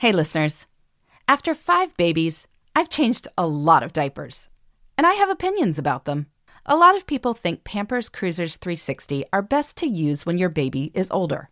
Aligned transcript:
Hey, 0.00 0.12
listeners. 0.12 0.68
After 1.26 1.56
five 1.56 1.96
babies, 1.96 2.46
I've 2.76 2.88
changed 2.88 3.26
a 3.36 3.48
lot 3.48 3.82
of 3.82 3.92
diapers, 3.92 4.48
and 4.96 5.04
I 5.04 5.14
have 5.14 5.28
opinions 5.28 5.76
about 5.76 6.04
them. 6.04 6.28
A 6.64 6.76
lot 6.76 6.96
of 6.96 7.04
people 7.04 7.34
think 7.34 7.64
Pampers 7.64 8.08
Cruisers 8.08 8.58
360 8.58 9.24
are 9.32 9.42
best 9.42 9.76
to 9.78 9.88
use 9.88 10.24
when 10.24 10.38
your 10.38 10.50
baby 10.50 10.92
is 10.94 11.10
older. 11.10 11.50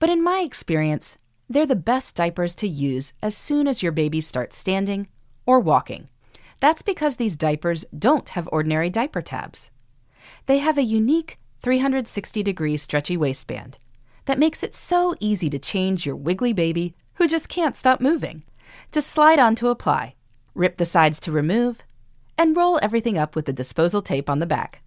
But 0.00 0.10
in 0.10 0.24
my 0.24 0.40
experience, 0.40 1.18
they're 1.48 1.66
the 1.66 1.76
best 1.76 2.16
diapers 2.16 2.52
to 2.56 2.66
use 2.66 3.12
as 3.22 3.36
soon 3.36 3.68
as 3.68 3.80
your 3.80 3.92
baby 3.92 4.20
starts 4.22 4.58
standing 4.58 5.08
or 5.46 5.60
walking. 5.60 6.08
That's 6.58 6.82
because 6.82 7.14
these 7.14 7.36
diapers 7.36 7.84
don't 7.96 8.30
have 8.30 8.48
ordinary 8.50 8.90
diaper 8.90 9.22
tabs. 9.22 9.70
They 10.46 10.58
have 10.58 10.78
a 10.78 10.82
unique 10.82 11.38
360 11.62 12.42
degree 12.42 12.76
stretchy 12.76 13.16
waistband 13.16 13.78
that 14.24 14.40
makes 14.40 14.64
it 14.64 14.74
so 14.74 15.14
easy 15.20 15.48
to 15.48 15.60
change 15.60 16.04
your 16.04 16.16
wiggly 16.16 16.52
baby 16.52 16.96
who 17.18 17.28
just 17.28 17.48
can't 17.48 17.76
stop 17.76 18.00
moving. 18.00 18.44
Just 18.90 19.08
slide 19.08 19.38
on 19.38 19.54
to 19.56 19.68
apply, 19.68 20.14
rip 20.54 20.78
the 20.78 20.86
sides 20.86 21.20
to 21.20 21.32
remove, 21.32 21.82
and 22.38 22.56
roll 22.56 22.78
everything 22.80 23.18
up 23.18 23.36
with 23.36 23.44
the 23.44 23.52
disposal 23.52 24.00
tape 24.00 24.30
on 24.30 24.38
the 24.38 24.46
back. 24.46 24.82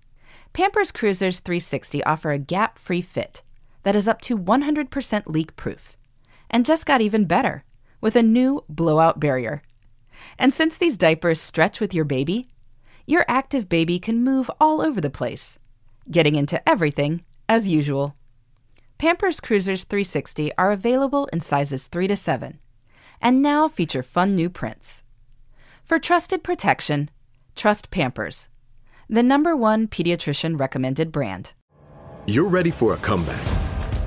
Pampers 0.54 0.92
Cruisers 0.92 1.40
360 1.40 2.04
offer 2.04 2.32
a 2.32 2.40
gap 2.40 2.80
free 2.80 3.02
fit 3.02 3.44
that 3.84 3.96
is 3.96 4.08
up 4.08 4.22
to 4.22 4.38
100% 4.38 5.24
leak 5.28 5.56
proof 5.56 5.96
and 6.50 6.66
just 6.66 6.86
got 6.86 7.02
even 7.02 7.26
better 7.26 7.64
with 8.00 8.16
a 8.16 8.24
new 8.24 8.64
blowout 8.70 9.20
barrier. 9.20 9.62
And 10.40 10.54
since 10.54 10.78
these 10.78 10.98
diapers 10.98 11.42
stretch 11.42 11.80
with 11.80 11.94
your 11.94 12.06
baby, 12.06 12.48
your 13.06 13.26
active 13.28 13.68
baby 13.68 14.00
can 14.00 14.24
move 14.24 14.50
all 14.60 14.82
over 14.82 15.02
the 15.02 15.10
place, 15.10 15.60
getting 16.10 16.36
into 16.36 16.68
everything 16.68 17.24
as 17.50 17.68
usual. 17.68 18.16
Pampers 19.02 19.40
Cruisers 19.40 19.84
360 19.86 20.52
are 20.60 20.72
available 20.72 21.26
in 21.34 21.42
sizes 21.42 21.88
3 21.88 22.08
to 22.10 22.16
7 22.16 22.60
and 23.20 23.42
now 23.42 23.68
feature 23.68 24.04
fun 24.04 24.36
new 24.36 24.48
prints. 24.48 25.02
For 25.84 25.98
trusted 25.98 26.44
protection, 26.44 27.10
trust 27.56 27.90
Pampers, 27.90 28.48
the 29.10 29.24
number 29.24 29.56
one 29.56 29.88
pediatrician 29.88 30.60
recommended 30.60 31.12
brand. 31.12 31.54
You're 32.28 32.48
ready 32.48 32.70
for 32.70 32.94
a 32.94 32.98
comeback. 32.98 33.42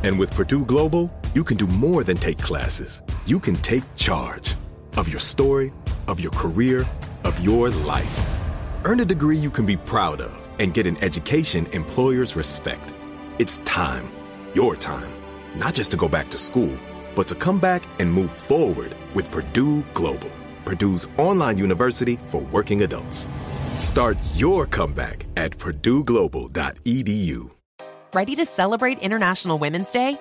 And 0.05 0.16
with 0.16 0.33
Purdue 0.33 0.64
Global, 0.64 1.12
you 1.34 1.42
can 1.42 1.56
do 1.56 1.66
more 1.66 2.05
than 2.05 2.16
take 2.16 2.38
classes. 2.38 3.02
You 3.27 3.40
can 3.40 3.56
take 3.56 3.96
charge 3.96 4.55
of 4.96 5.08
your 5.08 5.18
story, 5.18 5.72
of 6.06 6.20
your 6.20 6.30
career, 6.30 6.86
of 7.24 7.44
your 7.44 7.68
life. 7.68 8.27
Earn 8.84 9.00
a 9.00 9.05
degree 9.05 9.38
you 9.38 9.50
can 9.50 9.66
be 9.66 9.77
proud 9.77 10.20
of 10.20 10.48
and 10.61 10.72
get 10.72 10.86
an 10.86 11.02
education 11.02 11.66
employers 11.72 12.36
respect. 12.36 12.94
It's 13.40 13.58
time 13.64 14.08
your 14.55 14.77
time, 14.77 15.10
not 15.56 15.74
just 15.74 15.91
to 15.91 15.97
go 15.97 16.08
back 16.08 16.28
to 16.30 16.38
school, 16.38 16.77
but 17.14 17.28
to 17.28 17.34
come 17.34 17.58
back 17.58 17.83
and 17.98 18.12
move 18.12 18.30
forward 18.30 18.94
with 19.14 19.30
Purdue 19.30 19.83
Global, 19.94 20.30
Purdue's 20.64 21.06
online 21.19 21.58
university 21.58 22.19
for 22.27 22.41
working 22.52 22.83
adults. 22.83 23.28
Start 23.78 24.16
your 24.34 24.66
comeback 24.66 25.27
at 25.36 25.52
purdueglobal.edu. 25.58 27.50
Ready 28.14 28.36
to 28.36 28.46
celebrate 28.46 29.00
International 29.00 29.58
Women's 29.58 29.91
Day? 29.91 30.20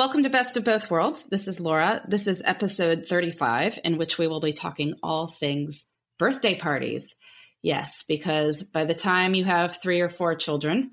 Welcome 0.00 0.22
to 0.22 0.30
Best 0.30 0.56
of 0.56 0.64
Both 0.64 0.90
Worlds. 0.90 1.26
This 1.26 1.46
is 1.46 1.60
Laura. 1.60 2.00
This 2.08 2.26
is 2.26 2.40
episode 2.42 3.04
35, 3.06 3.80
in 3.84 3.98
which 3.98 4.16
we 4.16 4.28
will 4.28 4.40
be 4.40 4.54
talking 4.54 4.94
all 5.02 5.26
things 5.26 5.86
birthday 6.18 6.58
parties. 6.58 7.14
Yes, 7.60 8.02
because 8.08 8.62
by 8.62 8.86
the 8.86 8.94
time 8.94 9.34
you 9.34 9.44
have 9.44 9.76
three 9.76 10.00
or 10.00 10.08
four 10.08 10.36
children, 10.36 10.92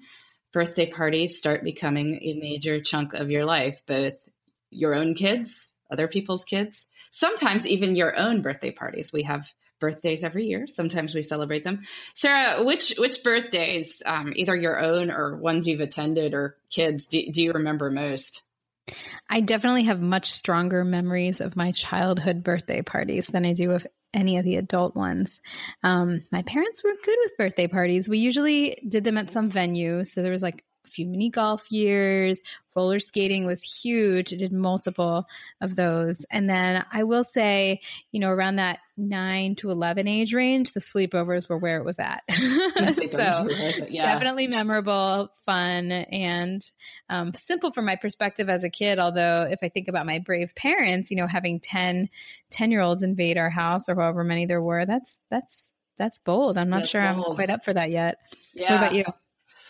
birthday 0.51 0.91
parties 0.91 1.37
start 1.37 1.63
becoming 1.63 2.19
a 2.21 2.33
major 2.33 2.81
chunk 2.81 3.13
of 3.13 3.31
your 3.31 3.45
life, 3.45 3.79
both 3.87 4.15
your 4.71 4.93
own 4.93 5.15
kids, 5.15 5.71
other 5.89 6.09
people's 6.09 6.43
kids, 6.43 6.85
sometimes 7.09 7.65
even 7.65 7.95
your 7.95 8.13
own 8.19 8.41
birthday 8.41 8.71
parties. 8.71 9.13
We 9.13 9.23
have 9.23 9.47
birthdays 9.79 10.25
every 10.25 10.47
year. 10.47 10.67
Sometimes 10.67 11.15
we 11.15 11.23
celebrate 11.23 11.63
them. 11.63 11.83
Sarah, 12.13 12.61
which 12.61 12.93
which 12.97 13.23
birthdays, 13.23 14.01
um, 14.05 14.33
either 14.35 14.53
your 14.53 14.81
own 14.81 15.11
or 15.11 15.37
ones 15.37 15.65
you've 15.65 15.79
attended 15.79 16.33
or 16.33 16.57
kids, 16.69 17.05
do, 17.05 17.31
do 17.31 17.41
you 17.41 17.53
remember 17.53 17.89
most? 17.89 18.43
I 19.29 19.41
definitely 19.41 19.83
have 19.83 20.01
much 20.01 20.31
stronger 20.31 20.83
memories 20.83 21.41
of 21.41 21.55
my 21.55 21.71
childhood 21.71 22.43
birthday 22.43 22.81
parties 22.81 23.27
than 23.27 23.45
I 23.45 23.53
do 23.53 23.71
of 23.71 23.85
any 24.13 24.37
of 24.37 24.45
the 24.45 24.55
adult 24.55 24.95
ones. 24.95 25.41
Um, 25.83 26.21
my 26.31 26.41
parents 26.43 26.83
were 26.83 26.93
good 27.03 27.17
with 27.23 27.37
birthday 27.37 27.67
parties. 27.67 28.07
We 28.07 28.19
usually 28.19 28.81
did 28.87 29.03
them 29.03 29.17
at 29.17 29.31
some 29.31 29.49
venue. 29.49 30.05
So 30.05 30.21
there 30.23 30.31
was 30.31 30.41
like 30.41 30.63
a 30.87 30.91
few 30.91 31.05
mini 31.05 31.29
golf 31.29 31.71
years. 31.71 32.41
Roller 32.75 32.99
skating 32.99 33.45
was 33.45 33.63
huge. 33.63 34.31
I 34.31 34.37
did 34.37 34.53
multiple 34.53 35.25
of 35.61 35.75
those. 35.75 36.25
And 36.29 36.49
then 36.49 36.85
I 36.91 37.03
will 37.03 37.23
say, 37.23 37.81
you 38.11 38.19
know, 38.19 38.29
around 38.29 38.57
that 38.57 38.79
nine 38.95 39.55
to 39.55 39.71
11 39.71 40.07
age 40.07 40.33
range, 40.33 40.73
the 40.73 40.79
sleepovers 40.79 41.49
were 41.49 41.57
where 41.57 41.77
it 41.77 41.85
was 41.85 41.97
at. 41.97 42.23
so 42.29 43.49
yeah. 43.89 44.13
definitely 44.13 44.47
memorable, 44.47 45.31
fun, 45.45 45.91
and 45.91 46.63
um, 47.09 47.33
simple 47.33 47.71
from 47.71 47.85
my 47.85 47.95
perspective 47.95 48.47
as 48.47 48.63
a 48.63 48.69
kid. 48.69 48.99
Although, 48.99 49.47
if 49.49 49.59
I 49.63 49.69
think 49.69 49.87
about 49.87 50.05
my 50.05 50.19
brave 50.19 50.53
parents, 50.55 51.09
you 51.09 51.17
know, 51.17 51.27
having 51.27 51.59
10, 51.59 52.09
10 52.51 52.71
year 52.71 52.81
olds 52.81 53.03
invade 53.03 53.37
our 53.37 53.49
house 53.49 53.89
or 53.89 53.95
however 53.95 54.23
many 54.23 54.45
there 54.45 54.61
were, 54.61 54.85
that's, 54.85 55.17
that's, 55.31 55.71
that's 55.97 56.19
bold. 56.19 56.59
I'm 56.59 56.69
not 56.69 56.77
that's 56.77 56.89
sure 56.89 57.01
bold. 57.13 57.25
I'm 57.29 57.35
quite 57.35 57.49
up 57.49 57.65
for 57.65 57.73
that 57.73 57.89
yet. 57.89 58.17
Yeah. 58.53 58.71
What 58.71 58.77
about 58.77 58.93
you? 58.93 59.05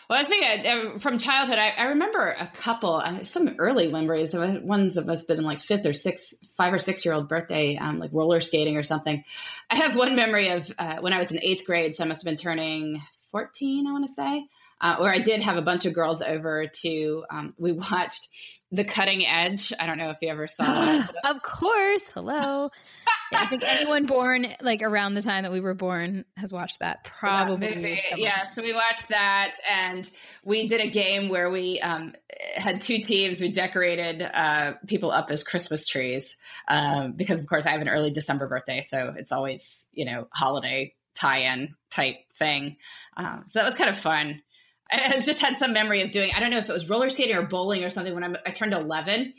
Well, 0.10 0.18
I 0.18 0.22
was 0.22 0.28
thinking 0.30 1.00
from 1.00 1.18
childhood, 1.18 1.58
I, 1.58 1.70
I 1.72 1.84
remember 1.86 2.28
a 2.28 2.48
couple, 2.48 2.96
uh, 2.96 3.26
some 3.26 3.56
early 3.60 3.92
memories. 3.92 4.34
of 4.34 4.64
Ones 4.64 4.96
that 4.96 5.06
must 5.06 5.28
have 5.28 5.38
been 5.38 5.46
like 5.46 5.60
fifth 5.60 5.86
or 5.86 5.94
sixth, 5.94 6.34
five 6.56 6.74
or 6.74 6.80
six 6.80 7.04
year 7.04 7.14
old 7.14 7.28
birthday, 7.28 7.76
um, 7.76 8.00
like 8.00 8.12
roller 8.14 8.40
skating 8.40 8.78
or 8.78 8.84
something. 8.84 9.24
I 9.70 9.76
have 9.76 9.98
one 9.98 10.16
memory 10.16 10.50
of 10.50 10.72
uh, 10.80 10.98
when 11.02 11.12
I 11.12 11.20
was 11.20 11.32
in 11.32 11.44
eighth 11.44 11.66
grade, 11.66 11.96
so 11.96 12.06
I 12.06 12.08
must 12.08 12.22
have 12.22 12.26
been 12.26 12.38
turning 12.38 13.02
14, 13.32 13.86
I 13.86 13.92
want 13.92 14.08
to 14.08 14.14
say, 14.14 14.48
uh, 14.80 14.96
where 14.98 15.12
I 15.12 15.20
did 15.20 15.44
have 15.44 15.58
a 15.58 15.62
bunch 15.62 15.86
of 15.86 15.94
girls 15.94 16.22
over 16.22 16.68
to, 16.68 17.26
um, 17.30 17.54
we 17.58 17.74
watched 17.74 18.30
The 18.72 18.86
Cutting 18.86 19.26
Edge. 19.26 19.74
I 19.78 19.86
don't 19.88 19.98
know 19.98 20.12
if 20.12 20.18
you 20.22 20.30
ever 20.30 20.48
saw 20.48 20.64
that. 20.64 21.14
of 21.26 21.42
course. 21.44 22.04
Hello. 22.14 22.72
I 23.34 23.46
think 23.46 23.64
anyone 23.66 24.06
born 24.06 24.48
like 24.62 24.82
around 24.82 25.16
the 25.16 25.22
time 25.22 25.44
that 25.44 25.52
we 25.52 25.60
were 25.60 25.74
born 25.74 26.26
has 26.38 26.54
watched 26.54 26.80
that. 26.80 27.04
Probably. 27.04 28.02
Yeah, 28.10 28.16
yeah 28.16 28.44
so 28.44 28.62
we 28.62 28.74
watched 28.74 29.10
that 29.10 29.54
and 29.70 30.10
we 30.44 30.68
did 30.68 30.82
a 30.82 30.90
game 30.90 31.30
where 31.30 31.50
we 31.50 31.80
um, 31.82 32.14
had 32.56 32.82
two 32.82 33.00
teams. 33.00 33.42
We 33.42 33.50
decorated 33.50 34.22
uh, 34.22 34.74
people 34.88 35.12
up 35.12 35.32
as 35.32 35.44
Christmas 35.44 35.88
trees 35.88 36.38
um, 36.68 37.14
because, 37.14 37.40
of 37.40 37.48
course, 37.48 37.66
I 37.66 37.72
have 37.72 37.82
an 37.82 37.90
early 37.90 38.12
December 38.12 38.48
birthday. 38.48 38.86
So 38.88 39.14
it's 39.18 39.32
always, 39.32 39.86
you 39.92 40.06
know, 40.06 40.28
holiday 40.34 40.96
tie 41.16 41.54
in 41.54 41.76
type 41.90 42.18
thing. 42.36 42.78
Um, 43.16 43.44
so 43.48 43.60
that 43.60 43.66
was 43.66 43.76
kind 43.76 43.90
of 43.90 43.98
fun. 43.98 44.42
I 44.90 45.20
just 45.20 45.42
had 45.42 45.58
some 45.58 45.74
memory 45.74 46.02
of 46.02 46.12
doing, 46.12 46.32
I 46.34 46.40
don't 46.40 46.50
know 46.50 46.60
if 46.60 46.70
it 46.70 46.74
was 46.74 46.90
roller 46.90 47.10
skating 47.10 47.36
or 47.36 47.44
bowling 47.44 47.84
or 47.84 47.90
something 47.90 48.14
when 48.14 48.24
I'm, 48.24 48.38
i 48.46 48.52
turned 48.52 48.74
11. 48.74 49.34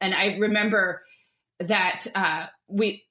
And 0.00 0.14
I 0.14 0.36
remember 0.38 1.02
that 1.60 2.06
uh, 2.14 2.46
we 2.68 3.03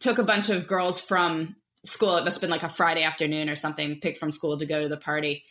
took 0.00 0.18
a 0.18 0.24
bunch 0.24 0.50
of 0.50 0.66
girls 0.66 1.00
from 1.00 1.56
school. 1.84 2.16
It 2.16 2.24
must 2.24 2.36
have 2.36 2.40
been 2.40 2.50
like 2.50 2.62
a 2.62 2.68
Friday 2.68 3.02
afternoon 3.02 3.48
or 3.48 3.56
something, 3.56 4.00
picked 4.00 4.18
from 4.18 4.30
school 4.30 4.58
to 4.58 4.66
go 4.66 4.82
to 4.82 4.88
the 4.88 4.96
party. 4.96 5.44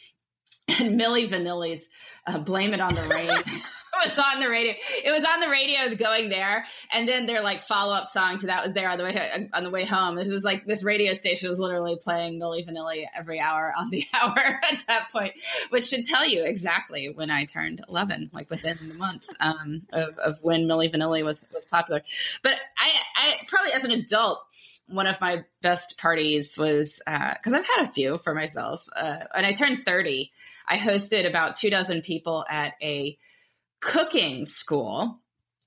And 0.67 0.99
Milli 0.99 1.29
Vanilli's 1.29 1.85
uh, 2.25 2.39
Blame 2.39 2.73
It 2.73 2.79
on 2.79 2.93
the 2.95 3.03
Rain 3.03 3.29
was 4.05 4.17
on 4.17 4.39
the 4.39 4.49
radio. 4.49 4.73
It 5.03 5.11
was 5.11 5.23
on 5.23 5.39
the 5.39 5.49
radio 5.49 5.95
going 5.95 6.29
there, 6.29 6.65
and 6.91 7.07
then 7.07 7.25
their 7.25 7.41
like 7.41 7.61
follow 7.61 7.93
up 7.93 8.07
song 8.07 8.37
to 8.39 8.47
that 8.47 8.63
was 8.63 8.73
there 8.73 8.89
on 8.89 8.97
the 8.97 9.03
way 9.03 9.49
on 9.53 9.63
the 9.63 9.69
way 9.69 9.85
home. 9.85 10.17
It 10.17 10.27
was 10.27 10.43
like 10.43 10.65
this 10.65 10.83
radio 10.83 11.13
station 11.13 11.49
was 11.49 11.59
literally 11.59 11.97
playing 11.97 12.39
Milli 12.39 12.67
Vanilli 12.67 13.05
every 13.15 13.39
hour 13.39 13.73
on 13.77 13.89
the 13.89 14.05
hour 14.13 14.37
at 14.37 14.83
that 14.87 15.11
point, 15.11 15.33
which 15.69 15.85
should 15.85 16.05
tell 16.05 16.27
you 16.27 16.43
exactly 16.43 17.09
when 17.09 17.31
I 17.31 17.45
turned 17.45 17.83
eleven, 17.87 18.29
like 18.33 18.49
within 18.49 18.77
the 18.87 18.95
month 18.95 19.27
um, 19.39 19.83
of, 19.91 20.17
of 20.17 20.39
when 20.41 20.65
Milli 20.65 20.93
Vanilli 20.93 21.23
was 21.23 21.45
was 21.53 21.65
popular. 21.65 22.01
But 22.41 22.55
I, 22.77 22.91
I 23.15 23.45
probably 23.47 23.73
as 23.73 23.83
an 23.83 23.91
adult 23.91 24.39
one 24.87 25.07
of 25.07 25.19
my 25.21 25.43
best 25.61 25.97
parties 25.97 26.57
was 26.57 27.01
because 27.05 27.53
uh, 27.53 27.57
I've 27.57 27.65
had 27.65 27.85
a 27.85 27.91
few 27.91 28.17
for 28.17 28.33
myself. 28.33 28.87
Uh, 28.95 29.19
when 29.33 29.45
I 29.45 29.53
turned 29.53 29.83
30, 29.85 30.31
I 30.67 30.77
hosted 30.77 31.27
about 31.27 31.55
two 31.55 31.69
dozen 31.69 32.01
people 32.01 32.45
at 32.49 32.73
a 32.81 33.17
cooking 33.83 34.45
school. 34.45 35.19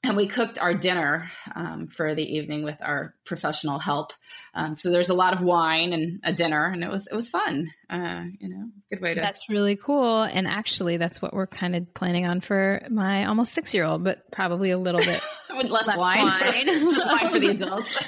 And 0.02 0.16
we 0.16 0.28
cooked 0.28 0.60
our 0.60 0.72
dinner 0.72 1.28
um, 1.52 1.88
for 1.88 2.14
the 2.14 2.22
evening 2.22 2.62
with 2.62 2.76
our 2.80 3.14
professional 3.24 3.80
help. 3.80 4.12
Um, 4.54 4.76
so 4.76 4.92
there's 4.92 5.08
a 5.08 5.14
lot 5.14 5.32
of 5.32 5.42
wine 5.42 5.92
and 5.92 6.20
a 6.22 6.32
dinner, 6.32 6.64
and 6.66 6.84
it 6.84 6.90
was 6.90 7.08
it 7.10 7.14
was 7.14 7.28
fun. 7.28 7.72
Uh, 7.90 8.26
you 8.38 8.48
know, 8.48 8.68
it's 8.76 8.86
a 8.86 8.94
good 8.94 9.02
way 9.02 9.14
to. 9.14 9.20
That's 9.20 9.48
really 9.48 9.74
cool, 9.74 10.22
and 10.22 10.46
actually, 10.46 10.96
that's 10.96 11.20
what 11.20 11.34
we're 11.34 11.48
kind 11.48 11.74
of 11.74 11.92
planning 11.92 12.24
on 12.24 12.40
for 12.40 12.86
my 12.88 13.24
almost 13.24 13.52
six 13.52 13.74
year 13.74 13.84
old, 13.84 14.04
but 14.04 14.30
probably 14.30 14.70
a 14.70 14.78
little 14.78 15.00
bit 15.00 15.20
with 15.56 15.70
less, 15.70 15.86
less 15.86 15.96
wine, 15.96 16.24
wine. 16.24 16.66
just 16.66 17.06
wine 17.06 17.30
for 17.30 17.38
the 17.38 17.48
adults. 17.50 17.98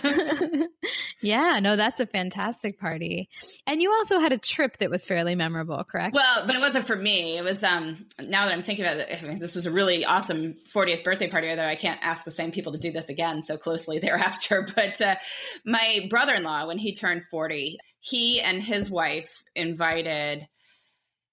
yeah, 1.22 1.58
no, 1.60 1.76
that's 1.76 2.00
a 2.00 2.06
fantastic 2.06 2.78
party. 2.78 3.28
And 3.66 3.82
you 3.82 3.92
also 3.92 4.18
had 4.18 4.32
a 4.32 4.38
trip 4.38 4.78
that 4.78 4.90
was 4.90 5.04
fairly 5.04 5.34
memorable, 5.34 5.82
correct? 5.84 6.14
Well, 6.14 6.46
but 6.46 6.54
it 6.54 6.60
wasn't 6.60 6.86
for 6.86 6.96
me. 6.96 7.38
It 7.38 7.44
was 7.44 7.62
um 7.62 8.06
now 8.20 8.46
that 8.46 8.52
I'm 8.52 8.62
thinking 8.62 8.84
about 8.84 8.98
it, 8.98 9.22
I 9.22 9.26
mean, 9.26 9.38
this 9.38 9.54
was 9.54 9.66
a 9.66 9.70
really 9.70 10.04
awesome 10.04 10.56
40th 10.72 11.04
birthday 11.04 11.28
party, 11.28 11.50
although 11.50 11.66
I 11.66 11.76
can't 11.76 12.00
ask 12.02 12.24
the 12.24 12.30
same 12.30 12.52
people 12.52 12.72
to 12.72 12.78
do 12.78 12.92
this 12.92 13.08
again 13.08 13.42
so 13.42 13.56
closely 13.56 13.98
thereafter. 13.98 14.66
But 14.74 15.00
uh, 15.00 15.16
my 15.64 16.06
brother-in-law, 16.10 16.66
when 16.66 16.78
he 16.78 16.94
turned 16.94 17.24
40, 17.30 17.78
he 18.00 18.40
and 18.40 18.62
his 18.62 18.90
wife 18.90 19.42
invited 19.54 20.46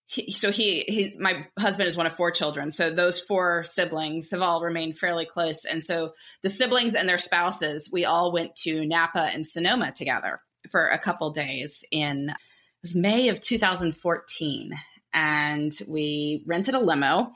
he, 0.07 0.31
so 0.31 0.51
he, 0.51 0.81
he 0.81 1.15
my 1.19 1.47
husband 1.57 1.87
is 1.87 1.97
one 1.97 2.05
of 2.05 2.13
four 2.13 2.31
children. 2.31 2.71
So 2.71 2.91
those 2.91 3.19
four 3.19 3.63
siblings 3.63 4.29
have 4.31 4.41
all 4.41 4.61
remained 4.61 4.97
fairly 4.97 5.25
close. 5.25 5.65
And 5.65 5.83
so 5.83 6.13
the 6.43 6.49
siblings 6.49 6.95
and 6.95 7.09
their 7.09 7.17
spouses 7.17 7.89
we 7.91 8.05
all 8.05 8.31
went 8.31 8.55
to 8.57 8.85
napa 8.85 9.29
and 9.33 9.47
sonoma 9.47 9.91
together 9.91 10.41
for 10.69 10.87
a 10.87 10.99
couple 10.99 11.31
days 11.31 11.83
in 11.91 12.29
it 12.29 12.35
was 12.81 12.95
may 12.95 13.29
of 13.29 13.41
2014 13.41 14.73
and 15.13 15.71
we 15.87 16.43
rented 16.45 16.75
a 16.75 16.79
limo 16.79 17.31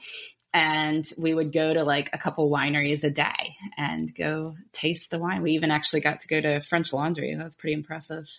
and 0.54 1.12
we 1.18 1.34
would 1.34 1.54
go 1.54 1.74
to 1.74 1.84
like 1.84 2.10
a 2.14 2.18
couple 2.18 2.52
wineries 2.52 3.04
a 3.04 3.10
day 3.10 3.56
and 3.78 4.14
go 4.14 4.56
taste 4.74 5.12
the 5.12 5.20
wine. 5.20 5.42
We 5.42 5.52
even 5.52 5.72
actually 5.72 6.02
got 6.02 6.22
to 6.22 6.28
go 6.28 6.42
to 6.42 6.60
french 6.60 6.92
laundry. 6.92 7.34
That 7.34 7.44
was 7.44 7.56
pretty 7.56 7.74
impressive 7.74 8.30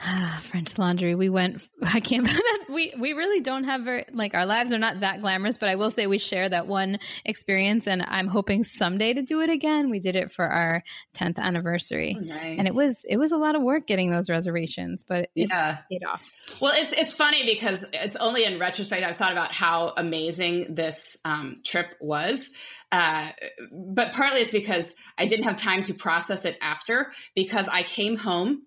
Ah, 0.00 0.42
French 0.50 0.76
Laundry. 0.78 1.14
We 1.14 1.28
went. 1.28 1.62
I 1.82 2.00
can't. 2.00 2.28
we 2.68 2.92
we 2.98 3.12
really 3.12 3.40
don't 3.40 3.64
have 3.64 3.82
very 3.82 4.04
like 4.12 4.34
our 4.34 4.46
lives 4.46 4.72
are 4.72 4.78
not 4.78 5.00
that 5.00 5.20
glamorous, 5.20 5.58
but 5.58 5.68
I 5.68 5.76
will 5.76 5.90
say 5.90 6.06
we 6.06 6.18
share 6.18 6.48
that 6.48 6.66
one 6.66 6.98
experience, 7.24 7.86
and 7.86 8.04
I'm 8.06 8.28
hoping 8.28 8.64
someday 8.64 9.14
to 9.14 9.22
do 9.22 9.40
it 9.40 9.50
again. 9.50 9.90
We 9.90 10.00
did 10.00 10.16
it 10.16 10.32
for 10.32 10.46
our 10.46 10.82
10th 11.16 11.38
anniversary, 11.38 12.16
oh, 12.18 12.24
nice. 12.24 12.58
and 12.58 12.66
it 12.66 12.74
was 12.74 13.04
it 13.08 13.16
was 13.16 13.32
a 13.32 13.38
lot 13.38 13.54
of 13.54 13.62
work 13.62 13.86
getting 13.86 14.10
those 14.10 14.28
reservations, 14.28 15.04
but 15.08 15.30
it 15.34 15.48
yeah, 15.50 15.78
paid 15.90 16.04
off. 16.04 16.24
Well, 16.60 16.72
it's 16.74 16.92
it's 16.92 17.12
funny 17.12 17.44
because 17.46 17.84
it's 17.92 18.16
only 18.16 18.44
in 18.44 18.58
retrospect 18.58 19.04
I've 19.04 19.16
thought 19.16 19.32
about 19.32 19.54
how 19.54 19.92
amazing 19.96 20.74
this 20.74 21.16
um, 21.24 21.60
trip 21.64 21.94
was. 22.00 22.52
Uh, 22.92 23.30
but 23.72 24.12
partly 24.12 24.40
it's 24.40 24.52
because 24.52 24.94
I 25.18 25.26
didn't 25.26 25.44
have 25.44 25.56
time 25.56 25.82
to 25.84 25.94
process 25.94 26.44
it 26.44 26.56
after 26.62 27.10
because 27.34 27.66
I 27.66 27.82
came 27.82 28.16
home 28.16 28.62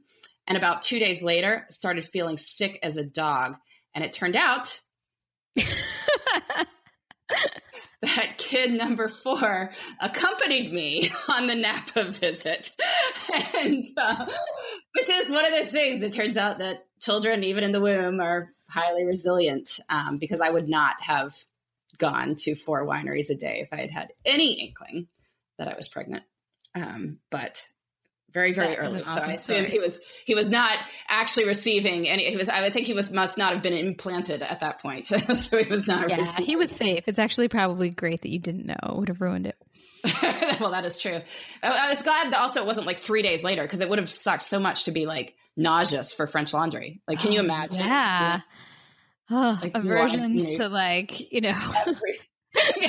and 0.50 0.57
about 0.57 0.81
two 0.81 1.00
days 1.00 1.22
later, 1.22 1.68
started 1.69 2.04
feeling 2.04 2.38
sick 2.38 2.80
as 2.81 2.98
a 2.98 3.06
dog. 3.06 3.56
And 3.94 4.04
it 4.04 4.12
turned 4.13 4.36
out 4.36 4.80
that 8.01 8.38
kid 8.38 8.72
number 8.72 9.07
four 9.07 9.72
accompanied 10.01 10.74
me 10.74 11.12
on 11.28 11.46
the 11.46 11.56
Napa 11.56 12.06
visit. 12.06 12.72
and 13.57 13.86
uh, 13.96 14.25
which 14.96 15.10
is 15.10 15.31
one 15.31 15.46
of 15.46 15.51
those 15.51 15.68
things. 15.68 16.01
It 16.01 16.13
turns 16.13 16.36
out 16.36 16.57
that 16.57 16.78
children, 17.00 17.44
even 17.44 17.63
in 17.63 17.72
the 17.72 17.81
womb, 17.81 18.19
are 18.19 18.50
highly 18.68 19.06
resilient 19.06 19.80
um, 19.90 20.18
because 20.18 20.42
I 20.42 20.50
would 20.50 20.68
not 20.68 20.95
have 21.02 21.36
gone 22.00 22.36
to 22.36 22.56
four 22.56 22.88
wineries 22.88 23.30
a 23.30 23.36
day 23.36 23.60
if 23.62 23.69
I 23.72 23.81
had 23.81 23.92
had 23.92 24.13
any 24.25 24.54
inkling 24.54 25.07
that 25.60 25.68
I 25.68 25.75
was 25.75 25.90
pregnant. 25.90 26.24
Um, 26.74 27.19
but 27.30 27.66
very 28.34 28.54
very 28.54 28.76
that 28.76 28.80
early. 28.80 29.02
Awesome 29.04 29.24
so 29.24 29.30
I 29.30 29.34
assume 29.34 29.56
story. 29.58 29.70
he 29.70 29.80
was 29.80 30.00
he 30.26 30.36
was 30.36 30.50
not 30.50 30.78
actually 31.08 31.46
receiving 31.46 32.08
any. 32.08 32.30
He 32.30 32.38
was 32.38 32.50
I 32.50 32.62
would 32.62 32.74
think 32.74 32.86
he 32.88 32.94
was 32.94 33.12
must 33.12 33.38
not 33.38 33.54
have 33.54 33.62
been 33.62 33.74
implanted 33.74 34.42
at 34.42 34.60
that 34.60 34.81
point. 34.81 35.08
so 35.08 35.18
he 35.58 35.70
was 35.70 35.88
not. 35.88 36.10
Yeah, 36.10 36.22
receiving. 36.22 36.46
he 36.46 36.56
was 36.56 36.72
safe. 36.72 37.04
It's 37.08 37.20
actually 37.20 37.48
probably 37.48 37.90
great 37.90 38.22
that 38.22 38.30
you 38.30 38.40
didn't 38.40 38.66
know. 38.66 38.76
It 38.84 38.96
would 38.98 39.08
have 39.10 39.22
ruined 39.22 39.48
it. 39.48 39.58
well, 40.60 40.72
that 40.72 40.86
is 40.86 40.98
true. 40.98 41.20
I, 41.62 41.70
I 41.70 41.90
was 41.90 42.00
glad 42.00 42.31
that 42.31 42.40
also 42.40 42.62
it 42.62 42.66
wasn't 42.66 42.86
like 42.86 43.00
three 43.00 43.22
days 43.22 43.44
later 43.44 43.64
because 43.64 43.80
it 43.80 43.90
would 43.90 44.00
have 44.00 44.10
sucked 44.10 44.44
so 44.44 44.60
much 44.60 44.86
to 44.86 44.92
be 44.92 45.06
like 45.06 45.36
nauseous 45.58 46.14
for 46.14 46.28
French 46.28 46.54
Laundry. 46.54 47.02
Like, 47.08 47.20
can 47.20 47.31
oh, 47.31 47.34
you 47.34 47.40
imagine? 47.40 47.81
Yeah. 47.81 48.42
Oh, 49.31 49.60
like 49.62 49.76
aversions 49.76 50.44
you 50.44 50.58
know, 50.58 50.66
to 50.66 50.70
like 50.70 51.31
you 51.31 51.42
know. 51.42 51.74
Every, 51.86 52.20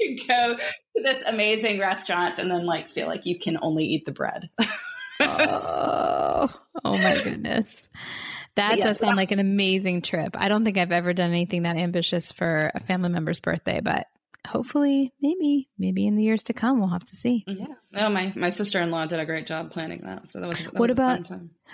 you 0.00 0.26
go 0.26 0.56
to 0.56 1.02
this 1.02 1.22
amazing 1.26 1.78
restaurant 1.78 2.38
and 2.38 2.50
then 2.50 2.66
like 2.66 2.88
feel 2.88 3.06
like 3.06 3.26
you 3.26 3.38
can 3.38 3.58
only 3.62 3.84
eat 3.84 4.04
the 4.04 4.12
bread. 4.12 4.48
oh, 5.20 6.48
oh 6.84 6.98
my 6.98 7.20
goodness. 7.22 7.88
That 8.56 8.78
yes, 8.78 8.84
does 8.84 8.98
sound 8.98 9.16
like 9.16 9.30
an 9.30 9.38
amazing 9.38 10.02
trip. 10.02 10.34
I 10.34 10.48
don't 10.48 10.64
think 10.64 10.76
I've 10.76 10.92
ever 10.92 11.12
done 11.12 11.30
anything 11.30 11.62
that 11.62 11.76
ambitious 11.76 12.32
for 12.32 12.70
a 12.74 12.80
family 12.80 13.08
member's 13.08 13.40
birthday, 13.40 13.80
but 13.82 14.06
hopefully, 14.46 15.12
maybe, 15.20 15.68
maybe 15.78 16.06
in 16.06 16.16
the 16.16 16.22
years 16.22 16.44
to 16.44 16.52
come, 16.52 16.80
we'll 16.80 16.88
have 16.88 17.04
to 17.04 17.16
see. 17.16 17.44
Yeah. 17.46 17.66
No, 17.92 18.08
my 18.08 18.32
my 18.36 18.50
sister 18.50 18.80
in 18.80 18.90
law 18.90 19.06
did 19.06 19.18
a 19.18 19.26
great 19.26 19.46
job 19.46 19.70
planning 19.70 20.02
that. 20.04 20.30
So 20.30 20.40
that 20.40 20.48
was. 20.48 20.58
That 20.58 20.74
what 20.74 20.88
was 20.88 20.90
about 20.90 21.30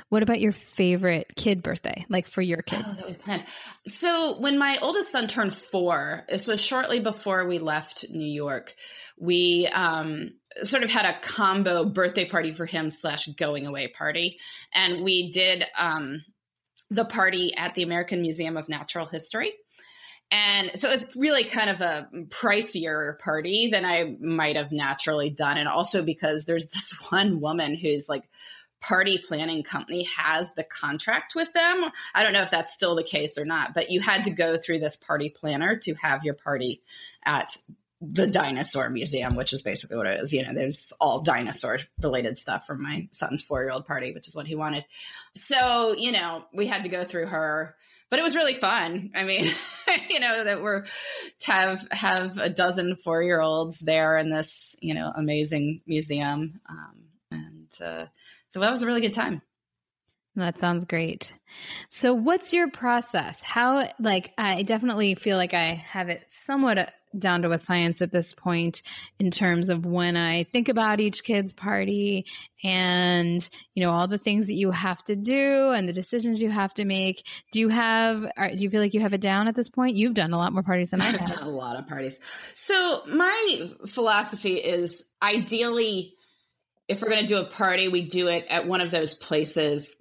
what 0.08 0.22
about 0.22 0.40
your 0.40 0.52
favorite 0.52 1.32
kid 1.36 1.62
birthday, 1.62 2.04
like 2.08 2.28
for 2.28 2.42
your 2.42 2.62
kids? 2.62 2.84
Oh, 2.88 2.92
that 2.92 3.06
we 3.06 3.14
planned. 3.14 3.44
So 3.86 4.38
when 4.38 4.58
my 4.58 4.78
oldest 4.80 5.10
son 5.10 5.26
turned 5.26 5.54
four, 5.54 6.24
this 6.28 6.46
was 6.46 6.60
shortly 6.60 7.00
before 7.00 7.46
we 7.46 7.58
left 7.58 8.06
New 8.10 8.26
York. 8.26 8.74
We 9.18 9.68
um, 9.72 10.34
sort 10.62 10.82
of 10.82 10.90
had 10.90 11.06
a 11.06 11.18
combo 11.20 11.84
birthday 11.84 12.28
party 12.28 12.52
for 12.52 12.66
him 12.66 12.90
slash 12.90 13.26
going 13.26 13.66
away 13.66 13.88
party, 13.88 14.38
and 14.74 15.02
we 15.02 15.32
did 15.32 15.64
um, 15.78 16.22
the 16.90 17.04
party 17.04 17.54
at 17.56 17.74
the 17.74 17.82
American 17.82 18.22
Museum 18.22 18.56
of 18.56 18.68
Natural 18.68 19.06
History. 19.06 19.52
And 20.30 20.72
so 20.74 20.90
it's 20.90 21.14
really 21.14 21.44
kind 21.44 21.70
of 21.70 21.80
a 21.80 22.08
pricier 22.28 23.18
party 23.18 23.70
than 23.70 23.84
I 23.84 24.16
might 24.20 24.56
have 24.56 24.72
naturally 24.72 25.30
done. 25.30 25.56
And 25.56 25.68
also 25.68 26.02
because 26.02 26.44
there's 26.44 26.68
this 26.72 26.92
one 27.10 27.40
woman 27.40 27.74
who's 27.74 28.08
like, 28.08 28.28
party 28.82 29.18
planning 29.18 29.62
company 29.62 30.06
has 30.16 30.52
the 30.54 30.62
contract 30.62 31.34
with 31.34 31.52
them. 31.52 31.90
I 32.14 32.22
don't 32.22 32.32
know 32.32 32.42
if 32.42 32.50
that's 32.50 32.74
still 32.74 32.94
the 32.94 33.02
case 33.02 33.36
or 33.38 33.44
not, 33.44 33.74
but 33.74 33.90
you 33.90 34.00
had 34.00 34.24
to 34.24 34.30
go 34.30 34.58
through 34.58 34.80
this 34.80 34.96
party 34.96 35.28
planner 35.28 35.76
to 35.78 35.94
have 35.94 36.24
your 36.24 36.34
party 36.34 36.82
at 37.24 37.56
the 38.00 38.26
dinosaur 38.26 38.90
museum, 38.90 39.36
which 39.36 39.52
is 39.52 39.62
basically 39.62 39.96
what 39.96 40.06
it 40.06 40.20
is. 40.20 40.32
You 40.32 40.46
know, 40.46 40.54
there's 40.54 40.92
all 41.00 41.22
dinosaur 41.22 41.78
related 42.00 42.38
stuff 42.38 42.66
from 42.66 42.82
my 42.82 43.08
son's 43.12 43.42
four 43.42 43.62
year 43.62 43.70
old 43.70 43.86
party, 43.86 44.12
which 44.12 44.28
is 44.28 44.36
what 44.36 44.46
he 44.46 44.54
wanted. 44.54 44.84
So, 45.34 45.94
you 45.96 46.12
know, 46.12 46.44
we 46.52 46.66
had 46.66 46.84
to 46.84 46.88
go 46.88 47.04
through 47.04 47.26
her 47.26 47.74
but 48.10 48.18
it 48.18 48.22
was 48.22 48.34
really 48.34 48.54
fun. 48.54 49.10
I 49.14 49.24
mean, 49.24 49.48
you 50.10 50.20
know, 50.20 50.44
that 50.44 50.62
we're 50.62 50.84
to 51.40 51.52
have 51.52 51.86
have 51.90 52.38
a 52.38 52.48
dozen 52.48 52.96
four 52.96 53.22
year 53.22 53.40
olds 53.40 53.78
there 53.78 54.18
in 54.18 54.30
this, 54.30 54.76
you 54.80 54.94
know, 54.94 55.12
amazing 55.14 55.82
museum. 55.86 56.60
Um, 56.68 56.94
and 57.30 57.68
uh, 57.80 58.06
so 58.48 58.60
that 58.60 58.70
was 58.70 58.82
a 58.82 58.86
really 58.86 59.00
good 59.00 59.14
time. 59.14 59.42
That 60.36 60.58
sounds 60.58 60.84
great. 60.84 61.32
So, 61.88 62.12
what's 62.12 62.52
your 62.52 62.70
process? 62.70 63.40
How, 63.42 63.88
like, 63.98 64.34
I 64.36 64.62
definitely 64.62 65.14
feel 65.14 65.38
like 65.38 65.54
I 65.54 65.82
have 65.88 66.10
it 66.10 66.24
somewhat 66.28 66.92
down 67.18 67.42
to 67.42 67.50
a 67.50 67.58
science 67.58 68.02
at 68.02 68.12
this 68.12 68.34
point 68.34 68.82
in 69.18 69.30
terms 69.30 69.68
of 69.68 69.84
when 69.84 70.16
I 70.16 70.44
think 70.44 70.68
about 70.68 71.00
each 71.00 71.24
kid's 71.24 71.52
party 71.52 72.26
and 72.64 73.48
you 73.74 73.84
know 73.84 73.92
all 73.92 74.08
the 74.08 74.18
things 74.18 74.46
that 74.46 74.54
you 74.54 74.70
have 74.70 75.02
to 75.04 75.16
do 75.16 75.70
and 75.70 75.88
the 75.88 75.92
decisions 75.92 76.42
you 76.42 76.50
have 76.50 76.74
to 76.74 76.84
make. 76.84 77.26
Do 77.52 77.60
you 77.60 77.68
have? 77.68 78.26
Are, 78.36 78.50
do 78.50 78.62
you 78.62 78.70
feel 78.70 78.80
like 78.80 78.94
you 78.94 79.00
have 79.00 79.14
it 79.14 79.20
down 79.20 79.48
at 79.48 79.54
this 79.54 79.68
point? 79.68 79.96
You've 79.96 80.14
done 80.14 80.32
a 80.32 80.38
lot 80.38 80.52
more 80.52 80.62
parties 80.62 80.90
than 80.90 81.00
I've 81.00 81.18
done. 81.18 81.42
a 81.42 81.48
lot 81.48 81.76
of 81.76 81.86
parties. 81.86 82.18
So 82.54 83.02
my 83.06 83.70
philosophy 83.86 84.56
is 84.56 85.02
ideally, 85.22 86.14
if 86.88 87.00
we're 87.00 87.10
going 87.10 87.22
to 87.22 87.26
do 87.26 87.38
a 87.38 87.46
party, 87.46 87.88
we 87.88 88.08
do 88.08 88.28
it 88.28 88.46
at 88.48 88.66
one 88.66 88.80
of 88.80 88.90
those 88.90 89.14
places 89.14 89.94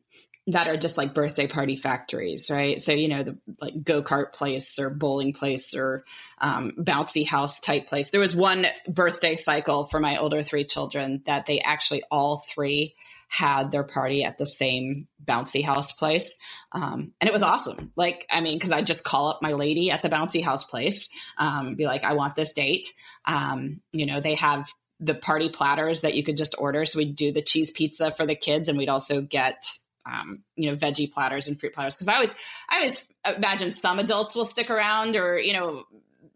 that 0.48 0.68
are 0.68 0.78
just 0.78 0.98
like 0.98 1.14
birthday 1.14 1.48
party 1.48 1.76
factories, 1.76 2.52
right? 2.52 2.82
So, 2.82 2.92
you 2.92 3.08
know, 3.08 3.24
the 3.24 3.38
like 3.60 3.84
go 3.84 4.04
kart 4.04 4.32
place 4.32 4.78
or 4.78 4.92
bowling 4.92 5.34
place 5.34 5.74
or 5.74 6.06
um, 6.38 6.74
bouncy 6.78 7.28
house 7.28 7.60
type 7.60 7.88
place. 7.88 8.12
There 8.12 8.22
was 8.22 8.36
one 8.36 8.68
birthday 8.88 9.36
cycle 9.36 9.86
for 9.86 10.00
my 10.00 10.18
older 10.18 10.44
three 10.44 10.66
children 10.66 11.24
that 11.26 11.48
they 11.48 11.62
actually 11.62 12.04
all 12.12 12.44
three 12.48 12.96
had 13.28 13.72
their 13.72 13.84
party 13.84 14.24
at 14.24 14.38
the 14.38 14.46
same 14.46 15.08
bouncy 15.24 15.64
house 15.64 15.92
place. 15.92 16.38
Um, 16.72 17.14
and 17.20 17.28
it 17.28 17.34
was 17.34 17.42
awesome. 17.42 17.92
Like, 17.96 18.28
I 18.30 18.42
mean, 18.42 18.58
because 18.58 18.72
I 18.72 18.84
just 18.84 19.04
call 19.04 19.30
up 19.30 19.42
my 19.42 19.54
lady 19.54 19.90
at 19.90 20.04
the 20.04 20.10
bouncy 20.10 20.44
house 20.44 20.64
place, 20.64 21.10
um, 21.40 21.74
be 21.74 21.88
like, 21.88 22.04
I 22.04 22.14
want 22.14 22.36
this 22.36 22.54
date. 22.54 22.88
Um, 23.26 23.82
you 23.92 24.06
know, 24.06 24.22
they 24.22 24.36
have 24.36 24.72
the 25.00 25.16
party 25.16 25.50
platters 25.50 26.02
that 26.02 26.14
you 26.14 26.24
could 26.24 26.38
just 26.38 26.56
order. 26.58 26.86
So 26.86 27.00
we'd 27.00 27.16
do 27.16 27.32
the 27.32 27.42
cheese 27.42 27.72
pizza 27.72 28.12
for 28.12 28.28
the 28.28 28.36
kids, 28.36 28.70
and 28.70 28.78
we'd 28.78 28.90
also 28.90 29.22
get 29.22 29.66
um, 30.06 30.44
you 30.56 30.70
know, 30.70 30.76
veggie 30.76 31.12
platters 31.12 31.48
and 31.48 31.60
fruit 31.60 31.74
platters. 31.74 31.96
Cause 31.96 32.08
I 32.08 32.16
always, 32.16 32.32
I 32.70 32.76
always 32.78 33.04
imagine 33.38 33.72
some 33.72 34.00
adults 34.00 34.36
will 34.36 34.46
stick 34.46 34.70
around 34.70 35.16
or, 35.16 35.38
you 35.38 35.54
know, 35.54 35.84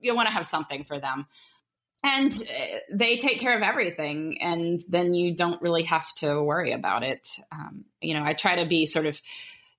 you 0.01 0.15
want 0.15 0.27
to 0.27 0.33
have 0.33 0.47
something 0.47 0.83
for 0.83 0.99
them. 0.99 1.27
And 2.01 2.31
uh, 2.31 2.77
they 2.91 3.17
take 3.17 3.39
care 3.39 3.55
of 3.55 3.61
everything. 3.61 4.37
And 4.41 4.79
then 4.89 5.13
you 5.13 5.35
don't 5.35 5.61
really 5.61 5.83
have 5.83 6.13
to 6.15 6.41
worry 6.41 6.71
about 6.71 7.03
it. 7.03 7.27
Um, 7.51 7.85
you 8.01 8.13
know, 8.13 8.23
I 8.23 8.33
try 8.33 8.63
to 8.63 8.69
be 8.69 8.85
sort 8.85 9.05
of 9.05 9.21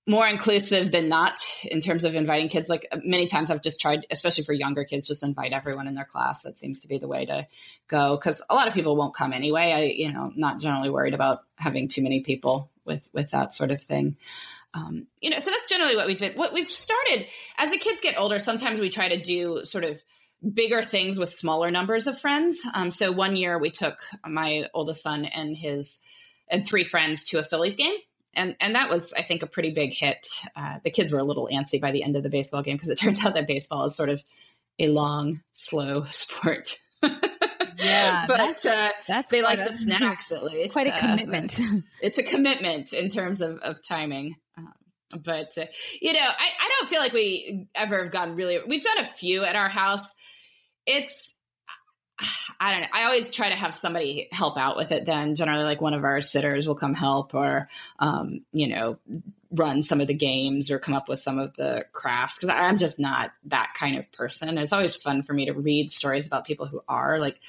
more 0.07 0.27
inclusive 0.27 0.91
than 0.91 1.09
not 1.09 1.39
in 1.65 1.81
terms 1.81 2.05
of 2.05 2.15
inviting 2.15 2.49
kids. 2.49 2.69
Like 2.69 2.87
many 3.05 3.27
times 3.27 3.51
I've 3.51 3.63
just 3.63 3.81
tried, 3.81 4.07
especially 4.11 4.45
for 4.45 4.53
younger 4.53 4.85
kids, 4.85 5.07
just 5.07 5.23
invite 5.23 5.53
everyone 5.53 5.87
in 5.87 5.95
their 5.95 6.05
class. 6.05 6.43
That 6.43 6.59
seems 6.59 6.81
to 6.81 6.89
be 6.89 6.99
the 6.99 7.09
way 7.09 7.27
to 7.27 7.47
go 7.87 8.17
because 8.17 8.43
a 8.49 8.55
lot 8.55 8.67
of 8.67 8.75
people 8.75 8.97
won't 8.97 9.15
come 9.15 9.33
anyway. 9.33 9.73
I, 9.73 9.83
you 9.83 10.13
know, 10.13 10.33
not 10.35 10.61
generally 10.61 10.91
worried 10.91 11.15
about 11.15 11.41
having 11.57 11.89
too 11.89 12.03
many 12.03 12.23
people 12.23 12.71
with 12.85 13.09
with 13.13 13.31
that 13.31 13.55
sort 13.55 13.71
of 13.71 13.83
thing. 13.83 14.17
Um, 14.73 15.07
you 15.21 15.31
know, 15.31 15.39
so 15.39 15.51
that's 15.51 15.67
generally 15.67 15.97
what 15.97 16.07
we 16.07 16.15
did. 16.15 16.37
What 16.37 16.55
we've 16.55 16.69
started 16.69 17.27
as 17.59 17.71
the 17.71 17.79
kids 17.79 18.01
get 18.01 18.19
older, 18.19 18.39
sometimes 18.39 18.81
we 18.81 18.89
try 18.89 19.09
to 19.09 19.21
do 19.21 19.65
sort 19.65 19.85
of 19.85 20.03
bigger 20.55 20.83
things 20.83 21.19
with 21.19 21.33
smaller 21.33 21.71
numbers 21.71 22.07
of 22.07 22.19
friends. 22.19 22.59
Um, 22.73 22.91
so 22.91 23.13
one 23.13 23.37
year 23.37 23.59
we 23.59 23.71
took 23.71 23.99
my 24.27 24.65
oldest 24.73 25.03
son 25.03 25.25
and 25.25 25.57
his 25.57 25.99
and 26.49 26.67
three 26.67 26.85
friends 26.85 27.25
to 27.25 27.39
a 27.39 27.43
Phillies 27.43 27.77
game. 27.77 27.95
And, 28.35 28.55
and 28.61 28.75
that 28.75 28.89
was, 28.89 29.13
I 29.13 29.23
think, 29.23 29.43
a 29.43 29.47
pretty 29.47 29.73
big 29.73 29.93
hit. 29.93 30.27
Uh, 30.55 30.79
the 30.85 30.91
kids 30.91 31.13
were 31.13 31.19
a 31.19 31.25
little 31.25 31.49
antsy 31.53 31.81
by 31.81 31.91
the 31.91 32.03
end 32.03 32.17
of 32.17 32.23
the 32.23 32.31
baseball 32.31 32.63
game 32.63 32.77
because 32.77 32.89
it 32.89 32.99
turns 32.99 33.25
out 33.25 33.35
that 33.35 33.47
baseball 33.47 33.85
is 33.85 33.97
sort 33.97 34.09
of 34.09 34.25
a 34.79 34.89
long, 34.89 35.43
slow 35.53 36.05
sport. 36.11 36.79
Yeah, 37.03 38.25
but 38.29 38.37
that's, 38.37 38.65
uh, 38.65 38.91
that's 39.09 39.31
they 39.31 39.43
like 39.43 39.59
the 39.59 39.77
snacks 39.77 40.31
at 40.33 40.43
least. 40.43 40.73
Quite 40.73 40.87
a 40.87 40.95
uh, 40.95 41.01
commitment. 41.01 41.61
Uh, 41.61 41.81
it's 42.03 42.19
a 42.19 42.23
commitment 42.23 42.93
in 42.93 43.09
terms 43.09 43.41
of, 43.41 43.59
of 43.59 43.83
timing. 43.83 44.37
Um, 44.57 44.73
but 45.25 45.57
uh, 45.59 45.67
you 46.01 46.13
know, 46.13 46.21
I, 46.21 46.49
I 46.61 46.69
don't 46.79 46.89
feel 46.89 47.01
like 47.01 47.13
we 47.13 47.67
ever 47.75 48.03
have 48.03 48.13
gone 48.13 48.37
really. 48.37 48.59
We've 48.67 48.85
done 48.85 48.99
a 48.99 49.05
few 49.05 49.45
at 49.45 49.57
our 49.57 49.69
house. 49.69 50.07
It's 50.87 51.30
I 52.63 52.73
don't 52.73 52.83
know. 52.83 52.89
I 52.93 53.05
always 53.05 53.31
try 53.31 53.49
to 53.49 53.57
have 53.57 53.75
somebody 53.75 54.29
help 54.31 54.59
out 54.59 54.77
with 54.77 54.93
it. 54.93 55.07
Then 55.07 55.35
generally, 55.35 55.65
like 55.65 55.81
one 55.81 55.95
of 55.95 56.05
our 56.05 56.21
sitters 56.21 56.69
will 56.69 56.75
come 56.75 56.93
help, 56.93 57.35
or 57.35 57.69
um, 57.99 58.43
you 58.53 58.69
know, 58.69 58.99
run 59.51 59.83
some 59.83 60.01
of 60.01 60.07
the 60.07 60.15
games 60.15 60.71
or 60.71 60.79
come 60.79 60.95
up 60.95 61.09
with 61.09 61.21
some 61.21 61.39
of 61.39 61.57
the 61.57 61.87
crafts 61.93 62.37
because 62.37 62.55
I'm 62.55 62.77
just 62.77 62.99
not 62.99 63.33
that 63.47 63.73
kind 63.75 63.97
of 63.97 64.13
person. 64.13 64.59
It's 64.59 64.75
always 64.75 64.95
fun 64.95 65.23
for 65.23 65.33
me 65.33 65.47
to 65.47 65.53
read 65.53 65.91
stories 65.91 66.27
about 66.27 66.45
people 66.45 66.67
who 66.67 66.83
are 66.87 67.19
like 67.19 67.41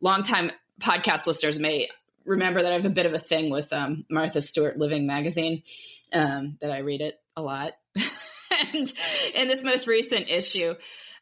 longtime 0.00 0.52
podcast 0.80 1.26
listeners 1.26 1.58
may 1.58 1.88
remember 2.24 2.62
that 2.62 2.72
I 2.72 2.76
have 2.76 2.84
a 2.84 2.90
bit 2.90 3.06
of 3.06 3.14
a 3.14 3.18
thing 3.18 3.50
with 3.50 3.72
um, 3.72 4.04
Martha 4.08 4.40
Stewart 4.40 4.78
Living 4.78 5.06
magazine 5.06 5.64
um, 6.12 6.56
that 6.60 6.70
I 6.70 6.78
read 6.78 7.00
it 7.00 7.20
a 7.36 7.42
lot. 7.42 7.72
and 7.96 8.92
in 9.34 9.48
this 9.48 9.62
most 9.62 9.86
recent 9.86 10.30
issue, 10.30 10.74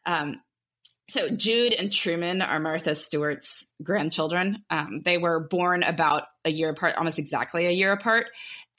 um, 0.05 0.41
so 1.11 1.27
Jude 1.27 1.73
and 1.73 1.91
Truman 1.91 2.41
are 2.41 2.59
Martha 2.59 2.95
Stewart's 2.95 3.67
grandchildren. 3.83 4.63
Um, 4.69 5.01
they 5.03 5.17
were 5.17 5.41
born 5.41 5.83
about 5.83 6.23
a 6.45 6.49
year 6.49 6.69
apart, 6.69 6.95
almost 6.95 7.19
exactly 7.19 7.65
a 7.65 7.71
year 7.71 7.91
apart, 7.91 8.27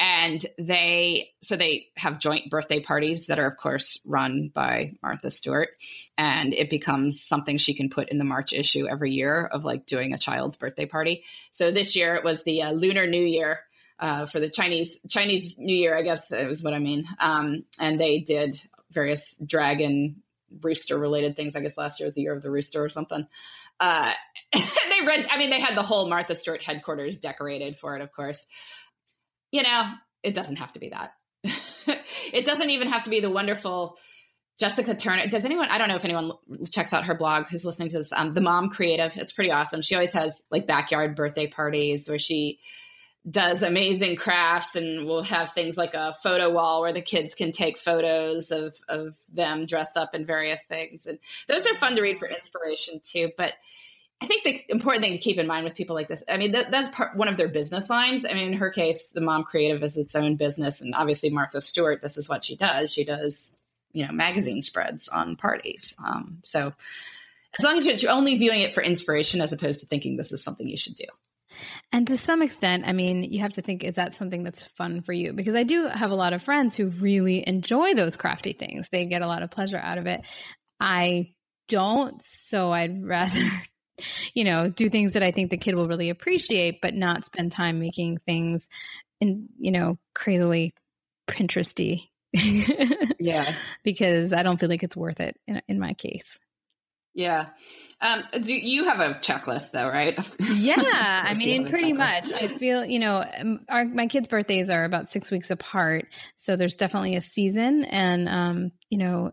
and 0.01 0.45
they 0.59 1.31
so 1.43 1.57
they 1.57 1.89
have 1.99 2.19
joint 2.19 2.49
birthday 2.49 2.81
parties 2.81 3.27
that 3.27 3.39
are 3.39 3.47
of 3.47 3.59
course 3.59 3.99
run 4.07 4.51
by 4.53 4.95
Martha 5.03 5.31
Stewart, 5.31 5.69
and 6.17 6.55
it 6.55 6.71
becomes 6.71 7.23
something 7.23 7.59
she 7.59 7.75
can 7.75 7.91
put 7.91 8.09
in 8.09 8.17
the 8.17 8.25
March 8.25 8.55
issue 8.55 8.89
every 8.89 9.13
year 9.13 9.45
of 9.45 9.65
like 9.65 9.85
doing 9.85 10.15
a 10.15 10.19
child's 10.19 10.57
birthday 10.57 10.87
party. 10.87 11.25
So 11.53 11.71
this 11.71 11.97
year 11.97 12.15
it 12.15 12.25
was 12.25 12.45
the 12.45 12.63
uh, 12.63 12.73
Lunar 12.73 13.07
New 13.07 13.25
Year. 13.25 13.61
Uh, 13.99 14.27
for 14.27 14.41
the 14.41 14.51
Chinese 14.51 14.99
Chinese 15.09 15.57
New 15.59 15.77
Year, 15.77 15.97
I 15.97 16.03
guess 16.03 16.33
is 16.33 16.61
what 16.61 16.75
I 16.75 16.81
mean. 16.81 17.07
Um, 17.21 17.65
and 17.79 18.01
they 18.01 18.19
did 18.19 18.61
various 18.91 19.37
dragon 19.37 20.23
rooster 20.61 20.99
related 20.99 21.37
things. 21.37 21.57
I 21.57 21.61
guess 21.61 21.77
last 21.77 22.01
year 22.01 22.07
was 22.07 22.15
the 22.15 22.23
year 22.23 22.35
of 22.35 22.43
the 22.43 22.51
rooster 22.51 22.85
or 22.85 22.89
something. 22.89 23.27
Uh, 23.81 24.13
they 24.53 25.07
read, 25.07 25.27
I 25.31 25.39
mean, 25.39 25.51
they 25.51 25.61
had 25.61 25.77
the 25.77 25.83
whole 25.83 26.09
Martha 26.09 26.35
Stewart 26.35 26.63
headquarters 26.63 27.19
decorated 27.19 27.77
for 27.77 27.97
it, 27.97 28.03
of 28.03 28.13
course. 28.13 28.45
You 29.51 29.63
know, 29.63 29.93
it 30.23 30.35
doesn't 30.35 30.57
have 30.57 30.73
to 30.73 30.81
be 30.81 30.91
that. 30.91 31.13
it 32.33 32.45
doesn't 32.45 32.71
even 32.71 32.89
have 32.89 33.03
to 33.05 33.11
be 33.11 33.21
the 33.21 33.31
wonderful 33.31 33.99
Jessica 34.59 34.95
Turner. 34.95 35.27
Does 35.27 35.45
anyone, 35.45 35.69
I 35.71 35.79
don't 35.79 35.89
know 35.89 35.97
if 35.97 36.05
anyone 36.05 36.33
checks 36.71 36.93
out 36.93 37.05
her 37.05 37.15
blog 37.15 37.47
who's 37.49 37.65
listening 37.65 37.89
to 37.91 37.99
this, 37.99 38.13
um, 38.13 38.35
The 38.35 38.41
Mom 38.41 38.69
Creative. 38.69 39.17
It's 39.17 39.33
pretty 39.33 39.51
awesome. 39.51 39.83
She 39.83 39.95
always 39.95 40.13
has 40.13 40.43
like 40.51 40.67
backyard 40.67 41.17
birthday 41.17 41.49
parties 41.49 42.09
where 42.09 42.19
she 42.19 42.61
does 43.29 43.63
amazing 43.63 44.17
crafts 44.17 44.75
and 44.75 45.07
we'll 45.07 45.23
have 45.23 45.53
things 45.53 45.77
like 45.77 45.95
a 45.95 46.15
photo 46.23 46.51
wall 46.51 46.81
where 46.81 46.93
the 46.93 47.01
kids 47.01 47.35
can 47.35 47.53
take 47.53 47.79
photos 47.79 48.51
of 48.51 48.75
of 48.89 49.17
them 49.33 49.65
dressed 49.65 49.97
up 49.97 50.15
in 50.15 50.27
various 50.27 50.65
things. 50.65 51.07
And 51.07 51.19
those 51.47 51.67
are 51.67 51.75
fun 51.75 51.95
to 51.97 52.03
read 52.03 52.19
for 52.19 52.29
inspiration 52.29 53.01
too. 53.03 53.31
But 53.37 53.53
i 54.21 54.27
think 54.27 54.45
the 54.45 54.63
important 54.69 55.03
thing 55.03 55.13
to 55.13 55.19
keep 55.19 55.39
in 55.39 55.49
mind 55.49 55.65
with 55.65 55.75
people 55.75 55.97
like 55.97 56.07
this 56.07 56.23
i 56.29 56.37
mean 56.37 56.53
that, 56.53 56.71
that's 56.71 56.95
part, 56.95 57.17
one 57.17 57.27
of 57.27 57.37
their 57.37 57.49
business 57.49 57.91
lines. 57.91 58.25
I 58.25 58.35
mean 58.35 58.49
in 58.49 58.53
her 58.55 58.71
case 58.71 59.09
the 59.09 59.21
mom 59.21 59.45
creative 59.45 59.83
is 59.83 59.97
its 59.97 60.17
own 60.17 60.37
business. 60.37 60.81
And 60.81 60.95
obviously 60.95 61.31
martha 61.31 61.63
stewart 61.63 62.03
this 62.03 62.17
is 62.17 62.29
what 62.29 62.43
she 62.43 62.57
does. 62.57 62.93
She 62.93 63.05
does 63.05 63.55
you 63.93 64.05
know 64.05 64.13
magazine 64.13 64.63
spreads 64.63 65.07
on 65.07 65.37
parties. 65.37 65.95
Um, 66.05 66.39
so 66.43 66.73
as 67.59 67.65
long 67.65 67.77
as 67.79 68.03
you're 68.03 68.11
only 68.11 68.39
viewing 68.39 68.61
it 68.61 68.75
for 68.75 68.83
inspiration 68.83 69.41
as 69.41 69.53
opposed 69.53 69.81
to 69.81 69.87
thinking 69.87 70.17
this 70.17 70.33
is 70.33 70.43
something 70.43 70.67
you 70.67 70.79
should 70.79 70.97
do 70.97 71.05
and 71.93 72.07
to 72.09 72.17
some 72.17 72.43
extent, 72.43 72.85
I 72.87 72.93
mean, 72.93 73.25
you 73.25 73.41
have 73.41 73.53
to 73.55 73.63
think, 73.63 73.85
is 73.85 73.97
that 73.97 74.15
something 74.15 74.43
that's 74.43 74.63
fun 74.63 75.03
for 75.03 75.13
you? 75.13 75.33
Because 75.33 75.55
I 75.55 75.63
do 75.63 75.87
have 75.87 76.11
a 76.11 76.17
lot 76.17 76.33
of 76.33 76.43
friends 76.43 76.77
who 76.77 76.89
really 76.89 77.47
enjoy 77.47 77.95
those 77.95 78.17
crafty 78.17 78.53
things. 78.53 78.89
They 78.91 79.07
get 79.07 79.23
a 79.23 79.27
lot 79.27 79.43
of 79.43 79.51
pleasure 79.51 79.79
out 79.79 79.99
of 79.99 80.07
it. 80.07 80.25
I 80.81 81.35
don't, 81.69 82.21
so 82.23 82.73
I'd 82.73 83.05
rather, 83.07 83.41
you 84.35 84.45
know, 84.45 84.69
do 84.69 84.89
things 84.89 85.13
that 85.13 85.23
I 85.23 85.31
think 85.31 85.51
the 85.51 85.57
kid 85.57 85.75
will 85.75 85.89
really 85.89 86.11
appreciate, 86.11 86.81
but 86.81 86.95
not 86.95 87.27
spend 87.27 87.53
time 87.53 87.81
making 87.81 88.19
things 88.27 88.69
in, 89.21 89.49
you 89.59 89.71
know, 89.71 89.99
crazily 90.15 90.75
Pinteresty. 91.29 92.09
yeah. 92.33 93.55
Because 93.85 94.33
I 94.33 94.43
don't 94.43 94.59
feel 94.59 94.69
like 94.69 94.83
it's 94.83 94.97
worth 94.97 95.21
it 95.21 95.37
in, 95.47 95.63
in 95.69 95.79
my 95.79 95.95
case. 95.95 96.39
Yeah. 97.15 97.49
Um, 98.01 98.25
do 98.41 98.55
you 98.55 98.85
have 98.85 99.01
a 99.01 99.15
checklist 99.15 99.71
though, 99.73 99.89
right? 99.89 100.19
Yeah. 100.41 100.75
I 101.25 101.35
mean, 101.35 101.69
pretty 101.69 101.93
much. 101.93 102.33
I 102.33 102.49
feel, 102.49 102.85
you 102.85 102.99
know, 102.99 103.25
our, 103.69 103.85
my 103.85 104.07
kids' 104.07 104.29
birthdays 104.29 104.71
are 104.71 104.85
about 104.85 105.09
six 105.09 105.31
weeks 105.31 105.51
apart. 105.51 106.07
So 106.37 106.57
there's 106.57 106.77
definitely 106.77 107.17
a 107.17 107.21
season. 107.21 107.85
And, 107.85 108.29
um, 108.29 108.73
you 108.91 108.99
know, 108.99 109.33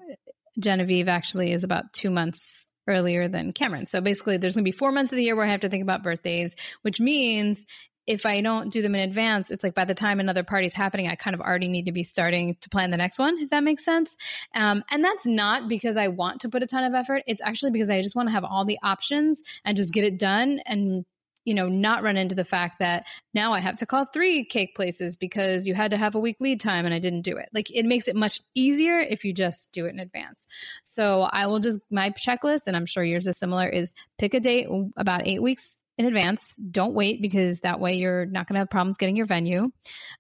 Genevieve 0.60 1.08
actually 1.08 1.52
is 1.52 1.64
about 1.64 1.94
two 1.94 2.10
months 2.10 2.68
earlier 2.88 3.28
than 3.28 3.54
Cameron. 3.54 3.86
So 3.86 4.02
basically, 4.02 4.38
there's 4.38 4.56
going 4.56 4.66
to 4.66 4.72
be 4.72 4.76
four 4.76 4.92
months 4.92 5.12
of 5.12 5.18
the 5.18 5.24
year 5.24 5.36
where 5.36 5.46
I 5.46 5.52
have 5.52 5.62
to 5.62 5.70
think 5.70 5.84
about 5.84 6.04
birthdays, 6.04 6.56
which 6.82 7.00
means 7.00 7.66
if 8.10 8.26
I 8.26 8.42
don't 8.42 8.74
do 8.74 8.82
them 8.82 8.96
in 8.96 9.02
advance, 9.02 9.52
it's 9.52 9.64
like 9.64 9.76
by 9.76 9.86
the 9.86 9.94
time 9.94 10.20
another 10.20 10.44
party's 10.44 10.74
happening, 10.74 11.08
I 11.08 11.14
kind 11.14 11.36
of 11.36 11.42
already 11.42 11.68
need 11.68 11.86
to 11.86 11.92
be 11.92 12.02
starting 12.02 12.58
to 12.60 12.70
plan 12.70 12.90
the 12.90 12.98
next 12.98 13.20
one, 13.20 13.38
if 13.38 13.52
that 13.52 13.64
makes 13.64 13.86
sense. 13.86 14.18
Um, 14.56 14.84
and 14.90 15.04
that's 15.04 15.28
not 15.28 15.70
because 15.70 15.96
I 15.96 16.08
want 16.08 16.42
to 16.42 16.50
put 16.50 16.64
a 16.64 16.66
ton 16.66 16.84
of 16.86 16.96
effort. 16.96 17.22
It's 17.28 17.42
actually 17.44 17.70
because 17.70 17.92
I 17.92 18.02
just 18.02 18.16
want 18.16 18.28
to 18.28 18.34
have 18.34 18.44
all 18.44 18.66
the 18.66 18.80
options 18.82 19.44
and 19.64 19.78
just 19.78 19.94
get 19.94 20.04
it 20.04 20.18
done 20.18 20.60
and 20.66 21.06
you 21.46 21.54
know, 21.54 21.68
not 21.68 22.04
run 22.04 22.18
into 22.18 22.36
the 22.36 22.44
fact 22.44 22.80
that 22.80 23.08
now 23.34 23.54
I 23.54 23.60
have 23.60 23.78
to 23.78 23.86
call 23.86 24.06
three 24.06 24.44
cake 24.44 24.76
places 24.76 25.16
because 25.16 25.66
you 25.66 25.74
had 25.74 25.92
to 25.92 25.98
have 25.98 26.14
a 26.14 26.20
week 26.20 26.38
lead 26.40 26.60
time 26.60 26.86
and 26.86 26.94
I 26.94 27.00
didn't 27.00 27.22
do 27.22 27.38
it. 27.38 27.50
Like 27.54 27.72
it 27.72 27.86
makes 27.86 28.08
it 28.08 28.16
much 28.16 28.42
easier 28.54 29.00
if 29.00 29.24
you 29.24 29.34
just 29.34 29.72
do 29.72 29.86
it 29.86 29.94
in 29.94 30.00
advance. 30.00 30.46
So 30.84 31.22
I 31.24 31.48
will 31.48 31.60
just, 31.60 31.80
my 31.90 32.12
checklist, 32.12 32.68
and 32.68 32.76
I'm 32.76 32.86
sure 32.86 33.04
yours 33.04 33.26
is 33.26 33.38
similar, 33.38 33.68
is 33.68 33.96
pick 34.20 34.34
a 34.34 34.40
date 34.40 34.68
about 34.98 35.26
eight 35.26 35.42
weeks 35.42 35.76
in 36.00 36.06
advance. 36.06 36.56
Don't 36.56 36.94
wait 36.94 37.22
because 37.22 37.60
that 37.60 37.82
way 37.82 37.96
you're 37.96 38.26
not 38.26 38.48
going 38.48 38.54
to 38.54 38.60
have 38.60 38.70
problems 38.70 38.96
getting 38.96 39.18
your 39.18 39.26
venue. 39.26 39.70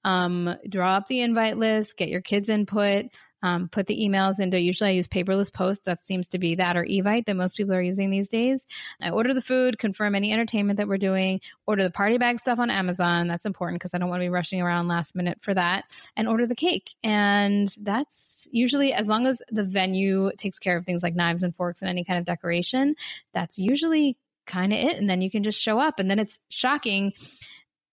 Um, 0.04 0.54
draw 0.68 0.98
up 0.98 1.08
the 1.08 1.22
invite 1.22 1.58
list, 1.58 1.96
get 1.96 2.10
your 2.10 2.20
kids' 2.20 2.50
input, 2.50 3.06
um, 3.44 3.70
put 3.70 3.88
the 3.88 3.98
emails 3.98 4.42
into. 4.42 4.60
Usually, 4.60 4.90
I 4.90 4.94
use 4.94 5.08
paperless 5.08 5.54
posts. 5.54 5.86
That 5.86 6.06
seems 6.06 6.28
to 6.30 6.38
be 6.38 6.56
that 6.56 6.76
or 6.76 6.84
Evite 6.84 7.28
that 7.28 7.38
most 7.38 7.56
people 7.56 7.74
are 7.74 7.82
using 7.82 8.12
these 8.12 8.28
days. 8.28 8.68
I 9.02 9.12
order 9.12 9.34
the 9.34 9.42
food, 9.42 9.80
confirm 9.80 10.16
any 10.16 10.34
entertainment 10.34 10.76
that 10.78 10.90
we're 10.90 10.98
doing, 10.98 11.40
order 11.66 11.84
the 11.84 11.92
party 11.92 12.18
bag 12.18 12.40
stuff 12.40 12.60
on 12.60 12.70
Amazon. 12.70 13.30
That's 13.30 13.46
important 13.46 13.80
because 13.80 13.94
I 13.94 14.00
don't 14.00 14.10
want 14.10 14.20
to 14.20 14.26
be 14.26 14.30
rushing 14.30 14.62
around 14.62 14.90
last 14.90 15.16
minute 15.16 15.38
for 15.40 15.54
that, 15.54 15.86
and 16.18 16.28
order 16.28 16.46
the 16.46 16.56
cake. 16.56 16.94
And 17.06 17.74
that's 17.80 18.50
usually 18.52 18.92
as 18.92 19.08
long 19.08 19.28
as 19.28 19.42
the 19.50 19.64
venue 19.64 20.32
takes 20.38 20.60
care 20.60 20.76
of 20.76 20.86
things 20.86 21.04
like 21.04 21.16
knives 21.16 21.42
and 21.42 21.56
forks 21.56 21.82
and 21.82 21.88
any 21.88 22.04
kind 22.04 22.20
of 22.20 22.26
decoration. 22.26 22.96
That's 23.34 23.58
usually 23.58 24.18
kind 24.50 24.74
of 24.74 24.80
it. 24.80 24.98
And 24.98 25.10
then 25.10 25.22
you 25.22 25.32
can 25.32 25.44
just 25.44 25.62
show 25.62 25.80
up. 25.80 26.00
And 26.00 26.12
then 26.12 26.20
it's 26.20 26.42
shocking 26.50 27.14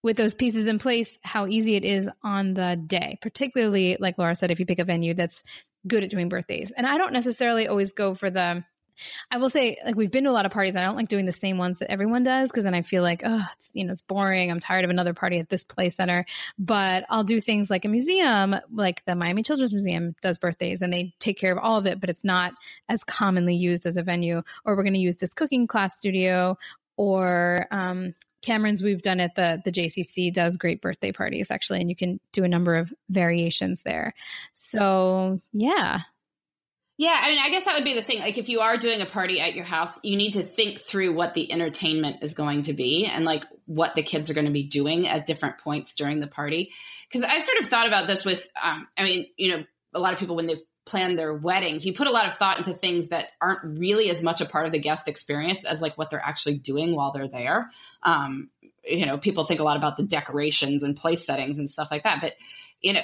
with 0.03 0.17
those 0.17 0.35
pieces 0.35 0.67
in 0.67 0.79
place 0.79 1.19
how 1.23 1.47
easy 1.47 1.77
it 1.77 1.85
is 1.85 2.09
on 2.23 2.55
the 2.55 2.83
day, 2.87 3.19
particularly, 3.23 3.97
like 4.01 4.19
Laura 4.19 4.35
said, 4.35 4.51
if 4.51 4.59
you 4.59 4.67
pick 4.67 4.79
a 4.79 4.85
venue 4.85 5.15
that's 5.15 5.45
good 5.87 6.03
at 6.03 6.11
doing 6.11 6.29
birthdays. 6.29 6.73
And 6.77 6.87
I 6.87 6.99
don't 6.99 7.13
necessarily 7.13 7.69
always 7.69 7.93
go 7.93 8.15
for 8.15 8.31
the 8.31 8.65
I 9.31 9.39
will 9.39 9.51
say, 9.51 9.79
like 9.85 9.97
we've 9.97 10.11
been 10.11 10.25
to 10.25 10.31
a 10.31 10.33
lot 10.33 10.47
of 10.47 10.53
parties. 10.53 10.77
I 10.77 10.83
don't 10.83 10.97
like 10.97 11.09
doing 11.09 11.27
the 11.27 11.33
same 11.33 11.59
ones 11.59 11.79
that 11.79 11.91
everyone 11.91 12.23
does 12.23 12.51
because 12.51 12.65
then 12.65 12.75
I 12.75 12.83
feel 12.83 13.03
like, 13.03 13.23
oh, 13.25 13.45
it's 13.55 13.71
you 13.73 13.85
know, 13.85 13.93
it's 13.93 14.03
boring. 14.03 14.51
I'm 14.51 14.61
tired 14.61 14.85
of 14.85 14.91
another 14.91 15.15
party 15.15 15.39
at 15.39 15.49
this 15.49 15.65
play 15.65 15.91
center. 15.91 16.25
But 16.59 17.05
I'll 17.09 17.25
do 17.25 17.41
things 17.41 17.71
like 17.71 17.85
a 17.85 17.89
museum, 17.89 18.57
like 18.73 19.05
the 19.05 19.15
Miami 19.15 19.43
Children's 19.43 19.73
Museum 19.73 20.15
does 20.23 20.39
birthdays, 20.39 20.83
and 20.83 20.93
they 20.93 21.15
take 21.19 21.39
care 21.39 21.53
of 21.53 21.59
all 21.59 21.79
of 21.79 21.87
it, 21.87 22.01
but 22.01 22.11
it's 22.11 22.25
not 22.25 22.55
as 22.89 23.05
commonly 23.05 23.55
used 23.55 23.87
as 23.87 23.97
a 23.97 24.03
venue. 24.03 24.43
Or 24.65 24.77
we're 24.77 24.83
going 24.83 24.95
to 24.95 25.01
use 25.01 25.17
this 25.17 25.35
cooking 25.35 25.67
class 25.67 25.99
studio, 25.99 26.59
or 26.97 27.67
um, 27.71 28.15
Cameron's 28.43 28.83
we've 28.83 29.03
done 29.03 29.21
at 29.21 29.35
the 29.35 29.61
the 29.65 29.73
JCC 29.73 30.33
does 30.33 30.57
great 30.57 30.81
birthday 30.81 31.11
parties 31.11 31.49
actually, 31.51 31.81
and 31.81 31.91
you 31.91 31.97
can 31.97 32.21
do 32.33 32.45
a 32.45 32.49
number 32.49 32.77
of 32.77 32.93
variations 33.09 33.83
there. 33.83 34.15
So 34.53 35.41
yeah, 35.53 36.03
yeah, 36.99 37.19
I 37.23 37.29
mean, 37.29 37.39
I 37.43 37.51
guess 37.51 37.65
that 37.65 37.75
would 37.75 37.85
be 37.85 37.95
the 37.95 38.03
thing. 38.03 38.21
Like, 38.21 38.39
if 38.39 38.49
you 38.49 38.61
are 38.61 38.79
doing 38.79 39.03
a 39.03 39.07
party 39.07 39.39
at 39.41 39.55
your 39.55 39.67
house, 39.67 39.99
you 40.03 40.17
need 40.17 40.33
to 40.33 40.43
think 40.43 40.81
through 40.81 41.15
what 41.15 41.35
the 41.35 41.53
entertainment 41.53 42.23
is 42.23 42.33
going 42.33 42.63
to 42.65 42.73
be 42.73 43.05
and 43.05 43.25
like 43.27 43.45
what 43.67 43.95
the 43.95 44.03
kids 44.03 44.31
are 44.31 44.35
going 44.35 44.47
to 44.47 44.53
be 44.53 44.63
doing 44.63 45.07
at 45.07 45.27
different 45.27 45.59
points 45.59 45.95
during 45.95 46.21
the 46.21 46.27
party. 46.27 46.73
Because 47.11 47.29
I 47.29 47.41
sort 47.41 47.59
of 47.61 47.67
thought 47.67 47.87
about 47.87 48.07
this 48.07 48.25
with, 48.25 48.49
um, 48.63 48.89
I 48.97 49.05
mean, 49.05 49.27
you 49.37 49.51
know, 49.51 49.65
a 49.95 50.01
lot 50.01 50.15
of 50.15 50.19
people 50.19 50.37
when 50.37 50.47
they've 50.47 50.63
planned 50.87 51.19
their 51.19 51.35
weddings, 51.35 51.85
you 51.85 51.93
put 51.93 52.07
a 52.07 52.13
lot 52.13 52.27
of 52.27 52.35
thought 52.35 52.59
into 52.59 52.73
things 52.73 53.09
that 53.09 53.27
aren't 53.43 53.79
really 53.79 54.09
as 54.09 54.23
much 54.23 54.41
a 54.41 54.47
part 54.47 54.65
of 54.65 54.73
the 54.73 54.79
guest 54.79 55.07
experience 55.07 55.65
as 55.65 55.83
like 55.83 55.99
what 55.99 56.09
they're 56.09 56.25
actually 56.25 56.57
doing 56.57 56.97
while 56.97 57.13
they're 57.13 57.29
there. 57.29 57.71
Um, 58.03 58.49
you 58.85 59.05
know, 59.05 59.19
people 59.19 59.45
think 59.45 59.61
a 59.61 59.65
lot 59.65 59.77
about 59.77 59.99
the 59.99 60.05
decorations 60.05 60.83
and 60.83 60.97
place 60.97 61.27
settings 61.27 61.59
and 61.59 61.71
stuff 61.71 61.89
like 61.91 62.05
that, 62.05 62.21
but 62.23 62.33
you 62.81 62.93
know, 62.95 63.03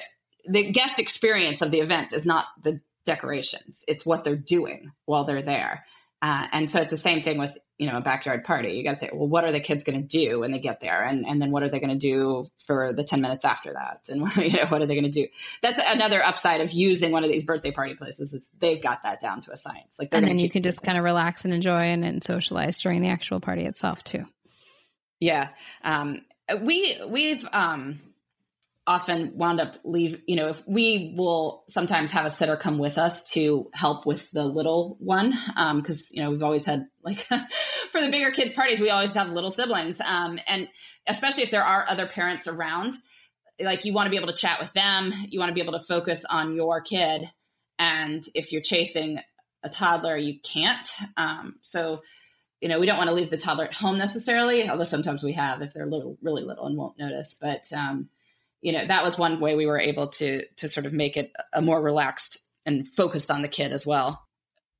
the 0.48 0.70
guest 0.70 0.98
experience 0.98 1.60
of 1.60 1.70
the 1.70 1.80
event 1.80 2.12
is 2.12 2.24
not 2.24 2.46
the 2.62 2.80
decorations. 3.04 3.84
It's 3.86 4.06
what 4.06 4.24
they're 4.24 4.36
doing 4.36 4.92
while 5.04 5.24
they're 5.24 5.42
there. 5.42 5.84
Uh, 6.20 6.46
and 6.52 6.70
so 6.70 6.80
it's 6.80 6.90
the 6.90 6.96
same 6.96 7.22
thing 7.22 7.38
with 7.38 7.56
you 7.78 7.90
know 7.90 7.96
a 7.96 8.00
backyard 8.00 8.44
party. 8.44 8.74
You 8.74 8.84
got 8.84 9.00
to 9.00 9.06
say, 9.06 9.10
well, 9.12 9.28
what 9.28 9.42
are 9.42 9.50
the 9.50 9.58
kids 9.58 9.82
going 9.82 10.00
to 10.00 10.06
do 10.06 10.38
when 10.38 10.52
they 10.52 10.60
get 10.60 10.80
there, 10.80 11.02
and 11.02 11.26
and 11.26 11.42
then 11.42 11.50
what 11.50 11.64
are 11.64 11.68
they 11.68 11.80
going 11.80 11.90
to 11.90 11.98
do 11.98 12.46
for 12.64 12.92
the 12.92 13.02
ten 13.02 13.20
minutes 13.20 13.44
after 13.44 13.72
that, 13.72 14.02
and 14.08 14.20
you 14.36 14.56
know 14.56 14.66
what 14.68 14.80
are 14.80 14.86
they 14.86 14.94
going 14.94 15.10
to 15.10 15.22
do? 15.22 15.26
That's 15.62 15.80
another 15.84 16.24
upside 16.24 16.60
of 16.60 16.70
using 16.70 17.10
one 17.10 17.24
of 17.24 17.30
these 17.30 17.42
birthday 17.42 17.72
party 17.72 17.94
places. 17.94 18.32
Is 18.32 18.44
they've 18.60 18.80
got 18.80 19.02
that 19.02 19.18
down 19.18 19.40
to 19.40 19.52
a 19.52 19.56
science. 19.56 19.92
Like, 19.98 20.10
and 20.12 20.24
then 20.24 20.38
you 20.38 20.48
can 20.48 20.62
just 20.62 20.80
kind 20.80 20.96
of 20.96 21.02
relax 21.02 21.44
and 21.44 21.52
enjoy 21.52 21.80
and, 21.80 22.04
and 22.04 22.22
socialize 22.22 22.78
during 22.78 23.02
the 23.02 23.08
actual 23.08 23.40
party 23.40 23.64
itself 23.64 24.04
too. 24.04 24.26
Yeah, 25.18 25.48
um, 25.82 26.24
we 26.60 27.00
we've 27.08 27.44
um, 27.52 28.00
often 28.86 29.32
wound 29.36 29.60
up 29.60 29.76
leave 29.84 30.20
you 30.26 30.34
know 30.34 30.48
if 30.48 30.62
we 30.66 31.14
will 31.16 31.64
sometimes 31.68 32.10
have 32.10 32.26
a 32.26 32.30
sitter 32.30 32.56
come 32.56 32.78
with 32.78 32.98
us 32.98 33.22
to 33.30 33.70
help 33.72 34.06
with 34.06 34.28
the 34.32 34.44
little 34.44 34.96
one 34.98 35.30
because 35.76 36.02
um, 36.02 36.06
you 36.10 36.22
know 36.22 36.30
we've 36.30 36.42
always 36.42 36.64
had 36.64 36.86
like 37.04 37.18
for 37.92 38.00
the 38.00 38.10
bigger 38.10 38.32
kids 38.32 38.52
parties 38.52 38.80
we 38.80 38.90
always 38.90 39.14
have 39.14 39.30
little 39.30 39.52
siblings 39.52 40.00
um, 40.00 40.38
and 40.48 40.68
especially 41.06 41.44
if 41.44 41.50
there 41.50 41.64
are 41.64 41.86
other 41.88 42.06
parents 42.06 42.48
around 42.48 42.94
like 43.60 43.84
you 43.84 43.92
want 43.92 44.06
to 44.06 44.10
be 44.10 44.16
able 44.16 44.32
to 44.32 44.36
chat 44.36 44.58
with 44.60 44.72
them 44.72 45.12
you 45.28 45.38
want 45.38 45.48
to 45.48 45.54
be 45.54 45.60
able 45.60 45.78
to 45.78 45.84
focus 45.86 46.24
on 46.28 46.56
your 46.56 46.80
kid 46.80 47.24
and 47.78 48.24
if 48.34 48.50
you're 48.50 48.62
chasing 48.62 49.20
a 49.62 49.68
toddler 49.68 50.16
you 50.16 50.40
can't 50.40 50.88
um, 51.16 51.54
so 51.62 52.02
you 52.60 52.68
know 52.68 52.80
we 52.80 52.86
don't 52.86 52.98
want 52.98 53.08
to 53.08 53.14
leave 53.14 53.30
the 53.30 53.36
toddler 53.36 53.66
at 53.66 53.74
home 53.74 53.96
necessarily 53.96 54.68
although 54.68 54.82
sometimes 54.82 55.22
we 55.22 55.34
have 55.34 55.62
if 55.62 55.72
they're 55.72 55.86
little 55.86 56.18
really 56.20 56.42
little 56.42 56.66
and 56.66 56.76
won't 56.76 56.98
notice 56.98 57.36
but 57.40 57.72
um, 57.72 58.08
you 58.62 58.72
know 58.72 58.86
that 58.86 59.04
was 59.04 59.18
one 59.18 59.40
way 59.40 59.54
we 59.54 59.66
were 59.66 59.78
able 59.78 60.06
to 60.06 60.42
to 60.56 60.68
sort 60.68 60.86
of 60.86 60.92
make 60.92 61.16
it 61.16 61.32
a 61.52 61.60
more 61.60 61.82
relaxed 61.82 62.38
and 62.64 62.88
focused 62.88 63.30
on 63.30 63.42
the 63.42 63.48
kid 63.48 63.72
as 63.72 63.84
well. 63.84 64.22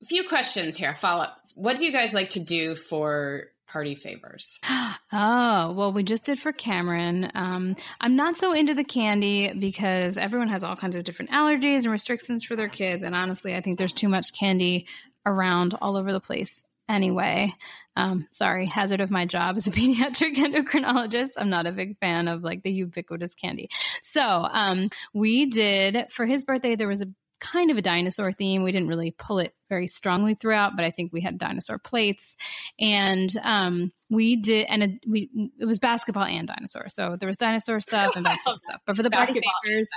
A 0.03 0.07
few 0.07 0.27
questions 0.27 0.77
here 0.77 0.95
follow 0.95 1.25
up 1.25 1.39
what 1.55 1.77
do 1.77 1.85
you 1.85 1.93
guys 1.93 2.15
like 2.15 2.31
to 2.31 2.41
do 2.41 2.75
for 2.75 3.49
party 3.69 3.95
favors? 3.95 4.57
Oh 5.15 5.73
well 5.73 5.93
we 5.93 6.05
just 6.05 6.25
did 6.25 6.39
for 6.39 6.53
cameron. 6.53 7.31
Um, 7.35 7.77
i'm 8.01 8.17
not 8.17 8.39
so 8.39 8.55
into 8.55 8.73
the 8.73 8.83
candy 8.83 9.53
because 9.53 10.17
everyone 10.17 10.49
has 10.49 10.65
all 10.65 10.75
kinds 10.75 10.97
of 10.97 11.05
different 11.05 11.33
allergies 11.33 11.83
and 11.83 11.93
restrictions 11.93 12.45
for 12.45 12.57
their 12.57 12.71
kids 12.71 13.03
and 13.03 13.15
honestly 13.15 13.55
i 13.55 13.61
think 13.61 13.77
there's 13.77 13.93
too 13.93 14.09
much 14.09 14.33
candy 14.33 14.87
around 15.27 15.77
all 15.83 15.99
over 15.99 16.13
the 16.13 16.21
place 16.21 16.63
anyway. 16.93 17.55
Um, 17.97 18.29
sorry, 18.33 18.67
hazard 18.67 19.01
of 19.01 19.11
my 19.11 19.27
job 19.27 19.57
as 19.57 19.67
a 19.67 19.71
pediatric 19.73 20.37
endocrinologist. 20.37 21.33
I'm 21.39 21.51
not 21.51 21.67
a 21.67 21.73
big 21.73 21.99
fan 21.99 22.29
of 22.29 22.43
like 22.43 22.63
the 22.63 22.73
ubiquitous 22.73 23.35
candy. 23.35 23.69
So 24.01 24.23
um, 24.23 24.91
we 25.13 25.47
did 25.47 26.07
for 26.11 26.27
his 26.27 26.45
birthday. 26.45 26.77
There 26.77 26.89
was 26.89 27.03
a 27.03 27.09
kind 27.43 27.73
of 27.73 27.77
a 27.77 27.83
dinosaur 27.83 28.33
theme. 28.33 28.63
We 28.63 28.71
didn't 28.71 28.89
really 28.89 29.11
pull 29.11 29.41
it 29.41 29.53
very 29.69 29.89
strongly 29.89 30.35
throughout, 30.35 30.77
but 30.77 30.85
I 30.85 30.91
think 30.91 31.13
we 31.13 31.21
had 31.21 31.39
dinosaur 31.39 31.79
plates, 31.79 32.37
and 32.79 33.31
um, 33.43 33.93
we 34.09 34.37
did, 34.37 34.67
and 34.69 34.83
a, 34.83 34.99
we 35.07 35.51
it 35.59 35.67
was 35.67 35.81
basketball 35.81 36.25
and 36.25 36.47
dinosaur. 36.47 36.89
So 36.89 37.17
there 37.19 37.27
was 37.27 37.37
dinosaur 37.37 37.81
stuff 37.81 38.15
and 38.15 38.25
basketball 38.25 38.59
stuff. 38.59 38.81
But 38.87 38.97
for 38.97 39.03
the 39.03 39.11
party 39.11 39.33
favors, 39.33 39.89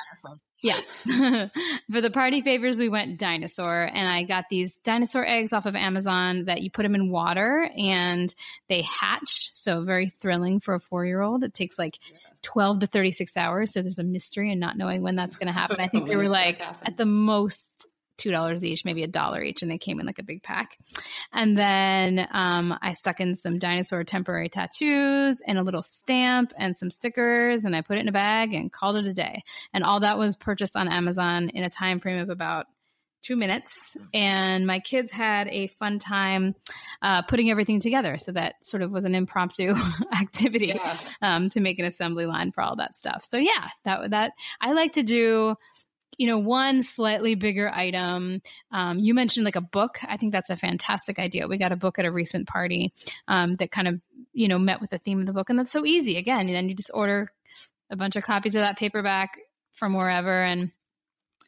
yeah, 0.66 0.82
for 1.92 2.02
the 2.02 2.10
party 2.10 2.42
favors, 2.42 2.80
we 2.80 2.90
went 2.90 3.20
dinosaur, 3.20 3.84
and 3.94 4.08
I 4.08 4.24
got 4.24 4.50
these 4.50 4.78
dinosaur 4.78 5.24
eggs 5.24 5.54
off 5.54 5.68
of 5.68 5.76
Amazon 5.76 6.46
that 6.46 6.64
you 6.64 6.72
put 6.72 6.84
them 6.84 6.96
in 6.96 7.12
water 7.12 7.70
and 7.78 8.34
they 8.68 8.82
hatched. 8.82 9.56
So 9.56 9.84
very 9.84 10.10
thrilling 10.10 10.60
for 10.60 10.74
a 10.74 10.80
four 10.80 11.06
year 11.06 11.22
old. 11.22 11.44
It 11.44 11.54
takes 11.54 11.78
like 11.78 12.00
12 12.42 12.80
to 12.80 12.88
36 12.88 13.38
hours. 13.38 13.74
So 13.74 13.84
there's 13.84 14.00
a 14.00 14.04
mystery 14.04 14.52
and 14.52 14.60
not 14.60 14.76
knowing 14.76 15.04
when 15.04 15.16
that's 15.16 15.38
going 15.38 15.48
to 15.48 15.54
happen. 15.54 15.80
I 15.80 15.88
think 15.88 16.08
they 16.08 16.16
were 16.18 16.30
like 16.30 16.62
at 16.84 16.98
the 16.98 17.06
most 17.06 17.88
two 18.18 18.32
dollars 18.32 18.64
each, 18.64 18.86
maybe 18.86 19.04
a 19.04 19.08
dollar 19.08 19.42
each, 19.42 19.62
and 19.62 19.70
they 19.70 19.78
came 19.78 20.00
in 20.00 20.06
like 20.06 20.20
a 20.20 20.24
big 20.24 20.44
pack. 20.44 20.78
And 21.34 21.58
then 21.58 22.28
um, 22.32 22.78
I 22.82 22.94
stuck 22.94 23.20
in 23.20 23.36
some 23.36 23.60
dinosaur 23.60 24.04
temporary 24.04 24.50
tattoos 24.50 25.42
and 25.46 25.58
a 25.58 25.64
little 25.64 25.84
stamp 25.84 26.54
and 26.58 26.78
some 26.78 26.92
stickers, 26.92 27.64
and 27.64 27.76
I 27.76 27.82
put 27.82 27.98
it 27.98 28.02
in 28.02 28.08
a 28.08 28.14
bag 28.14 28.54
and 28.54 28.72
called 28.72 28.98
it 28.98 29.06
a 29.06 29.14
day. 29.14 29.44
And 29.74 29.84
all 29.84 30.02
that 30.02 30.18
was 30.18 30.36
purchased 30.36 30.76
on 30.76 30.88
Amazon 30.88 31.50
in 31.50 31.64
a 31.64 31.70
time 31.70 32.00
frame 32.00 32.20
of 32.20 32.30
about 32.30 32.68
two 33.26 33.36
minutes. 33.36 33.98
And 34.14 34.68
my 34.68 34.80
kids 34.80 35.12
had 35.12 35.48
a 35.48 35.68
fun 35.80 36.00
time 36.00 36.56
uh, 37.02 37.24
putting 37.24 37.50
everything 37.50 37.80
together. 37.80 38.18
So 38.18 38.32
that 38.34 38.64
sort 38.64 38.84
of 38.84 38.92
was 38.92 39.04
an 39.06 39.16
impromptu 39.16 39.74
activity 40.20 40.68
yeah. 40.68 40.98
um, 41.22 41.50
to 41.50 41.60
make 41.60 41.80
an 41.80 41.86
assembly 41.86 42.26
line 42.26 42.52
for 42.52 42.62
all 42.62 42.76
that 42.78 42.96
stuff. 42.96 43.26
So 43.28 43.38
yeah, 43.38 43.70
that 43.84 44.12
that 44.12 44.34
I 44.62 44.74
like 44.74 44.94
to 44.94 45.04
do 45.04 45.56
you 46.18 46.28
know, 46.28 46.38
one 46.38 46.84
slightly 46.84 47.36
bigger 47.36 47.70
item. 47.70 48.42
Um, 48.72 49.00
you 49.00 49.14
mentioned 49.14 49.46
like 49.46 49.56
a 49.56 49.62
book. 49.62 50.00
I 50.04 50.18
think 50.18 50.32
that's 50.32 50.50
a 50.50 50.58
fantastic 50.58 51.20
idea. 51.20 51.48
We 51.48 51.58
got 51.58 51.72
a 51.72 51.78
book 51.78 52.00
at 52.00 52.06
a 52.06 52.12
recent 52.12 52.48
party 52.48 52.94
um, 53.28 53.56
that 53.58 53.72
kind 53.72 53.88
of, 53.88 54.02
you 54.34 54.48
know, 54.48 54.60
met 54.60 54.82
with 54.82 54.90
the 54.90 54.98
theme 54.98 55.20
of 55.20 55.26
the 55.26 55.34
book. 55.34 55.50
And 55.50 55.58
that's 55.58 55.72
so 55.72 55.86
easy. 55.86 56.18
Again, 56.18 56.42
and 56.42 56.50
then 56.50 56.70
you 56.70 56.76
just 56.76 56.92
order 56.94 57.32
a 57.90 57.96
bunch 57.96 58.16
of 58.16 58.24
copies 58.24 58.56
of 58.56 58.62
that 58.62 58.78
paperback 58.78 59.38
from 59.74 59.94
wherever 59.94 60.42
and 60.44 60.72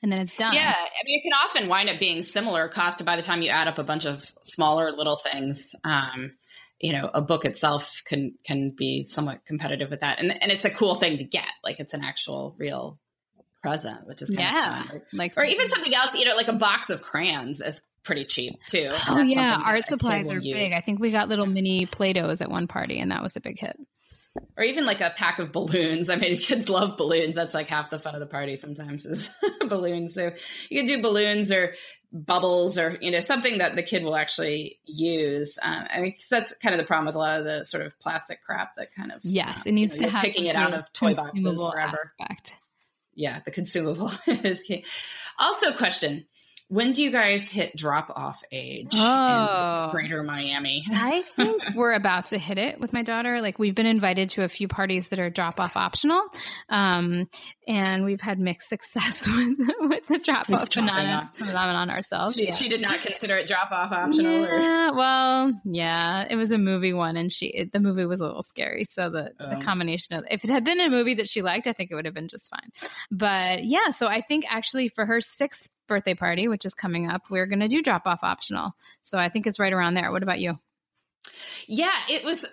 and 0.03 0.11
then 0.11 0.19
it's 0.19 0.35
done. 0.35 0.53
Yeah, 0.53 0.75
I 0.75 1.05
mean, 1.05 1.19
it 1.19 1.23
can 1.23 1.33
often 1.33 1.69
wind 1.69 1.89
up 1.89 1.99
being 1.99 2.21
similar 2.21 2.67
cost 2.67 3.03
by 3.03 3.15
the 3.15 3.23
time 3.23 3.41
you 3.41 3.49
add 3.49 3.67
up 3.67 3.79
a 3.79 3.83
bunch 3.83 4.05
of 4.05 4.31
smaller 4.43 4.91
little 4.91 5.17
things. 5.17 5.75
Um, 5.83 6.33
you 6.79 6.93
know, 6.93 7.09
a 7.11 7.21
book 7.21 7.45
itself 7.45 8.03
can 8.05 8.35
can 8.45 8.75
be 8.77 9.05
somewhat 9.07 9.45
competitive 9.45 9.89
with 9.89 10.01
that, 10.01 10.19
and 10.19 10.31
and 10.41 10.51
it's 10.51 10.65
a 10.65 10.69
cool 10.69 10.95
thing 10.95 11.17
to 11.17 11.23
get. 11.23 11.47
Like 11.63 11.79
it's 11.79 11.93
an 11.93 12.03
actual 12.03 12.55
real 12.59 12.99
present, 13.67 14.07
which 14.07 14.21
is 14.21 14.29
yeah, 14.29 14.83
or, 14.91 15.03
like 15.13 15.33
or 15.37 15.43
even 15.43 15.67
something 15.67 15.93
else. 15.93 16.13
You 16.13 16.25
know, 16.25 16.35
like 16.35 16.47
a 16.47 16.53
box 16.53 16.89
of 16.89 17.01
crayons 17.01 17.61
is 17.61 17.81
pretty 18.03 18.25
cheap 18.25 18.55
too. 18.69 18.89
Oh 19.07 19.21
yeah, 19.21 19.61
art 19.63 19.83
supplies 19.83 20.31
are 20.31 20.39
use. 20.39 20.55
big. 20.55 20.73
I 20.73 20.79
think 20.79 20.99
we 20.99 21.11
got 21.11 21.29
little 21.29 21.45
mini 21.45 21.85
Play-Dohs 21.85 22.41
at 22.41 22.49
one 22.49 22.67
party, 22.67 22.99
and 22.99 23.11
that 23.11 23.21
was 23.21 23.35
a 23.35 23.41
big 23.41 23.59
hit 23.59 23.77
or 24.57 24.63
even 24.63 24.85
like 24.85 25.01
a 25.01 25.13
pack 25.15 25.39
of 25.39 25.51
balloons. 25.51 26.09
I 26.09 26.15
mean, 26.15 26.37
kids 26.39 26.69
love 26.69 26.97
balloons. 26.97 27.35
That's 27.35 27.53
like 27.53 27.67
half 27.67 27.89
the 27.89 27.99
fun 27.99 28.13
of 28.13 28.19
the 28.19 28.27
party 28.27 28.57
sometimes 28.57 29.05
is 29.05 29.29
balloons. 29.67 30.13
So 30.13 30.31
you 30.69 30.79
can 30.79 30.87
do 30.87 31.01
balloons 31.01 31.51
or 31.51 31.73
bubbles 32.11 32.77
or, 32.77 32.97
you 33.01 33.11
know, 33.11 33.19
something 33.19 33.57
that 33.59 33.75
the 33.75 33.83
kid 33.83 34.03
will 34.03 34.15
actually 34.15 34.79
use. 34.85 35.57
Um, 35.61 35.85
I 35.93 35.99
mean, 36.01 36.15
that's 36.29 36.53
kind 36.61 36.73
of 36.73 36.79
the 36.79 36.85
problem 36.85 37.07
with 37.07 37.15
a 37.15 37.19
lot 37.19 37.39
of 37.39 37.45
the 37.45 37.65
sort 37.65 37.85
of 37.85 37.99
plastic 37.99 38.43
crap 38.43 38.75
that 38.77 38.93
kind 38.95 39.11
of. 39.11 39.23
Yes, 39.23 39.59
uh, 39.59 39.63
it 39.65 39.71
needs 39.73 39.95
you 39.95 40.01
know, 40.01 40.07
to 40.07 40.11
have 40.13 40.23
picking 40.23 40.45
it 40.45 40.55
out 40.55 40.73
of 40.73 40.91
toy 40.93 41.13
boxes 41.13 41.59
forever. 41.59 42.13
Aspect. 42.19 42.55
Yeah, 43.17 43.39
the 43.43 43.51
consumable 43.51 44.11
is 44.27 44.61
key. 44.61 44.85
Also, 45.39 45.73
question: 45.73 46.25
When 46.69 46.91
do 46.91 47.01
you 47.01 47.11
guys 47.11 47.43
hit 47.43 47.77
drop 47.77 48.11
off 48.13 48.41
age 48.51 48.91
Oh. 48.93 49.85
in 49.85 49.91
Greater 49.91 50.21
Miami? 50.21 50.83
I 50.91 51.21
think 51.35 51.61
we're 51.75 51.93
about 51.93 52.25
to 52.27 52.37
hit 52.37 52.57
it 52.57 52.79
with 52.81 52.91
my 52.91 53.03
daughter. 53.03 53.39
Like 53.41 53.57
we've 53.57 53.73
been 53.73 53.85
invited 53.85 54.27
to 54.31 54.43
a 54.43 54.49
few 54.49 54.67
parties 54.67 55.07
that 55.07 55.19
are 55.19 55.29
drop 55.29 55.61
off 55.61 55.77
optional, 55.77 56.21
um, 56.67 57.29
and 57.69 58.03
we've 58.03 58.19
had 58.19 58.37
mixed 58.39 58.67
success 58.69 59.25
with 59.27 59.57
with 59.79 60.05
the 60.07 60.17
drop 60.19 60.49
off 60.49 60.73
phenomenon, 60.73 61.29
phenomenon 61.33 61.89
ourselves. 61.89 62.35
She, 62.35 62.45
yeah. 62.47 62.53
she 62.55 62.67
did 62.67 62.81
not 62.81 63.01
consider 63.01 63.35
it 63.35 63.47
drop 63.47 63.71
off 63.71 63.93
optional. 63.93 64.43
Or, 64.45 64.59
Yeah, 64.59 64.91
well, 64.91 65.53
yeah, 65.63 66.27
it 66.29 66.35
was 66.35 66.51
a 66.51 66.57
movie 66.57 66.91
one, 66.93 67.15
and 67.15 67.31
she 67.31 67.45
it, 67.47 67.71
the 67.71 67.79
movie 67.79 68.05
was 68.05 68.19
a 68.19 68.25
little 68.25 68.43
scary. 68.43 68.83
So 68.89 69.09
the, 69.09 69.31
Oh. 69.39 69.57
the 69.57 69.63
combination 69.63 70.15
of 70.17 70.25
if 70.29 70.43
it 70.43 70.49
had 70.49 70.65
been 70.65 70.81
a 70.81 70.89
movie 70.89 71.13
that 71.13 71.29
she 71.29 71.41
liked, 71.41 71.65
I 71.67 71.71
think 71.73 71.91
it 71.91 71.95
would 71.95 72.03
have 72.05 72.13
been 72.13 72.27
just 72.27 72.49
fine. 72.49 72.89
But 73.09 73.63
yeah, 73.63 73.91
so 73.91 74.07
I 74.07 74.19
think 74.19 74.43
actually 74.49 74.89
for 74.89 75.05
her 75.05 75.21
sixth 75.21 75.69
birthday 75.87 76.13
party, 76.13 76.47
which 76.47 76.65
is 76.65 76.73
coming 76.73 77.09
up, 77.09 77.23
we're 77.29 77.45
going 77.45 77.59
to 77.59 77.67
do 77.67 77.81
drop 77.81 78.05
off 78.05 78.19
optional. 78.23 78.75
So 79.03 79.17
I 79.17 79.29
think 79.29 79.47
it's 79.47 79.59
right 79.59 79.73
around 79.73 79.93
there. 79.93 80.11
What 80.11 80.23
about 80.23 80.39
you? 80.39 80.59
Yeah, 81.67 81.95
it 82.09 82.23
was. 82.23 82.45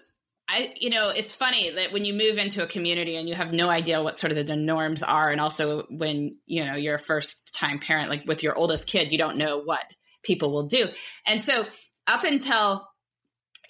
I, 0.47 0.75
you 0.77 0.91
know, 0.91 1.09
it's 1.09 1.33
funny 1.35 1.71
that 1.71 1.93
when 1.93 2.05
you 2.05 2.13
move 2.13 2.37
into 2.37 2.63
a 2.63 2.67
community 2.67 3.17
and 3.17 3.27
you 3.27 3.35
have 3.35 3.53
no 3.53 3.71
idea 3.71 4.03
what 4.03 4.19
sort 4.19 4.31
of 4.31 4.47
the, 4.47 4.57
norms 4.57 5.03
are, 5.03 5.31
and 5.31 5.41
also 5.41 5.87
when 5.89 6.37
you 6.45 6.65
know 6.65 6.75
you're 6.75 6.97
a 6.97 6.99
first 6.99 7.55
time 7.55 7.79
parent, 7.79 8.11
like 8.11 8.27
with 8.27 8.43
your 8.43 8.55
oldest 8.55 8.87
kid, 8.87 9.11
you 9.11 9.17
don't 9.17 9.39
know 9.39 9.63
what 9.63 9.85
people 10.23 10.53
will 10.53 10.67
do, 10.67 10.89
and 11.27 11.41
so 11.41 11.65
up 12.07 12.25
until 12.25 12.87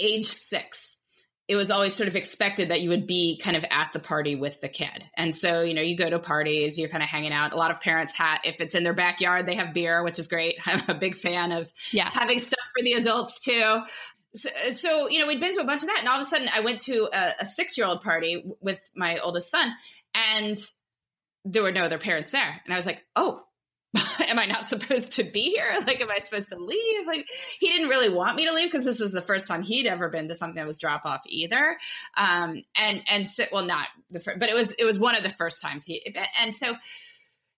age 0.01 0.27
six, 0.27 0.94
it 1.47 1.57
was 1.57 1.71
always 1.71 1.95
sort 1.95 2.09
of 2.09 2.17
expected 2.17 2.71
that 2.71 2.81
you 2.81 2.89
would 2.89 3.07
be 3.07 3.39
kind 3.43 3.57
of 3.57 3.65
at 3.71 3.93
the 3.93 3.99
party 3.99 4.35
with 4.35 4.61
the 4.61 4.69
kid, 4.69 5.05
and 5.17 5.37
so 5.37 5.61
you 5.63 5.75
know 5.75 5.83
you 5.83 5.97
go 5.97 6.09
to 6.09 6.19
parties, 6.19 6.79
you're 6.79 6.89
kind 6.89 7.03
of 7.03 7.09
hanging 7.09 7.33
out. 7.33 7.53
A 7.53 7.57
lot 7.57 7.71
of 7.71 7.81
parents 7.81 8.15
have, 8.17 8.41
if 8.45 8.61
it's 8.61 8.75
in 8.75 8.83
their 8.85 8.95
backyard, 8.95 9.47
they 9.47 9.57
have 9.57 9.75
beer, 9.75 10.03
which 10.03 10.19
is 10.19 10.27
great. 10.27 10.57
I'm 10.67 10.83
a 10.89 10.95
big 10.95 11.17
fan 11.17 11.53
of 11.53 11.71
Yes. 11.93 12.15
having 12.15 12.41
stuff 12.41 12.61
for 12.77 12.83
the 12.83 12.93
adults 12.95 13.41
too. 13.41 13.81
So, 14.37 14.49
so, 14.71 15.09
you 15.09 15.21
know, 15.21 15.27
we'd 15.29 15.39
been 15.39 15.53
to 15.55 15.61
a 15.61 15.65
bunch 15.65 15.83
of 15.83 15.89
that, 15.89 15.99
and 16.01 16.09
all 16.09 16.19
of 16.21 16.27
a 16.27 16.29
sudden, 16.31 16.49
I 16.53 16.61
went 16.61 16.81
to 16.81 17.09
a, 17.13 17.33
a 17.41 17.47
six-year-old 17.47 18.03
party 18.03 18.37
w- 18.37 18.57
with 18.61 18.81
my 18.97 19.19
oldest 19.19 19.51
son, 19.51 19.73
and 20.15 20.59
there 21.45 21.63
were 21.63 21.71
no 21.73 21.85
other 21.85 21.99
parents 21.99 22.31
there, 22.31 22.61
and 22.65 22.73
I 22.73 22.77
was 22.77 22.87
like, 22.87 23.05
"Oh, 23.15 23.45
am 24.29 24.39
I 24.39 24.47
not 24.47 24.67
supposed 24.67 25.13
to 25.15 25.25
be 25.25 25.51
here? 25.51 25.79
Like, 25.87 26.01
am 26.01 26.11
I 26.11 26.19
supposed 26.19 26.49
to 26.49 26.57
leave?" 26.57 27.07
Like, 27.07 27.27
he 27.59 27.69
didn't 27.69 27.89
really 27.89 28.09
want 28.09 28.37
me 28.37 28.47
to 28.47 28.53
leave 28.53 28.71
because 28.71 28.85
this 28.85 29.01
was 29.01 29.13
the 29.13 29.21
first 29.21 29.47
time 29.47 29.63
he'd 29.63 29.87
ever 29.87 30.09
been 30.09 30.29
to 30.29 30.35
something 30.35 30.57
that 30.57 30.67
was 30.67 30.79
drop-off 30.79 31.23
either, 31.27 31.77
um, 32.17 32.63
and 32.77 33.03
and 33.09 33.29
so, 33.29 33.45
well, 33.53 33.65
not 33.65 33.89
the 34.11 34.21
first, 34.21 34.39
but 34.39 34.49
it 34.49 34.55
was 34.55 34.73
it 34.79 34.85
was 34.85 34.99
one 34.99 35.15
of 35.15 35.23
the 35.23 35.31
first 35.31 35.61
times 35.61 35.85
he, 35.85 36.03
and 36.41 36.57
so 36.57 36.75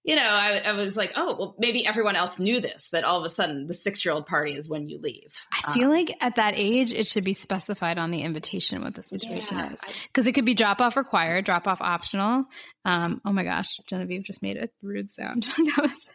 you 0.07 0.15
know, 0.15 0.23
I, 0.23 0.59
I 0.59 0.73
was 0.73 0.97
like, 0.97 1.13
oh, 1.17 1.37
well, 1.37 1.55
maybe 1.59 1.85
everyone 1.85 2.15
else 2.15 2.39
knew 2.39 2.61
this, 2.61 2.89
that 2.93 3.03
all 3.03 3.19
of 3.19 3.25
a 3.25 3.29
sudden 3.29 3.67
the 3.67 3.75
six 3.75 4.05
year 4.05 4.15
old 4.15 4.27
party 4.27 4.55
is 4.55 4.69
when 4.69 4.89
you 4.89 5.01
leave. 5.01 5.35
I 5.53 5.75
feel 5.75 5.89
like 5.89 6.17
at 6.21 6.37
that 6.37 6.55
age, 6.57 6.93
it 6.93 7.09
should 7.09 7.25
be 7.25 7.33
specified 7.33 7.99
on 7.99 8.13
the 8.13 8.23
invitation 8.23 8.83
what 8.83 8.95
the 8.95 9.03
situation 9.03 9.59
Yeah, 9.59 9.73
is. 9.73 9.81
Because 10.05 10.29
it 10.29 10.33
could 10.33 10.45
be 10.45 10.55
drop 10.55 10.81
off 10.81 10.97
required, 10.97 11.45
drop 11.45 11.67
off 11.67 11.81
optional. 11.81 12.45
Um, 12.85 13.21
oh 13.25 13.33
my 13.33 13.43
gosh, 13.43 13.79
Genevieve 13.89 14.23
just 14.23 14.43
made 14.43 14.57
a 14.57 14.69
rude 14.81 15.11
sound. 15.11 15.43
that 15.57 15.79
was 15.83 16.07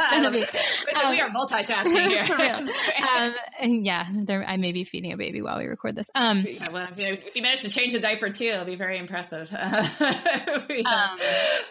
Genevieve. 0.10 0.48
so 0.92 1.10
we 1.10 1.20
are 1.20 1.28
multitasking 1.28 2.08
here. 2.08 2.66
Um, 3.06 3.34
and 3.60 3.84
yeah, 3.84 4.08
there, 4.24 4.42
I 4.48 4.56
may 4.56 4.72
be 4.72 4.84
feeding 4.84 5.12
a 5.12 5.18
baby 5.18 5.42
while 5.42 5.58
we 5.58 5.66
record 5.66 5.94
this. 5.94 6.08
Um, 6.14 6.38
Yeah, 6.48 6.70
well, 6.72 6.88
if 6.96 7.36
you, 7.36 7.42
manage 7.42 7.60
to 7.62 7.68
change 7.70 7.92
a 7.92 8.00
diaper 8.00 8.30
too, 8.30 8.46
it'll 8.46 8.64
be 8.64 8.76
very 8.76 8.96
impressive. 8.96 9.50
Um, 9.52 9.90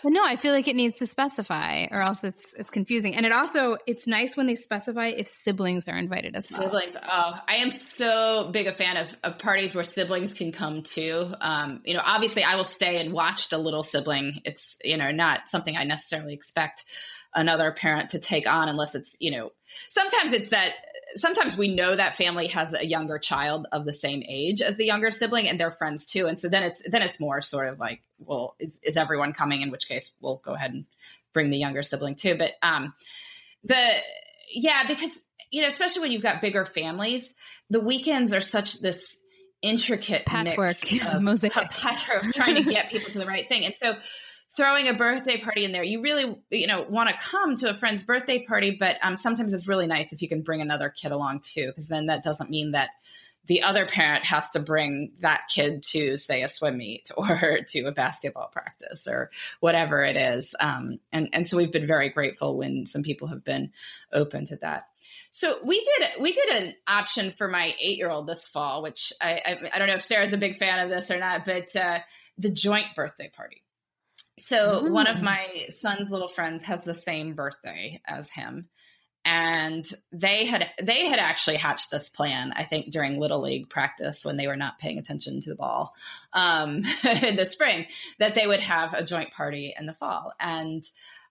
but 0.03 0.11
no, 0.11 0.23
I 0.23 0.35
feel 0.35 0.53
like 0.53 0.67
it 0.67 0.75
needs 0.75 0.99
to 0.99 1.07
specify, 1.23 1.85
or 1.91 2.01
else 2.01 2.23
it's 2.23 2.53
it's 2.53 2.69
confusing. 2.69 3.15
And 3.15 3.25
it 3.25 3.31
also 3.31 3.77
it's 3.87 4.07
nice 4.07 4.35
when 4.35 4.47
they 4.47 4.55
specify 4.55 5.07
if 5.07 5.27
siblings 5.27 5.87
are 5.87 5.97
invited 5.97 6.35
as 6.35 6.51
well. 6.51 6.63
Siblings. 6.63 6.95
Oh, 6.95 7.39
I 7.47 7.55
am 7.57 7.69
so 7.69 8.49
big 8.51 8.67
a 8.67 8.71
fan 8.71 8.97
of, 8.97 9.15
of 9.23 9.39
parties 9.39 9.73
where 9.73 9.83
siblings 9.83 10.33
can 10.33 10.51
come 10.51 10.83
too. 10.83 11.33
Um, 11.39 11.81
you 11.85 11.93
know, 11.93 12.01
obviously 12.03 12.43
I 12.43 12.55
will 12.55 12.63
stay 12.63 12.99
and 12.99 13.13
watch 13.13 13.49
the 13.49 13.57
little 13.57 13.83
sibling. 13.83 14.41
It's, 14.45 14.77
you 14.83 14.97
know, 14.97 15.11
not 15.11 15.49
something 15.49 15.75
I 15.75 15.83
necessarily 15.83 16.33
expect 16.33 16.83
another 17.35 17.71
parent 17.71 18.11
to 18.11 18.19
take 18.19 18.47
on 18.47 18.69
unless 18.69 18.93
it's, 18.93 19.15
you 19.19 19.31
know, 19.31 19.51
sometimes 19.89 20.33
it's 20.33 20.49
that 20.49 20.73
sometimes 21.15 21.57
we 21.57 21.73
know 21.73 21.95
that 21.95 22.15
family 22.15 22.47
has 22.47 22.73
a 22.73 22.85
younger 22.85 23.17
child 23.17 23.67
of 23.71 23.85
the 23.85 23.93
same 23.93 24.23
age 24.27 24.61
as 24.61 24.77
the 24.77 24.85
younger 24.85 25.11
sibling 25.11 25.47
and 25.47 25.59
they're 25.59 25.71
friends 25.71 26.05
too. 26.05 26.27
And 26.27 26.39
so 26.39 26.49
then 26.49 26.63
it's 26.63 26.81
then 26.89 27.01
it's 27.01 27.19
more 27.19 27.41
sort 27.41 27.67
of 27.67 27.79
like, 27.79 28.01
well, 28.19 28.55
is, 28.59 28.79
is 28.83 28.97
everyone 28.97 29.33
coming? 29.33 29.61
In 29.61 29.71
which 29.71 29.87
case 29.87 30.11
we'll 30.21 30.41
go 30.43 30.53
ahead 30.53 30.71
and 30.71 30.85
bring 31.33 31.49
the 31.49 31.57
younger 31.57 31.83
sibling 31.83 32.15
too. 32.15 32.35
But 32.35 32.51
um 32.61 32.93
the 33.63 33.91
yeah, 34.53 34.87
because 34.87 35.11
you 35.51 35.61
know, 35.61 35.67
especially 35.67 36.01
when 36.01 36.11
you've 36.11 36.23
got 36.23 36.41
bigger 36.41 36.65
families, 36.65 37.33
the 37.69 37.79
weekends 37.79 38.33
are 38.33 38.41
such 38.41 38.81
this 38.81 39.19
intricate 39.61 40.25
Patchwork, 40.25 40.69
mix 40.69 41.05
of, 41.05 41.21
mosaic. 41.21 41.55
of 41.55 41.69
patchwork 41.69 42.25
of 42.25 42.33
trying 42.33 42.55
to 42.55 42.63
get 42.63 42.89
people 42.89 43.11
to 43.11 43.19
the 43.19 43.25
right 43.25 43.47
thing. 43.47 43.63
And 43.63 43.75
so 43.79 43.95
throwing 44.55 44.87
a 44.87 44.93
birthday 44.93 45.39
party 45.39 45.65
in 45.65 45.71
there, 45.71 45.83
you 45.83 46.01
really, 46.01 46.37
you 46.51 46.67
know, 46.67 46.85
want 46.87 47.09
to 47.09 47.15
come 47.15 47.55
to 47.57 47.69
a 47.69 47.73
friend's 47.73 48.03
birthday 48.03 48.45
party, 48.45 48.77
but 48.79 48.97
um, 49.01 49.17
sometimes 49.17 49.53
it's 49.53 49.67
really 49.67 49.87
nice 49.87 50.13
if 50.13 50.21
you 50.21 50.29
can 50.29 50.41
bring 50.41 50.61
another 50.61 50.89
kid 50.89 51.11
along 51.11 51.39
too, 51.39 51.67
because 51.67 51.87
then 51.87 52.07
that 52.07 52.23
doesn't 52.23 52.49
mean 52.49 52.71
that 52.71 52.89
the 53.45 53.63
other 53.63 53.85
parent 53.85 54.25
has 54.25 54.47
to 54.49 54.59
bring 54.59 55.11
that 55.19 55.41
kid 55.53 55.83
to 55.83 56.17
say 56.17 56.43
a 56.43 56.47
swim 56.47 56.77
meet 56.77 57.11
or 57.17 57.59
to 57.67 57.81
a 57.85 57.91
basketball 57.91 58.47
practice 58.47 59.07
or 59.07 59.31
whatever 59.59 60.03
it 60.03 60.15
is. 60.15 60.55
Um, 60.59 60.99
and 61.11 61.29
and 61.33 61.45
so 61.45 61.57
we've 61.57 61.71
been 61.71 61.87
very 61.87 62.09
grateful 62.09 62.57
when 62.57 62.85
some 62.85 63.03
people 63.03 63.27
have 63.27 63.43
been 63.43 63.71
open 64.13 64.45
to 64.45 64.55
that. 64.57 64.87
So 65.31 65.57
we 65.65 65.83
did 65.83 66.21
we 66.21 66.31
did 66.31 66.49
an 66.49 66.75
option 66.87 67.31
for 67.31 67.47
my 67.47 67.73
eight 67.81 67.97
year 67.97 68.09
old 68.09 68.27
this 68.27 68.45
fall 68.45 68.83
which 68.83 69.11
I, 69.19 69.41
I 69.45 69.57
i 69.73 69.79
don't 69.79 69.87
know 69.87 69.95
if 69.95 70.03
sarah's 70.03 70.31
a 70.31 70.37
big 70.37 70.57
fan 70.57 70.79
of 70.79 70.89
this 70.89 71.09
or 71.09 71.17
not 71.17 71.43
but 71.43 71.75
uh, 71.75 71.99
the 72.37 72.51
joint 72.51 72.85
birthday 72.95 73.31
party 73.35 73.63
so 74.39 74.89
one 74.89 75.07
of 75.07 75.21
my 75.21 75.67
son's 75.69 76.09
little 76.09 76.27
friends 76.27 76.63
has 76.63 76.81
the 76.81 76.93
same 76.93 77.33
birthday 77.33 78.01
as 78.05 78.29
him. 78.29 78.69
And 79.25 79.89
they 80.11 80.45
had 80.45 80.69
they 80.81 81.07
had 81.07 81.17
actually 81.17 81.55
hatched 81.55 81.89
this 81.89 82.09
plan 82.09 82.51
i 82.57 82.65
think 82.65 82.91
during 82.91 83.17
little 83.17 83.41
league 83.41 83.69
practice 83.69 84.25
when 84.25 84.35
they 84.35 84.47
were 84.47 84.57
not 84.57 84.79
paying 84.79 84.97
attention 84.97 85.39
to 85.39 85.49
the 85.49 85.55
ball 85.55 85.93
um, 86.33 86.83
in 87.23 87.37
the 87.37 87.45
spring 87.45 87.85
that 88.19 88.35
they 88.35 88.45
would 88.45 88.59
have 88.59 88.93
a 88.93 89.05
joint 89.05 89.31
party 89.31 89.73
in 89.79 89.85
the 89.85 89.93
fall. 89.93 90.33
And 90.41 90.83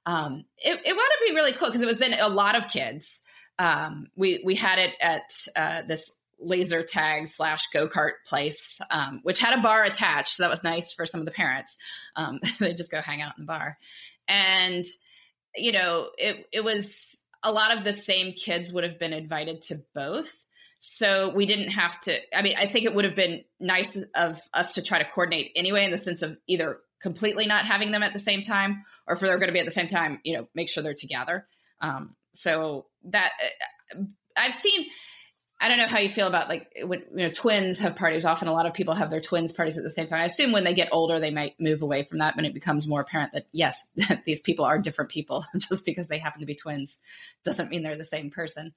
um, 0.06 0.44
it, 0.58 0.80
it 0.84 0.92
wound 0.92 1.00
up 1.00 1.20
being 1.24 1.34
really 1.34 1.52
cool 1.52 1.68
because 1.68 1.82
it 1.82 1.86
was 1.86 1.98
then 1.98 2.14
a 2.14 2.28
lot 2.28 2.56
of 2.56 2.68
kids. 2.68 3.22
Um, 3.58 4.08
we 4.16 4.42
we 4.44 4.54
had 4.54 4.78
it 4.78 4.94
at 5.00 5.30
uh, 5.54 5.82
this 5.86 6.10
laser 6.42 6.82
tag 6.82 7.28
slash 7.28 7.68
go 7.68 7.88
kart 7.88 8.12
place, 8.26 8.80
um, 8.90 9.20
which 9.22 9.38
had 9.38 9.58
a 9.58 9.62
bar 9.62 9.84
attached. 9.84 10.34
So 10.34 10.42
that 10.42 10.50
was 10.50 10.64
nice 10.64 10.92
for 10.92 11.06
some 11.06 11.20
of 11.20 11.26
the 11.26 11.32
parents. 11.32 11.76
Um, 12.16 12.40
they 12.60 12.74
just 12.74 12.90
go 12.90 13.00
hang 13.00 13.22
out 13.22 13.34
in 13.38 13.44
the 13.44 13.46
bar, 13.48 13.78
and 14.28 14.84
you 15.56 15.72
know, 15.72 16.08
it 16.18 16.46
it 16.52 16.64
was 16.64 17.18
a 17.42 17.52
lot 17.52 17.76
of 17.76 17.84
the 17.84 17.92
same 17.92 18.32
kids 18.32 18.72
would 18.72 18.84
have 18.84 18.98
been 18.98 19.12
invited 19.12 19.62
to 19.62 19.82
both. 19.94 20.46
So 20.80 21.32
we 21.34 21.46
didn't 21.46 21.70
have 21.70 21.98
to. 22.00 22.18
I 22.36 22.42
mean, 22.42 22.56
I 22.58 22.66
think 22.66 22.86
it 22.86 22.94
would 22.94 23.04
have 23.04 23.14
been 23.14 23.44
nice 23.60 23.96
of 24.14 24.40
us 24.52 24.72
to 24.72 24.82
try 24.82 24.98
to 24.98 25.04
coordinate 25.04 25.52
anyway, 25.54 25.84
in 25.84 25.92
the 25.92 25.98
sense 25.98 26.22
of 26.22 26.36
either 26.48 26.78
completely 27.00 27.46
not 27.46 27.66
having 27.66 27.90
them 27.90 28.02
at 28.02 28.12
the 28.12 28.18
same 28.18 28.42
time, 28.42 28.84
or 29.06 29.14
if 29.14 29.20
they're 29.20 29.38
going 29.38 29.48
to 29.48 29.52
be 29.52 29.60
at 29.60 29.64
the 29.64 29.72
same 29.72 29.88
time, 29.88 30.20
you 30.24 30.36
know, 30.36 30.48
make 30.54 30.68
sure 30.68 30.82
they're 30.82 30.94
together. 30.94 31.46
Um, 31.80 32.16
so 32.34 32.86
that 33.04 33.32
I've 34.36 34.54
seen. 34.54 34.86
I 35.62 35.68
don't 35.68 35.78
know 35.78 35.86
how 35.86 36.00
you 36.00 36.08
feel 36.08 36.26
about 36.26 36.48
like 36.48 36.76
when 36.82 37.04
you 37.12 37.18
know 37.18 37.30
twins 37.30 37.78
have 37.78 37.94
parties. 37.94 38.24
Often, 38.24 38.48
a 38.48 38.52
lot 38.52 38.66
of 38.66 38.74
people 38.74 38.94
have 38.94 39.10
their 39.10 39.20
twins 39.20 39.52
parties 39.52 39.78
at 39.78 39.84
the 39.84 39.90
same 39.90 40.06
time. 40.06 40.20
I 40.20 40.24
assume 40.24 40.50
when 40.50 40.64
they 40.64 40.74
get 40.74 40.88
older, 40.90 41.20
they 41.20 41.30
might 41.30 41.54
move 41.60 41.82
away 41.82 42.02
from 42.02 42.18
that 42.18 42.34
when 42.34 42.44
it 42.44 42.52
becomes 42.52 42.88
more 42.88 43.00
apparent 43.00 43.32
that 43.32 43.46
yes, 43.52 43.76
these 44.26 44.40
people 44.40 44.64
are 44.64 44.80
different 44.80 45.12
people. 45.12 45.46
Just 45.56 45.84
because 45.84 46.08
they 46.08 46.18
happen 46.18 46.40
to 46.40 46.46
be 46.46 46.56
twins 46.56 46.98
doesn't 47.44 47.70
mean 47.70 47.84
they're 47.84 47.96
the 47.96 48.04
same 48.04 48.30
person. 48.30 48.74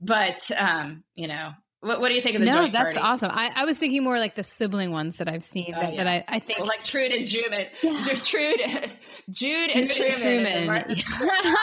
But 0.00 0.48
um, 0.56 1.02
you 1.16 1.26
know, 1.26 1.54
what, 1.80 2.00
what 2.00 2.08
do 2.08 2.14
you 2.14 2.20
think 2.22 2.34
of 2.36 2.40
the 2.40 2.46
no, 2.46 2.52
joint 2.54 2.72
that's 2.72 2.94
party? 2.94 2.98
awesome. 3.06 3.30
I, 3.32 3.50
I 3.54 3.64
was 3.64 3.78
thinking 3.78 4.02
more 4.02 4.18
like 4.18 4.34
the 4.34 4.42
sibling 4.42 4.90
ones 4.90 5.16
that 5.18 5.28
I've 5.28 5.42
seen 5.44 5.74
Oh, 5.76 5.80
that, 5.80 5.94
yeah. 5.94 6.04
that 6.04 6.24
I, 6.28 6.36
I 6.36 6.38
think 6.40 6.58
Well, 6.58 6.68
like 6.68 6.82
Trude 6.84 7.12
and 7.12 7.26
Truman, 7.26 7.66
Yeah. 7.82 8.02
Trude, 8.22 8.60
Jude 9.30 9.70
and 9.70 9.88
Jude 9.88 10.06
and 10.12 10.16
Truman. 10.16 10.44
Truman. 10.44 10.66
Martha- 10.66 10.88
they're 11.18 11.26
gonna 11.28 11.56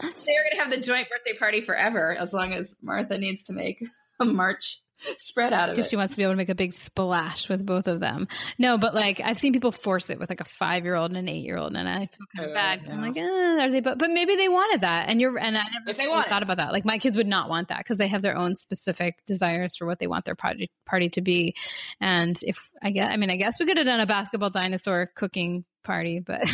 have 0.00 0.14
they're 0.26 0.44
gonna 0.50 0.62
have 0.62 0.70
the 0.70 0.80
joint 0.80 1.08
birthday 1.10 1.36
party 1.38 1.60
forever, 1.60 2.14
as 2.18 2.32
long 2.32 2.52
as 2.54 2.74
Martha 2.82 3.18
needs 3.18 3.42
to 3.44 3.52
make 3.52 3.82
a 4.22 4.24
March 4.32 4.80
spread 5.18 5.52
out 5.52 5.68
of 5.68 5.74
because 5.74 5.88
it. 5.88 5.90
she 5.90 5.96
wants 5.96 6.14
to 6.14 6.18
be 6.18 6.22
able 6.22 6.32
to 6.32 6.36
make 6.36 6.48
a 6.48 6.54
big 6.54 6.72
splash 6.72 7.48
with 7.48 7.66
both 7.66 7.88
of 7.88 7.98
them. 7.98 8.28
No, 8.56 8.78
but 8.78 8.94
like 8.94 9.20
I've 9.20 9.36
seen 9.36 9.52
people 9.52 9.72
force 9.72 10.10
it 10.10 10.20
with 10.20 10.30
like 10.30 10.40
a 10.40 10.44
five 10.44 10.84
year 10.84 10.94
old 10.94 11.10
and 11.10 11.18
an 11.18 11.28
eight 11.28 11.44
year 11.44 11.58
old, 11.58 11.74
and 11.76 11.88
I 11.88 12.06
feel 12.06 12.26
kind 12.36 12.44
of 12.46 12.50
Oh, 12.52 12.54
bad. 12.54 12.80
I'm 12.88 13.02
like, 13.02 13.16
eh, 13.16 13.66
are 13.66 13.68
they? 13.68 13.80
But 13.80 13.98
but 13.98 14.10
maybe 14.10 14.36
they 14.36 14.48
wanted 14.48 14.82
that, 14.82 15.08
and 15.08 15.20
you're 15.20 15.36
and 15.36 15.58
I 15.58 15.62
never 15.72 15.90
If 15.90 15.96
they 15.96 16.04
really 16.06 16.20
it. 16.20 16.28
thought 16.28 16.44
about 16.44 16.58
that. 16.58 16.70
Like 16.70 16.84
my 16.84 16.98
kids 16.98 17.16
would 17.16 17.26
not 17.26 17.48
want 17.48 17.68
that 17.68 17.78
because 17.78 17.98
they 17.98 18.06
have 18.06 18.22
their 18.22 18.36
own 18.36 18.54
specific 18.54 19.16
desires 19.26 19.76
for 19.76 19.86
what 19.86 19.98
they 19.98 20.06
want 20.06 20.24
their 20.24 20.36
party 20.36 20.70
party 20.86 21.08
to 21.10 21.20
be. 21.20 21.56
And 22.00 22.38
if 22.42 22.58
I 22.80 22.92
guess, 22.92 23.10
I 23.12 23.16
mean, 23.16 23.30
I 23.30 23.36
guess 23.36 23.58
we 23.58 23.66
could 23.66 23.78
have 23.78 23.86
done 23.86 23.98
a 23.98 24.06
basketball 24.06 24.50
dinosaur 24.50 25.10
cooking 25.16 25.64
party, 25.82 26.20
but 26.20 26.42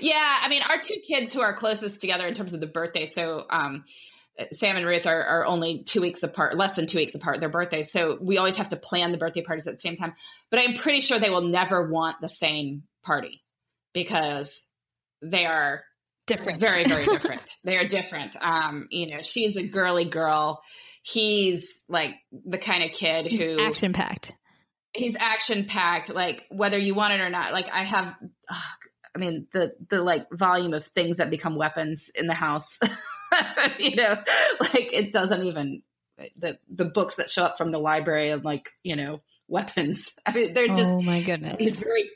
yeah, 0.00 0.38
I 0.42 0.48
mean, 0.48 0.62
our 0.62 0.78
two 0.80 0.96
kids 1.06 1.32
who 1.32 1.40
are 1.40 1.54
closest 1.56 2.00
together 2.00 2.26
in 2.26 2.34
terms 2.34 2.54
of 2.54 2.60
the 2.60 2.66
birthday. 2.66 3.06
So, 3.06 3.46
um, 3.50 3.84
Sam 4.52 4.76
and 4.76 4.86
Ruth 4.86 5.06
are, 5.06 5.22
are 5.22 5.46
only 5.46 5.82
two 5.84 6.00
weeks 6.00 6.22
apart, 6.22 6.56
less 6.56 6.76
than 6.76 6.86
two 6.86 6.98
weeks 6.98 7.14
apart, 7.14 7.40
their 7.40 7.48
birthdays. 7.48 7.92
So 7.92 8.18
we 8.20 8.38
always 8.38 8.56
have 8.56 8.68
to 8.68 8.76
plan 8.76 9.12
the 9.12 9.18
birthday 9.18 9.42
parties 9.42 9.66
at 9.66 9.74
the 9.74 9.80
same 9.80 9.96
time. 9.96 10.14
But 10.50 10.60
I'm 10.60 10.74
pretty 10.74 11.00
sure 11.00 11.18
they 11.18 11.30
will 11.30 11.42
never 11.42 11.88
want 11.88 12.20
the 12.20 12.28
same 12.28 12.84
party 13.02 13.42
because 13.92 14.62
they 15.22 15.46
are 15.46 15.84
different, 16.26 16.60
very, 16.60 16.84
very 16.84 17.04
different. 17.18 17.56
they 17.64 17.76
are 17.76 17.86
different. 17.86 18.36
Um, 18.40 18.88
you 18.90 19.14
know, 19.14 19.22
she's 19.22 19.56
a 19.56 19.66
girly 19.66 20.04
girl. 20.04 20.62
He's 21.02 21.80
like 21.88 22.14
the 22.32 22.58
kind 22.58 22.84
of 22.84 22.92
kid 22.92 23.26
who 23.26 23.60
action 23.60 23.92
packed. 23.92 24.32
He's 24.92 25.16
action 25.18 25.64
packed. 25.64 26.12
Like 26.12 26.44
whether 26.50 26.78
you 26.78 26.94
want 26.94 27.14
it 27.14 27.20
or 27.20 27.30
not. 27.30 27.52
Like 27.52 27.68
I 27.72 27.84
have, 27.84 28.14
oh, 28.50 28.62
I 29.14 29.18
mean, 29.18 29.46
the 29.52 29.72
the 29.88 30.02
like 30.02 30.26
volume 30.32 30.72
of 30.72 30.86
things 30.86 31.16
that 31.16 31.30
become 31.30 31.56
weapons 31.56 32.10
in 32.14 32.26
the 32.26 32.34
house. 32.34 32.78
you 33.78 33.96
know, 33.96 34.16
like 34.60 34.92
it 34.92 35.12
doesn't 35.12 35.44
even 35.44 35.82
the 36.36 36.58
the 36.68 36.84
books 36.84 37.14
that 37.14 37.30
show 37.30 37.44
up 37.44 37.56
from 37.56 37.68
the 37.68 37.78
library 37.78 38.30
and 38.30 38.44
like 38.44 38.70
you 38.82 38.96
know 38.96 39.20
weapons. 39.48 40.14
I 40.26 40.32
mean, 40.32 40.54
they're 40.54 40.68
just. 40.68 40.80
Oh 40.80 41.00
my 41.02 41.22
goodness! 41.22 41.56
He's 41.58 41.76
very 41.76 42.10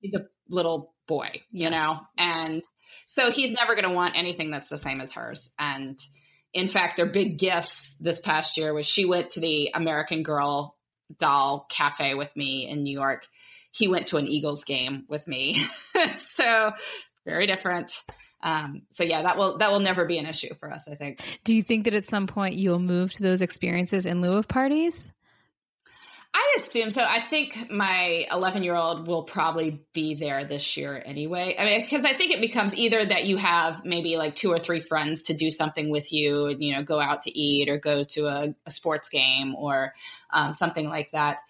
he's 0.00 0.14
a 0.14 0.26
little 0.48 0.94
boy, 1.06 1.42
you 1.50 1.70
know, 1.70 2.00
and 2.18 2.62
so 3.06 3.30
he's 3.30 3.52
never 3.52 3.74
going 3.74 3.88
to 3.88 3.94
want 3.94 4.16
anything 4.16 4.50
that's 4.50 4.68
the 4.68 4.78
same 4.78 5.00
as 5.00 5.12
hers. 5.12 5.50
And 5.58 5.98
in 6.52 6.68
fact, 6.68 6.96
their 6.96 7.06
big 7.06 7.38
gifts 7.38 7.94
this 8.00 8.20
past 8.20 8.56
year 8.56 8.74
was 8.74 8.86
she 8.86 9.04
went 9.04 9.30
to 9.30 9.40
the 9.40 9.70
American 9.74 10.22
Girl 10.22 10.76
doll 11.18 11.66
cafe 11.70 12.14
with 12.14 12.34
me 12.36 12.68
in 12.68 12.82
New 12.82 12.92
York. 12.92 13.26
He 13.70 13.88
went 13.88 14.08
to 14.08 14.18
an 14.18 14.28
Eagles 14.28 14.64
game 14.64 15.04
with 15.08 15.26
me. 15.26 15.62
so 16.14 16.72
very 17.24 17.46
different. 17.46 18.02
Um, 18.42 18.82
so 18.92 19.04
yeah, 19.04 19.22
that 19.22 19.36
will 19.36 19.58
that 19.58 19.70
will 19.70 19.80
never 19.80 20.04
be 20.04 20.18
an 20.18 20.26
issue 20.26 20.54
for 20.54 20.70
us. 20.72 20.84
I 20.90 20.94
think. 20.94 21.20
Do 21.44 21.54
you 21.54 21.62
think 21.62 21.84
that 21.84 21.94
at 21.94 22.06
some 22.06 22.26
point 22.26 22.54
you'll 22.54 22.78
move 22.78 23.12
to 23.14 23.22
those 23.22 23.42
experiences 23.42 24.06
in 24.06 24.20
lieu 24.20 24.32
of 24.32 24.48
parties? 24.48 25.10
I 26.34 26.56
assume 26.58 26.90
so. 26.90 27.04
I 27.04 27.20
think 27.20 27.70
my 27.70 28.26
11 28.32 28.62
year 28.62 28.74
old 28.74 29.06
will 29.06 29.24
probably 29.24 29.82
be 29.92 30.14
there 30.14 30.46
this 30.46 30.78
year 30.78 31.02
anyway. 31.04 31.54
I 31.58 31.64
mean, 31.64 31.82
because 31.82 32.06
I 32.06 32.14
think 32.14 32.32
it 32.32 32.40
becomes 32.40 32.74
either 32.74 33.04
that 33.04 33.26
you 33.26 33.36
have 33.36 33.84
maybe 33.84 34.16
like 34.16 34.34
two 34.34 34.50
or 34.50 34.58
three 34.58 34.80
friends 34.80 35.24
to 35.24 35.34
do 35.34 35.50
something 35.50 35.90
with 35.90 36.10
you, 36.10 36.46
and, 36.46 36.64
you 36.64 36.74
know, 36.74 36.82
go 36.82 36.98
out 36.98 37.22
to 37.22 37.38
eat 37.38 37.68
or 37.68 37.76
go 37.76 38.04
to 38.04 38.28
a, 38.28 38.54
a 38.64 38.70
sports 38.70 39.10
game 39.10 39.54
or 39.54 39.92
um, 40.30 40.54
something 40.54 40.88
like 40.88 41.10
that. 41.10 41.42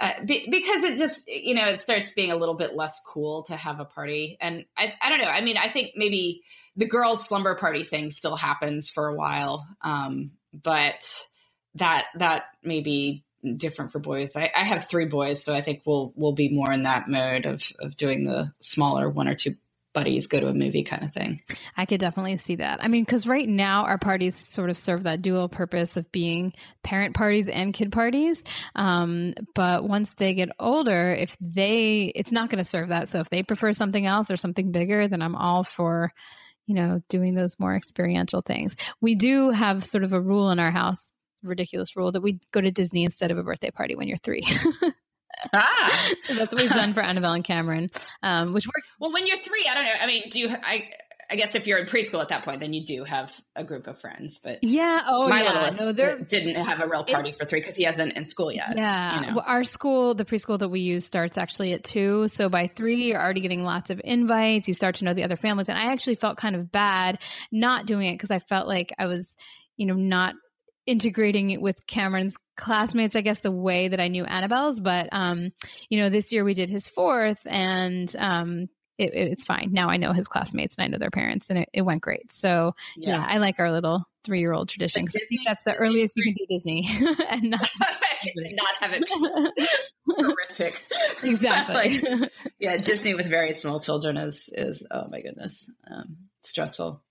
Uh, 0.00 0.12
be, 0.24 0.48
because 0.50 0.82
it 0.82 0.96
just, 0.96 1.20
you 1.28 1.54
know, 1.54 1.66
it 1.66 1.80
starts 1.80 2.14
being 2.14 2.32
a 2.32 2.36
little 2.36 2.54
bit 2.54 2.74
less 2.74 2.98
cool 3.06 3.42
to 3.42 3.54
have 3.54 3.80
a 3.80 3.84
party. 3.84 4.38
And 4.40 4.64
I, 4.74 4.94
I 5.02 5.10
don't 5.10 5.20
know. 5.20 5.28
I 5.28 5.42
mean, 5.42 5.58
I 5.58 5.68
think 5.68 5.90
maybe 5.94 6.42
the 6.74 6.86
girls' 6.86 7.26
slumber 7.26 7.54
party 7.54 7.84
thing 7.84 8.10
still 8.10 8.34
happens 8.34 8.88
for 8.88 9.08
a 9.08 9.14
while. 9.14 9.66
Um, 9.82 10.30
but 10.54 11.22
that, 11.74 12.06
that 12.16 12.44
may 12.62 12.80
be 12.80 13.24
different 13.56 13.92
for 13.92 13.98
boys. 13.98 14.32
I, 14.34 14.50
I, 14.54 14.64
have 14.64 14.88
three 14.88 15.06
boys, 15.06 15.42
so 15.42 15.54
I 15.54 15.62
think 15.62 15.82
we'll 15.86 16.12
we'll 16.14 16.34
be 16.34 16.50
more 16.50 16.72
in 16.72 16.82
that 16.82 17.08
mode 17.08 17.46
of 17.46 17.62
of 17.78 17.96
doing 17.96 18.24
the 18.24 18.52
smaller 18.60 19.08
one 19.08 19.28
or 19.28 19.34
two 19.34 19.56
buddies 19.92 20.26
go 20.26 20.40
to 20.40 20.48
a 20.48 20.54
movie 20.54 20.84
kind 20.84 21.04
of 21.04 21.12
thing. 21.12 21.42
I 21.76 21.86
could 21.86 22.00
definitely 22.00 22.36
see 22.36 22.56
that. 22.56 22.82
I 22.82 22.88
mean, 22.88 23.04
because 23.04 23.26
right 23.26 23.48
now 23.48 23.84
our 23.84 23.98
parties 23.98 24.36
sort 24.36 24.70
of 24.70 24.78
serve 24.78 25.04
that 25.04 25.22
dual 25.22 25.48
purpose 25.48 25.96
of 25.96 26.10
being 26.12 26.52
parent 26.82 27.14
parties 27.14 27.48
and 27.48 27.74
kid 27.74 27.92
parties. 27.92 28.42
Um, 28.74 29.34
but 29.54 29.84
once 29.84 30.12
they 30.16 30.34
get 30.34 30.50
older, 30.58 31.12
if 31.12 31.36
they, 31.40 32.12
it's 32.14 32.32
not 32.32 32.50
going 32.50 32.62
to 32.62 32.68
serve 32.68 32.88
that. 32.90 33.08
So 33.08 33.20
if 33.20 33.30
they 33.30 33.42
prefer 33.42 33.72
something 33.72 34.06
else 34.06 34.30
or 34.30 34.36
something 34.36 34.72
bigger, 34.72 35.08
then 35.08 35.22
I'm 35.22 35.36
all 35.36 35.64
for 35.64 36.12
you 36.66 36.76
know, 36.76 37.02
doing 37.08 37.34
those 37.34 37.58
more 37.58 37.74
experiential 37.74 38.42
things. 38.42 38.76
We 39.00 39.16
do 39.16 39.50
have 39.50 39.84
sort 39.84 40.04
of 40.04 40.12
a 40.12 40.20
rule 40.20 40.50
in 40.50 40.60
our 40.60 40.70
house 40.70 41.10
ridiculous 41.42 41.96
rule 41.96 42.12
that 42.12 42.20
we 42.20 42.40
go 42.52 42.60
to 42.60 42.70
Disney 42.70 43.04
instead 43.04 43.30
of 43.30 43.38
a 43.38 43.42
birthday 43.42 43.70
party 43.70 43.96
when 43.96 44.08
you're 44.08 44.18
three. 44.18 44.46
ah, 45.52 46.12
so 46.22 46.34
that's 46.34 46.52
what 46.52 46.62
we've 46.62 46.70
done 46.70 46.94
for 46.94 47.00
Annabelle 47.00 47.32
and 47.32 47.44
Cameron, 47.44 47.90
um, 48.22 48.52
which 48.52 48.66
worked. 48.66 48.86
Well, 48.98 49.12
when 49.12 49.26
you're 49.26 49.36
three, 49.36 49.66
I 49.70 49.74
don't 49.74 49.84
know. 49.84 49.92
I 50.00 50.06
mean, 50.06 50.24
do 50.30 50.40
you? 50.40 50.48
I 50.50 50.90
I 51.30 51.36
guess 51.36 51.54
if 51.54 51.68
you're 51.68 51.78
in 51.78 51.86
preschool 51.86 52.20
at 52.20 52.28
that 52.30 52.44
point, 52.44 52.58
then 52.58 52.72
you 52.72 52.84
do 52.84 53.04
have 53.04 53.32
a 53.54 53.62
group 53.62 53.86
of 53.86 54.00
friends. 54.00 54.40
But 54.42 54.58
yeah, 54.62 55.04
oh 55.06 55.28
my 55.28 55.42
yeah, 55.42 55.52
littlest 55.52 55.80
no, 55.98 56.24
didn't 56.24 56.56
have 56.56 56.80
a 56.80 56.88
real 56.88 57.04
party 57.04 57.30
for 57.32 57.44
three 57.44 57.60
because 57.60 57.76
he 57.76 57.84
hasn't 57.84 58.14
in 58.14 58.24
school 58.24 58.50
yet. 58.50 58.76
Yeah, 58.76 59.14
you 59.14 59.26
know? 59.26 59.34
well, 59.36 59.44
our 59.46 59.62
school, 59.62 60.14
the 60.14 60.24
preschool 60.24 60.58
that 60.58 60.68
we 60.70 60.80
use, 60.80 61.06
starts 61.06 61.38
actually 61.38 61.72
at 61.72 61.84
two. 61.84 62.26
So 62.26 62.48
by 62.48 62.66
three, 62.66 63.04
you're 63.04 63.22
already 63.22 63.42
getting 63.42 63.62
lots 63.62 63.90
of 63.90 64.00
invites. 64.02 64.66
You 64.66 64.74
start 64.74 64.96
to 64.96 65.04
know 65.04 65.14
the 65.14 65.22
other 65.22 65.36
families, 65.36 65.68
and 65.68 65.78
I 65.78 65.92
actually 65.92 66.16
felt 66.16 66.36
kind 66.36 66.56
of 66.56 66.72
bad 66.72 67.20
not 67.52 67.86
doing 67.86 68.08
it 68.08 68.14
because 68.14 68.32
I 68.32 68.40
felt 68.40 68.66
like 68.66 68.92
I 68.98 69.06
was, 69.06 69.36
you 69.76 69.86
know, 69.86 69.94
not 69.94 70.34
integrating 70.90 71.50
it 71.50 71.62
with 71.62 71.86
Cameron's 71.86 72.36
classmates, 72.56 73.14
I 73.14 73.20
guess 73.20 73.40
the 73.40 73.52
way 73.52 73.88
that 73.88 74.00
I 74.00 74.08
knew 74.08 74.24
Annabelle's. 74.24 74.80
But 74.80 75.08
um, 75.12 75.52
you 75.88 76.00
know, 76.00 76.10
this 76.10 76.32
year 76.32 76.44
we 76.44 76.54
did 76.54 76.68
his 76.68 76.88
fourth, 76.88 77.38
and 77.46 78.14
um, 78.18 78.68
it, 78.98 79.12
it's 79.14 79.44
fine. 79.44 79.70
Now 79.72 79.88
I 79.88 79.96
know 79.96 80.12
his 80.12 80.26
classmates 80.26 80.76
and 80.76 80.84
I 80.84 80.88
know 80.88 80.98
their 80.98 81.10
parents, 81.10 81.48
and 81.48 81.60
it, 81.60 81.68
it 81.72 81.82
went 81.82 82.02
great. 82.02 82.32
So 82.32 82.74
yeah. 82.96 83.10
yeah. 83.10 83.26
I 83.26 83.38
like 83.38 83.60
our 83.60 83.70
little 83.70 84.04
three 84.24 84.40
year 84.40 84.52
old 84.52 84.68
tradition 84.68 85.02
because 85.02 85.16
I 85.16 85.24
think 85.28 85.42
that's 85.46 85.62
the 85.62 85.74
earliest 85.74 86.16
you 86.16 86.24
can 86.24 86.34
do 86.34 86.46
Disney 86.50 86.86
and 87.30 87.50
not 87.50 87.60
not 88.36 88.76
have 88.80 88.92
it 88.92 89.70
horrific. 90.06 90.82
Exactly. 91.22 92.00
like, 92.00 92.32
yeah, 92.58 92.78
Disney 92.78 93.14
with 93.14 93.26
very 93.26 93.52
small 93.52 93.78
children 93.78 94.16
is 94.16 94.48
is 94.52 94.82
oh 94.90 95.04
my 95.10 95.20
goodness, 95.20 95.70
um, 95.90 96.16
stressful 96.42 97.02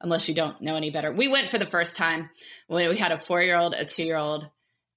unless 0.00 0.28
you 0.28 0.34
don't 0.34 0.60
know 0.60 0.76
any 0.76 0.90
better. 0.90 1.12
We 1.12 1.28
went 1.28 1.48
for 1.48 1.58
the 1.58 1.66
first 1.66 1.96
time 1.96 2.30
when 2.66 2.88
we 2.88 2.96
had 2.96 3.12
a 3.12 3.18
four 3.18 3.42
year 3.42 3.58
old, 3.58 3.74
a 3.74 3.84
two 3.84 4.04
year 4.04 4.16
old, 4.16 4.46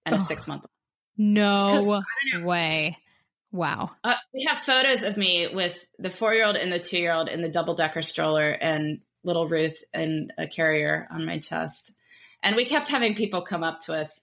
and 0.06 0.16
a 0.16 0.20
oh, 0.20 0.26
six 0.26 0.48
month 0.48 0.64
old. 0.64 0.70
No 1.18 2.02
way. 2.44 2.98
Wow. 3.52 3.92
Uh, 4.04 4.16
we 4.34 4.46
have 4.48 4.60
photos 4.60 5.04
of 5.04 5.18
me 5.18 5.50
with 5.54 5.86
the 6.00 6.10
four 6.10 6.34
year 6.34 6.46
old 6.46 6.56
and 6.56 6.72
the 6.72 6.80
two 6.80 6.98
year 6.98 7.12
old 7.12 7.28
in 7.28 7.42
the 7.42 7.50
double 7.50 7.76
decker 7.76 8.02
stroller 8.02 8.50
and 8.50 9.02
little 9.24 9.48
Ruth 9.48 9.84
in 9.94 10.32
a 10.38 10.48
carrier 10.48 11.08
on 11.12 11.26
my 11.26 11.38
chest. 11.38 11.92
And 12.42 12.56
we 12.56 12.66
kept 12.66 12.90
having 12.90 13.16
people 13.16 13.42
come 13.42 13.64
up 13.64 13.82
to 13.82 13.94
us 13.94 14.22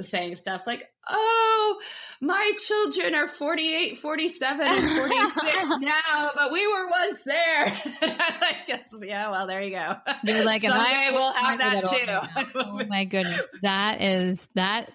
saying 0.00 0.36
stuff 0.36 0.62
like, 0.66 0.84
oh, 1.08 1.80
my 2.20 2.52
children 2.58 3.14
are 3.14 3.28
48, 3.28 3.98
47, 3.98 4.66
and 4.66 4.98
46 4.98 5.66
now, 5.80 6.30
but 6.34 6.52
we 6.52 6.66
were 6.66 6.88
once 6.88 7.22
there. 7.22 7.66
I 8.02 8.56
guess, 8.66 8.82
yeah, 9.02 9.30
well, 9.30 9.46
there 9.46 9.62
you 9.62 9.70
go. 9.70 9.94
You're 10.24 10.44
like, 10.44 10.62
someday 10.62 11.10
we'll 11.12 11.32
have 11.32 11.58
that 11.58 11.84
too. 11.84 12.50
oh 12.54 12.80
my 12.88 13.04
goodness. 13.04 13.40
That 13.62 14.00
is 14.00 14.48
that. 14.54 14.90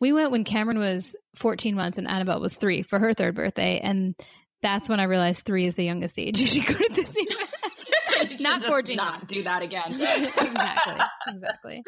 We 0.00 0.12
went 0.12 0.32
when 0.32 0.44
Cameron 0.44 0.78
was 0.78 1.14
14 1.36 1.74
months 1.74 1.98
and 1.98 2.08
Annabelle 2.08 2.40
was 2.40 2.54
three 2.54 2.82
for 2.82 2.98
her 2.98 3.14
third 3.14 3.34
birthday. 3.34 3.80
And 3.82 4.14
that's 4.62 4.88
when 4.88 5.00
I 5.00 5.04
realized 5.04 5.44
three 5.44 5.66
is 5.66 5.74
the 5.74 5.84
youngest 5.84 6.18
age 6.18 6.38
you 6.40 6.64
go 6.64 6.74
to 6.74 6.84
Disneyland. 6.90 7.46
Not 8.40 8.62
14 8.62 8.96
not 8.96 9.26
do 9.26 9.42
that 9.42 9.62
again. 9.62 9.92
Exactly 10.00 10.96
exactly. 11.28 11.82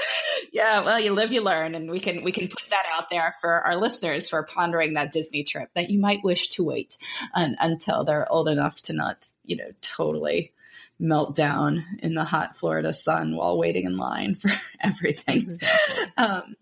Yeah 0.52 0.80
well 0.84 0.98
you 1.00 1.12
live 1.12 1.32
you 1.32 1.42
learn 1.42 1.74
and 1.74 1.90
we 1.90 2.00
can 2.00 2.22
we 2.24 2.32
can 2.32 2.48
put 2.48 2.62
that 2.70 2.84
out 2.96 3.10
there 3.10 3.34
for 3.40 3.62
our 3.62 3.76
listeners 3.76 4.28
for 4.28 4.42
pondering 4.42 4.94
that 4.94 5.12
disney 5.12 5.44
trip 5.44 5.70
that 5.74 5.90
you 5.90 5.98
might 5.98 6.20
wish 6.24 6.48
to 6.50 6.64
wait 6.64 6.96
un- 7.34 7.56
until 7.60 8.04
they're 8.04 8.30
old 8.30 8.48
enough 8.48 8.80
to 8.82 8.92
not 8.92 9.28
you 9.44 9.56
know 9.56 9.68
totally 9.80 10.52
melt 10.98 11.34
down 11.34 11.84
in 12.00 12.14
the 12.14 12.24
hot 12.24 12.56
florida 12.56 12.92
sun 12.92 13.34
while 13.36 13.58
waiting 13.58 13.84
in 13.84 13.96
line 13.96 14.34
for 14.36 14.50
everything. 14.80 15.36
Exactly. 15.50 16.04
um, 16.16 16.56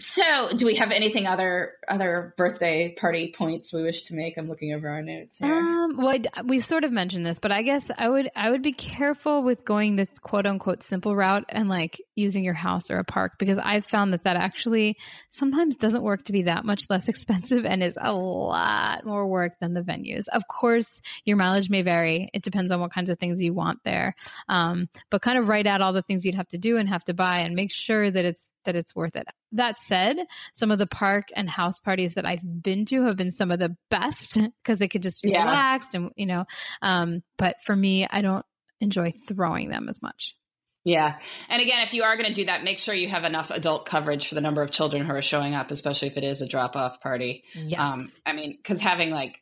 so, 0.00 0.48
do 0.56 0.64
we 0.64 0.76
have 0.76 0.92
anything 0.92 1.26
other 1.26 1.74
other 1.86 2.34
birthday 2.38 2.94
party 2.94 3.34
points 3.36 3.70
we 3.72 3.82
wish 3.82 4.04
to 4.04 4.14
make? 4.14 4.38
I'm 4.38 4.48
looking 4.48 4.72
over 4.72 4.88
our 4.88 5.02
notes 5.02 5.36
here. 5.38 5.52
Um, 5.52 5.96
well, 5.98 6.16
we 6.44 6.60
sort 6.60 6.84
of 6.84 6.92
mentioned 6.92 7.26
this, 7.26 7.38
but 7.38 7.52
I 7.52 7.60
guess 7.60 7.90
I 7.96 8.08
would 8.08 8.30
I 8.34 8.50
would 8.50 8.62
be 8.62 8.72
careful 8.72 9.42
with 9.42 9.64
going 9.64 9.96
this 9.96 10.08
quote 10.18 10.46
unquote 10.46 10.82
simple 10.82 11.14
route 11.14 11.44
and 11.50 11.68
like 11.68 12.00
using 12.16 12.42
your 12.42 12.54
house 12.54 12.90
or 12.90 12.98
a 12.98 13.04
park 13.04 13.32
because 13.38 13.58
I've 13.58 13.84
found 13.84 14.14
that 14.14 14.24
that 14.24 14.36
actually 14.36 14.96
sometimes 15.32 15.76
doesn't 15.76 16.02
work 16.02 16.22
to 16.24 16.32
be 16.32 16.42
that 16.42 16.64
much 16.64 16.84
less 16.88 17.08
expensive 17.10 17.66
and 17.66 17.82
is 17.82 17.98
a 18.00 18.12
lot 18.12 19.04
more 19.04 19.26
work 19.26 19.58
than 19.60 19.74
the 19.74 19.82
venues. 19.82 20.28
Of 20.32 20.48
course, 20.48 21.02
your 21.26 21.36
mileage 21.36 21.68
may 21.68 21.82
vary. 21.82 22.30
It 22.32 22.42
depends 22.42 22.72
on 22.72 22.80
what 22.80 22.92
kinds 22.92 23.10
of 23.10 23.18
things 23.18 23.42
you 23.42 23.52
want 23.52 23.80
there. 23.84 24.14
Um, 24.48 24.88
but 25.10 25.20
kind 25.20 25.36
of 25.36 25.48
write 25.48 25.66
out 25.66 25.82
all 25.82 25.92
the 25.92 26.02
things 26.02 26.24
you'd 26.24 26.36
have 26.36 26.48
to 26.48 26.58
do 26.58 26.78
and 26.78 26.88
have 26.88 27.04
to 27.04 27.14
buy 27.14 27.40
and 27.40 27.54
make 27.54 27.70
sure 27.70 28.10
that 28.10 28.24
it's 28.24 28.50
that 28.64 28.76
it's 28.76 28.94
worth 28.94 29.16
it. 29.16 29.26
That 29.52 29.78
said, 29.78 30.18
some 30.54 30.70
of 30.70 30.78
the 30.78 30.86
park 30.86 31.28
and 31.34 31.48
house 31.48 31.80
parties 31.80 32.14
that 32.14 32.26
I've 32.26 32.62
been 32.62 32.84
to 32.86 33.02
have 33.02 33.16
been 33.16 33.30
some 33.30 33.50
of 33.50 33.58
the 33.58 33.76
best 33.90 34.38
because 34.62 34.78
they 34.78 34.88
could 34.88 35.02
just 35.02 35.22
be 35.22 35.30
yeah. 35.30 35.44
relaxed 35.44 35.94
and 35.94 36.10
you 36.16 36.26
know. 36.26 36.44
Um, 36.82 37.22
but 37.36 37.56
for 37.64 37.74
me, 37.74 38.06
I 38.10 38.20
don't 38.20 38.44
enjoy 38.80 39.12
throwing 39.12 39.68
them 39.68 39.88
as 39.88 40.02
much. 40.02 40.34
Yeah. 40.84 41.18
And 41.48 41.60
again, 41.60 41.86
if 41.86 41.92
you 41.92 42.04
are 42.04 42.16
going 42.16 42.28
to 42.28 42.34
do 42.34 42.46
that, 42.46 42.64
make 42.64 42.78
sure 42.78 42.94
you 42.94 43.08
have 43.08 43.24
enough 43.24 43.50
adult 43.50 43.84
coverage 43.84 44.28
for 44.28 44.34
the 44.34 44.40
number 44.40 44.62
of 44.62 44.70
children 44.70 45.04
who 45.04 45.12
are 45.12 45.20
showing 45.20 45.54
up, 45.54 45.70
especially 45.70 46.08
if 46.08 46.16
it 46.16 46.24
is 46.24 46.40
a 46.40 46.46
drop 46.46 46.74
off 46.74 47.00
party. 47.02 47.44
Yes. 47.54 47.78
Um, 47.78 48.10
I 48.24 48.32
mean, 48.32 48.56
because 48.56 48.80
having 48.80 49.10
like 49.10 49.38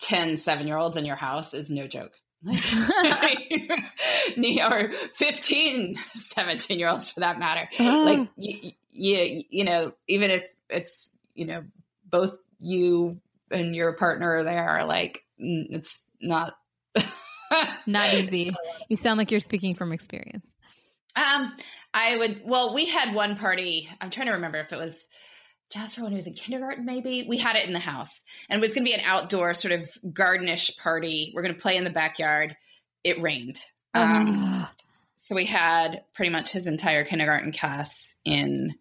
10 0.00 0.36
seven 0.36 0.66
year 0.66 0.76
olds 0.76 0.96
in 0.96 1.04
your 1.04 1.16
house 1.16 1.54
is 1.54 1.70
no 1.70 1.86
joke. 1.86 2.12
or 4.60 4.92
15 5.14 5.98
17 6.16 6.78
year 6.78 6.88
olds 6.88 7.10
for 7.10 7.20
that 7.20 7.38
matter. 7.38 7.68
Oh. 7.78 8.02
like 8.04 8.28
you, 8.36 8.72
you 8.90 9.44
you 9.48 9.64
know 9.64 9.92
even 10.08 10.30
if 10.30 10.46
it's 10.68 11.12
you 11.34 11.46
know 11.46 11.64
both 12.08 12.34
you 12.58 13.20
and 13.50 13.76
your 13.76 13.92
partner 13.92 14.38
are 14.38 14.44
there 14.44 14.84
like 14.84 15.24
it's 15.38 16.00
not 16.20 16.54
not 17.86 18.14
easy. 18.14 18.50
you 18.88 18.96
sound 18.96 19.18
like 19.18 19.30
you're 19.30 19.40
speaking 19.40 19.74
from 19.74 19.92
experience. 19.92 20.46
Um 21.14 21.54
i 21.94 22.16
would 22.16 22.42
well 22.44 22.74
we 22.74 22.86
had 22.86 23.14
one 23.14 23.36
party 23.36 23.88
i'm 24.00 24.10
trying 24.10 24.28
to 24.28 24.32
remember 24.32 24.58
if 24.58 24.72
it 24.72 24.78
was 24.78 25.04
Jasper 25.72 26.02
when 26.02 26.12
he 26.12 26.16
was 26.16 26.26
in 26.26 26.34
kindergarten, 26.34 26.84
maybe 26.84 27.26
we 27.28 27.38
had 27.38 27.56
it 27.56 27.66
in 27.66 27.72
the 27.72 27.78
house, 27.78 28.22
and 28.48 28.58
it 28.58 28.60
was 28.60 28.74
going 28.74 28.84
to 28.84 28.90
be 28.90 28.94
an 28.94 29.04
outdoor 29.04 29.54
sort 29.54 29.72
of 29.72 29.90
gardenish 30.12 30.76
party. 30.76 31.32
We're 31.34 31.42
going 31.42 31.54
to 31.54 31.60
play 31.60 31.76
in 31.76 31.84
the 31.84 31.90
backyard. 31.90 32.56
It 33.04 33.20
rained, 33.20 33.60
um, 33.94 34.66
so 35.16 35.34
we 35.34 35.44
had 35.44 36.02
pretty 36.14 36.30
much 36.30 36.50
his 36.50 36.66
entire 36.66 37.04
kindergarten 37.04 37.52
class 37.52 38.14
in 38.24 38.74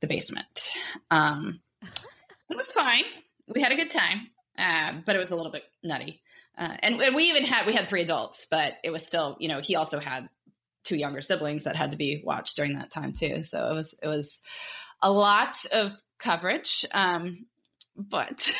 the 0.00 0.06
basement. 0.06 0.72
Um, 1.10 1.60
it 1.82 2.56
was 2.56 2.72
fine. 2.72 3.04
We 3.46 3.60
had 3.60 3.72
a 3.72 3.76
good 3.76 3.90
time, 3.90 4.28
uh, 4.58 4.92
but 5.04 5.16
it 5.16 5.18
was 5.18 5.30
a 5.30 5.36
little 5.36 5.52
bit 5.52 5.64
nutty. 5.82 6.20
Uh, 6.58 6.76
and, 6.80 7.00
and 7.00 7.14
we 7.14 7.24
even 7.24 7.44
had 7.44 7.66
we 7.66 7.72
had 7.72 7.88
three 7.88 8.02
adults, 8.02 8.46
but 8.50 8.74
it 8.82 8.90
was 8.90 9.02
still 9.02 9.36
you 9.40 9.48
know 9.48 9.60
he 9.62 9.76
also 9.76 9.98
had 9.98 10.28
two 10.84 10.96
younger 10.96 11.22
siblings 11.22 11.64
that 11.64 11.76
had 11.76 11.90
to 11.92 11.96
be 11.96 12.22
watched 12.24 12.56
during 12.56 12.74
that 12.74 12.90
time 12.90 13.12
too. 13.12 13.42
So 13.42 13.70
it 13.70 13.74
was 13.74 13.94
it 14.02 14.08
was 14.08 14.40
a 15.02 15.10
lot 15.10 15.56
of 15.72 15.96
coverage. 16.20 16.84
Um, 16.92 17.46
but 17.96 18.50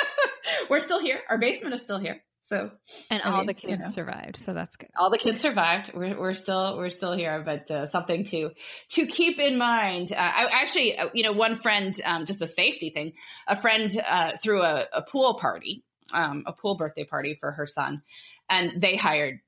we're 0.70 0.80
still 0.80 1.00
here. 1.00 1.20
Our 1.28 1.38
basement 1.38 1.74
is 1.74 1.82
still 1.82 1.98
here. 1.98 2.22
So 2.46 2.70
and 3.08 3.22
I 3.22 3.30
all 3.30 3.38
mean, 3.38 3.46
the 3.46 3.54
kids 3.54 3.70
you 3.70 3.78
know, 3.78 3.90
survived, 3.90 4.44
so 4.44 4.52
that's 4.52 4.76
good. 4.76 4.90
All 4.98 5.10
the 5.10 5.16
kids 5.16 5.40
survived. 5.40 5.92
We're, 5.94 6.20
we're 6.20 6.34
still 6.34 6.76
we're 6.76 6.90
still 6.90 7.14
here, 7.14 7.42
but 7.42 7.70
uh, 7.70 7.86
something 7.86 8.24
to 8.24 8.50
to 8.90 9.06
keep 9.06 9.38
in 9.38 9.56
mind. 9.56 10.12
Uh, 10.12 10.16
I 10.16 10.48
actually, 10.52 10.98
uh, 10.98 11.08
you 11.14 11.22
know, 11.22 11.32
one 11.32 11.56
friend, 11.56 11.98
um, 12.04 12.26
just 12.26 12.42
a 12.42 12.46
safety 12.46 12.90
thing. 12.90 13.12
A 13.46 13.56
friend 13.56 13.90
uh, 14.06 14.32
threw 14.42 14.60
a, 14.60 14.84
a 14.92 15.00
pool 15.00 15.38
party, 15.38 15.82
um, 16.12 16.42
a 16.46 16.52
pool 16.52 16.76
birthday 16.76 17.04
party 17.04 17.38
for 17.40 17.52
her 17.52 17.66
son, 17.66 18.02
and 18.50 18.82
they 18.82 18.96
hired 18.96 19.40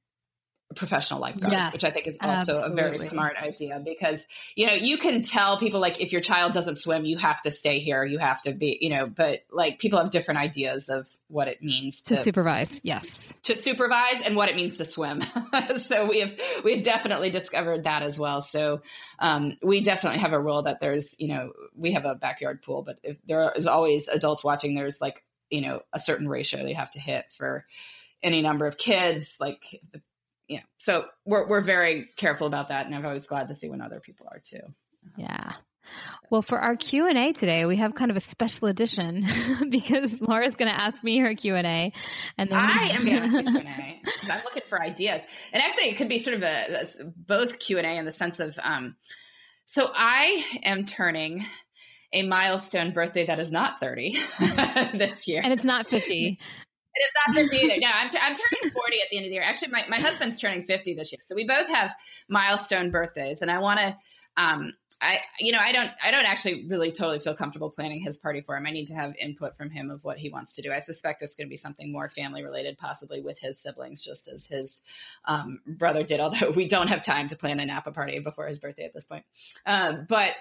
professional 0.75 1.21
lifeguard, 1.21 1.53
yes, 1.53 1.73
which 1.73 1.85
I 1.85 1.91
think 1.91 2.07
is 2.07 2.17
also 2.21 2.59
absolutely. 2.59 2.73
a 2.73 2.75
very 2.75 3.09
smart 3.09 3.37
idea 3.37 3.81
because, 3.85 4.27
you 4.55 4.67
know, 4.67 4.75
you 4.75 4.99
can 4.99 5.23
tell 5.23 5.59
people 5.59 5.81
like 5.81 6.01
if 6.01 6.13
your 6.13 6.21
child 6.21 6.53
doesn't 6.53 6.77
swim, 6.77 7.05
you 7.05 7.19
have 7.19 7.41
to 7.43 7.51
stay 7.51 7.79
here, 7.79 8.05
you 8.05 8.19
have 8.19 8.43
to 8.43 8.53
be, 8.53 8.79
you 8.81 8.91
know, 8.91 9.07
but 9.07 9.41
like 9.51 9.79
people 9.79 9.99
have 9.99 10.11
different 10.11 10.41
ideas 10.41 10.89
of 10.89 11.09
what 11.29 11.49
it 11.49 11.63
means 11.63 12.03
to, 12.03 12.17
to 12.17 12.23
supervise. 12.23 12.81
Yes. 12.83 13.33
To 13.45 13.55
supervise 13.55 14.21
and 14.25 14.37
what 14.37 14.49
it 14.49 14.57
means 14.57 14.79
to 14.79 14.85
swim. 14.85 15.23
so 15.87 16.07
we 16.07 16.21
have, 16.21 16.35
we've 16.65 16.83
definitely 16.83 17.31
discovered 17.31 17.85
that 17.85 18.03
as 18.03 18.19
well. 18.19 18.41
So 18.41 18.83
um, 19.19 19.57
we 19.63 19.83
definitely 19.83 20.21
have 20.21 20.33
a 20.33 20.41
rule 20.41 20.63
that 20.65 20.81
there's, 20.81 21.15
you 21.19 21.29
know, 21.29 21.53
we 21.77 21.93
have 21.93 22.05
a 22.05 22.15
backyard 22.15 22.63
pool, 22.63 22.83
but 22.83 22.99
if 23.03 23.19
there 23.27 23.53
is 23.57 23.67
always 23.67 24.09
adults 24.09 24.45
watching, 24.45 24.75
there's 24.75 25.01
like, 25.01 25.25
you 25.51 25.61
know, 25.61 25.83
a 25.93 25.99
certain 25.99 26.29
ratio 26.29 26.63
they 26.63 26.73
have 26.73 26.91
to 26.93 27.01
hit 27.01 27.27
for 27.37 27.65
any 28.25 28.43
number 28.43 28.67
of 28.67 28.77
kids. 28.77 29.37
Like 29.39 29.63
the 29.93 30.01
yeah. 30.49 30.61
So 30.79 31.05
we're 31.25 31.49
we're 31.49 31.63
very 31.63 32.09
careful 32.17 32.47
about 32.47 32.69
that, 32.69 32.87
and 32.87 32.95
I'm 32.95 33.05
always 33.05 33.27
glad 33.27 33.49
to 33.49 33.55
see 33.55 33.69
when 33.69 33.81
other 33.81 34.01
people 34.01 34.27
are 34.31 34.41
too. 34.45 34.61
Yeah. 35.17 35.53
Well, 36.31 36.43
for 36.43 36.59
our 36.59 36.77
Q 36.77 37.09
and 37.09 37.19
A 37.19 37.33
today, 37.33 37.67
we 37.67 37.77
have 37.77 37.95
kind 37.95 38.11
of 38.11 38.17
a 38.17 38.21
special 38.21 38.69
edition 38.69 39.27
because 39.69 40.21
Laura's 40.21 40.57
going 40.57 40.73
to 40.73 40.79
ask 40.79 41.05
me 41.05 41.19
her 41.19 41.35
Q 41.35 41.55
and 41.55 41.67
A, 41.67 41.93
and 42.39 42.51
then 42.51 42.59
I 42.59 42.89
am 42.89 43.05
going 43.05 43.31
to 43.31 43.39
ask 43.39 43.51
Q 43.51 43.59
and 43.59 43.69
A. 43.69 44.01
I'm 44.33 44.45
looking 44.45 44.63
for 44.69 44.81
ideas, 44.81 45.21
and 45.53 45.63
actually, 45.63 45.91
it 45.91 45.97
could 45.97 46.09
be 46.09 46.19
sort 46.19 46.37
of 46.37 46.43
a, 46.43 46.83
a 46.83 47.05
both 47.17 47.59
Q 47.59 47.79
and 47.79 47.87
A 47.87 47.97
in 47.99 48.05
the 48.05 48.13
sense 48.13 48.41
of, 48.41 48.59
um, 48.63 48.97
so 49.67 49.91
I 49.95 50.45
am 50.63 50.85
turning 50.85 51.45
a 52.13 52.23
milestone 52.23 52.93
birthday 52.93 53.27
that 53.27 53.41
is 53.41 53.51
not 53.51 53.81
30 53.81 54.17
this 54.95 55.29
year, 55.29 55.41
and 55.43 55.53
it's 55.53 55.65
not 55.65 55.87
50. 55.87 56.39
It 56.95 57.01
is 57.01 57.11
not 57.27 57.37
50 57.37 57.57
either. 57.57 57.81
No, 57.81 57.89
I'm, 57.93 58.09
t- 58.09 58.19
I'm 58.21 58.35
turning 58.35 58.73
40 58.73 58.97
at 59.01 59.11
the 59.11 59.17
end 59.17 59.27
of 59.27 59.31
the 59.31 59.35
year. 59.35 59.43
Actually, 59.43 59.73
my, 59.73 59.85
my 59.89 60.01
husband's 60.01 60.39
turning 60.39 60.63
50 60.63 60.95
this 60.95 61.13
year. 61.13 61.21
So 61.25 61.35
we 61.35 61.47
both 61.47 61.69
have 61.69 61.95
milestone 62.29 62.91
birthdays. 62.91 63.43
And 63.43 63.51
I 63.51 63.59
want 63.59 63.81
to, 63.81 63.97
um, 64.37 64.73
I, 65.03 65.19
you 65.41 65.53
know, 65.53 65.59
I 65.59 65.73
don't, 65.73 65.91
I 66.03 66.13
don't 66.13 66.25
actually 66.25 66.67
really 66.69 66.93
totally 66.93 67.19
feel 67.19 67.35
comfortable 67.35 67.71
planning 67.71 68.01
his 68.01 68.17
party 68.17 68.41
for 68.41 68.57
him. 68.57 68.65
I 68.65 68.71
need 68.71 68.87
to 68.87 68.95
have 68.95 69.15
input 69.21 69.57
from 69.57 69.71
him 69.71 69.91
of 69.91 70.05
what 70.05 70.19
he 70.19 70.31
wants 70.31 70.55
to 70.55 70.63
do. 70.63 70.73
I 70.73 70.79
suspect 70.79 71.21
it's 71.23 71.35
going 71.35 71.47
to 71.47 71.51
be 71.51 71.57
something 71.57 71.93
more 71.93 72.09
family 72.09 72.45
related, 72.45 72.79
possibly 72.79 73.21
with 73.21 73.39
his 73.41 73.59
siblings, 73.59 74.03
just 74.03 74.29
as 74.29 74.47
his 74.47 74.81
um, 75.25 75.61
brother 75.67 76.05
did. 76.05 76.21
Although 76.21 76.53
we 76.53 76.67
don't 76.67 76.89
have 76.89 77.03
time 77.03 77.29
to 77.29 77.37
plan 77.37 77.59
a 77.61 77.67
Napa 77.67 77.91
party 77.91 78.21
before 78.21 78.47
his 78.47 78.61
birthday 78.61 78.85
at 78.85 78.95
this 78.95 79.05
point. 79.05 79.25
Um, 79.67 80.07
but 80.09 80.33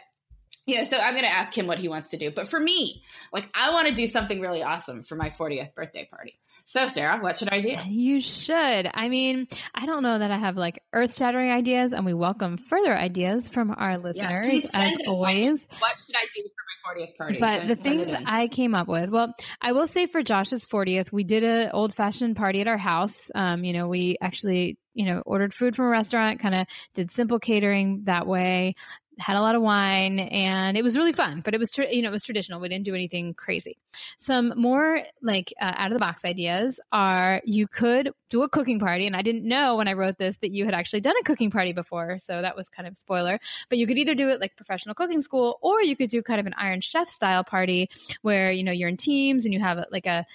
yeah, 0.65 0.85
so 0.85 0.97
I'm 0.97 1.13
going 1.13 1.25
to 1.25 1.31
ask 1.31 1.57
him 1.57 1.67
what 1.67 1.77
he 1.77 1.89
wants 1.89 2.11
to 2.11 2.17
do. 2.17 2.31
But 2.31 2.47
for 2.47 2.59
me, 2.59 3.03
like 3.33 3.49
I 3.53 3.71
want 3.71 3.89
to 3.89 3.93
do 3.93 4.07
something 4.07 4.39
really 4.39 4.63
awesome 4.63 5.03
for 5.03 5.15
my 5.15 5.29
40th 5.29 5.75
birthday 5.75 6.07
party. 6.09 6.39
So, 6.63 6.87
Sarah, 6.87 7.19
what 7.19 7.37
should 7.37 7.49
I 7.49 7.59
do? 7.59 7.75
You 7.85 8.21
should. 8.21 8.89
I 8.93 9.09
mean, 9.09 9.47
I 9.75 9.85
don't 9.85 10.03
know 10.03 10.17
that 10.17 10.31
I 10.31 10.37
have 10.37 10.55
like 10.55 10.81
earth 10.93 11.15
shattering 11.15 11.51
ideas, 11.51 11.91
and 11.91 12.05
we 12.05 12.13
welcome 12.13 12.57
further 12.57 12.95
ideas 12.95 13.49
from 13.49 13.73
our 13.75 13.97
listeners 13.97 14.47
yes, 14.63 14.69
as 14.73 14.93
always. 15.07 15.67
What 15.79 15.95
should 16.05 16.15
I 16.15 16.25
do 16.33 16.43
for 16.43 16.95
my 16.95 17.03
40th 17.03 17.17
party? 17.17 17.37
But 17.39 17.57
send, 17.57 17.69
the 17.69 17.75
things 17.75 18.11
I 18.25 18.47
came 18.47 18.73
up 18.73 18.87
with, 18.87 19.09
well, 19.09 19.33
I 19.61 19.73
will 19.73 19.87
say 19.87 20.05
for 20.05 20.23
Josh's 20.23 20.65
40th, 20.65 21.11
we 21.11 21.25
did 21.25 21.43
an 21.43 21.71
old 21.73 21.93
fashioned 21.93 22.37
party 22.37 22.61
at 22.61 22.67
our 22.67 22.77
house. 22.77 23.29
Um, 23.35 23.65
you 23.65 23.73
know, 23.73 23.89
we 23.89 24.17
actually 24.21 24.77
you 24.95 25.05
know, 25.05 25.23
ordered 25.25 25.55
food 25.55 25.75
from 25.75 25.85
a 25.85 25.89
restaurant, 25.89 26.39
kind 26.39 26.53
of 26.53 26.67
did 26.93 27.09
simple 27.09 27.39
catering 27.39 28.03
that 28.03 28.27
way 28.27 28.75
had 29.19 29.37
a 29.37 29.41
lot 29.41 29.55
of 29.55 29.61
wine 29.61 30.19
and 30.19 30.77
it 30.77 30.83
was 30.83 30.97
really 30.97 31.13
fun 31.13 31.41
but 31.41 31.53
it 31.53 31.59
was 31.59 31.71
you 31.77 32.01
know 32.01 32.09
it 32.09 32.11
was 32.11 32.23
traditional. 32.23 32.59
We 32.59 32.69
didn't 32.69 32.85
do 32.85 32.95
anything 32.95 33.33
crazy. 33.33 33.77
Some 34.17 34.53
more 34.55 35.01
like 35.21 35.53
uh, 35.61 35.73
out 35.75 35.91
of 35.91 35.93
the 35.93 35.99
box 35.99 36.25
ideas 36.25 36.79
are 36.91 37.41
you 37.45 37.67
could 37.67 38.11
do 38.29 38.41
a 38.41 38.49
cooking 38.49 38.79
party 38.79 39.05
and 39.05 39.15
i 39.15 39.21
didn't 39.21 39.47
know 39.47 39.75
when 39.75 39.87
i 39.87 39.93
wrote 39.93 40.17
this 40.17 40.37
that 40.37 40.51
you 40.51 40.65
had 40.65 40.73
actually 40.73 41.01
done 41.01 41.13
a 41.21 41.23
cooking 41.23 41.51
party 41.51 41.71
before 41.71 42.17
so 42.17 42.41
that 42.41 42.55
was 42.55 42.67
kind 42.67 42.87
of 42.87 42.97
spoiler 42.97 43.39
but 43.69 43.77
you 43.77 43.85
could 43.85 43.97
either 43.99 44.15
do 44.15 44.27
it 44.29 44.41
like 44.41 44.55
professional 44.55 44.95
cooking 44.95 45.21
school 45.21 45.59
or 45.61 45.83
you 45.83 45.95
could 45.95 46.09
do 46.09 46.23
kind 46.23 46.39
of 46.39 46.47
an 46.47 46.55
iron 46.57 46.81
chef 46.81 47.07
style 47.07 47.43
party 47.43 47.91
where 48.23 48.51
you 48.51 48.63
know 48.63 48.71
you're 48.71 48.89
in 48.89 48.97
teams 48.97 49.45
and 49.45 49.53
you 49.53 49.59
have 49.59 49.85
like 49.91 50.07
a 50.07 50.25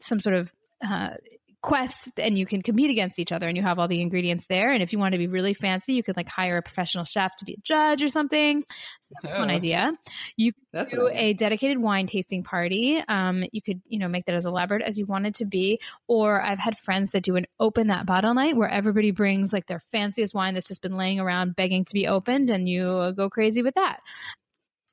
some 0.00 0.18
sort 0.18 0.36
of 0.36 0.50
uh, 0.82 1.14
quests 1.60 2.12
and 2.18 2.38
you 2.38 2.46
can 2.46 2.62
compete 2.62 2.90
against 2.90 3.18
each 3.18 3.32
other 3.32 3.48
and 3.48 3.56
you 3.56 3.62
have 3.62 3.78
all 3.78 3.88
the 3.88 4.00
ingredients 4.00 4.46
there. 4.48 4.70
And 4.70 4.82
if 4.82 4.92
you 4.92 4.98
want 4.98 5.12
to 5.12 5.18
be 5.18 5.26
really 5.26 5.54
fancy, 5.54 5.94
you 5.94 6.02
could 6.02 6.16
like 6.16 6.28
hire 6.28 6.56
a 6.56 6.62
professional 6.62 7.04
chef 7.04 7.34
to 7.36 7.44
be 7.44 7.54
a 7.54 7.60
judge 7.62 8.02
or 8.02 8.08
something. 8.08 8.60
So 8.60 9.14
that's 9.22 9.34
oh. 9.34 9.38
one 9.40 9.50
idea. 9.50 9.92
You 10.36 10.52
could 10.72 10.88
do 10.90 11.08
a 11.12 11.32
dedicated 11.34 11.78
wine 11.78 12.06
tasting 12.06 12.44
party. 12.44 13.02
Um, 13.08 13.42
you 13.50 13.60
could, 13.60 13.80
you 13.86 13.98
know, 13.98 14.08
make 14.08 14.26
that 14.26 14.36
as 14.36 14.46
elaborate 14.46 14.82
as 14.82 14.98
you 14.98 15.06
wanted 15.06 15.36
to 15.36 15.46
be. 15.46 15.80
Or 16.06 16.40
I've 16.40 16.60
had 16.60 16.78
friends 16.78 17.10
that 17.10 17.24
do 17.24 17.36
an 17.36 17.46
open 17.58 17.88
that 17.88 18.06
bottle 18.06 18.34
night 18.34 18.56
where 18.56 18.68
everybody 18.68 19.10
brings 19.10 19.52
like 19.52 19.66
their 19.66 19.82
fanciest 19.90 20.34
wine 20.34 20.54
that's 20.54 20.68
just 20.68 20.82
been 20.82 20.96
laying 20.96 21.18
around 21.18 21.56
begging 21.56 21.84
to 21.84 21.94
be 21.94 22.06
opened 22.06 22.50
and 22.50 22.68
you 22.68 23.12
go 23.16 23.28
crazy 23.28 23.62
with 23.62 23.74
that. 23.74 24.00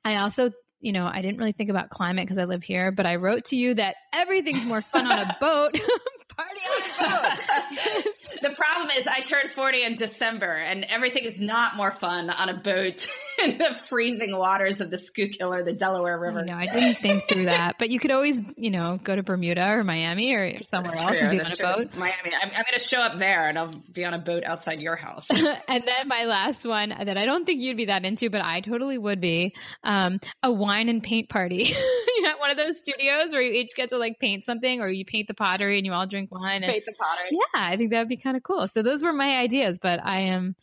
I 0.04 0.16
also 0.16 0.50
you 0.78 0.92
know, 0.92 1.06
I 1.10 1.22
didn't 1.22 1.38
really 1.38 1.52
think 1.52 1.70
about 1.70 1.88
climate 1.88 2.26
because 2.26 2.38
I 2.38 2.44
live 2.44 2.62
here, 2.62 2.92
but 2.92 3.06
I 3.06 3.16
wrote 3.16 3.46
to 3.46 3.56
you 3.56 3.74
that 3.74 3.96
everything's 4.14 4.64
more 4.64 4.82
fun 4.82 5.06
on 5.10 5.18
a 5.18 5.36
boat. 5.40 5.80
Party 6.36 6.60
on 6.70 6.82
a 6.82 7.10
boat. 7.10 8.04
the 8.42 8.50
problem 8.50 8.90
is 8.96 9.06
I 9.06 9.20
turned 9.22 9.50
40 9.50 9.82
in 9.84 9.96
December 9.96 10.52
and 10.52 10.84
everything 10.84 11.24
is 11.24 11.38
not 11.40 11.76
more 11.76 11.90
fun 11.90 12.28
on 12.28 12.48
a 12.50 12.54
boat 12.56 13.06
in 13.42 13.56
the 13.56 13.74
freezing 13.88 14.36
waters 14.36 14.80
of 14.82 14.90
the 14.90 14.98
Schuylkill 14.98 15.54
or 15.54 15.62
the 15.64 15.72
Delaware 15.72 16.18
River. 16.18 16.44
No, 16.44 16.54
I 16.54 16.66
didn't 16.66 16.98
think 16.98 17.26
through 17.28 17.44
that. 17.46 17.76
But 17.78 17.90
you 17.90 17.98
could 17.98 18.10
always, 18.10 18.40
you 18.56 18.70
know, 18.70 18.98
go 19.02 19.16
to 19.16 19.22
Bermuda 19.22 19.66
or 19.70 19.84
Miami 19.84 20.34
or 20.34 20.62
somewhere 20.64 20.92
That's 20.92 21.06
else 21.06 21.18
true. 21.18 21.28
and 21.28 21.38
be 21.38 21.44
on 21.44 21.52
a 21.52 21.56
boat. 21.56 21.96
Miami. 21.96 22.34
I'm, 22.34 22.48
I'm 22.50 22.64
going 22.70 22.78
to 22.78 22.80
show 22.80 23.00
up 23.00 23.18
there 23.18 23.48
and 23.48 23.58
I'll 23.58 23.74
be 23.92 24.04
on 24.04 24.12
a 24.12 24.18
boat 24.18 24.44
outside 24.44 24.82
your 24.82 24.96
house. 24.96 25.30
and 25.30 25.48
then 25.68 26.06
my 26.06 26.24
last 26.24 26.66
one 26.66 26.90
that 26.90 27.16
I 27.16 27.24
don't 27.24 27.46
think 27.46 27.62
you'd 27.62 27.78
be 27.78 27.86
that 27.86 28.04
into, 28.04 28.28
but 28.28 28.42
I 28.42 28.60
totally 28.60 28.98
would 28.98 29.20
be 29.22 29.54
um, 29.84 30.20
a 30.42 30.52
wine 30.52 30.90
and 30.90 31.02
paint 31.02 31.30
party. 31.30 31.74
you 32.16 32.22
know, 32.22 32.36
one 32.38 32.50
of 32.50 32.58
those 32.58 32.78
studios 32.78 33.32
where 33.32 33.42
you 33.42 33.52
each 33.52 33.74
get 33.74 33.88
to 33.90 33.98
like 33.98 34.18
paint 34.18 34.44
something 34.44 34.80
or 34.82 34.88
you 34.88 35.06
paint 35.06 35.28
the 35.28 35.34
pottery 35.34 35.78
and 35.78 35.86
you 35.86 35.92
all 35.92 36.06
drink 36.06 36.25
wine. 36.30 36.62
And, 36.62 36.72
the. 36.86 36.92
Yeah, 37.30 37.40
I 37.54 37.76
think 37.76 37.90
that 37.90 38.00
would 38.00 38.08
be 38.08 38.16
kind 38.16 38.36
of 38.36 38.42
cool. 38.42 38.66
So 38.68 38.82
those 38.82 39.02
were 39.02 39.12
my 39.12 39.38
ideas, 39.38 39.78
but 39.80 40.00
I 40.04 40.20
am, 40.20 40.56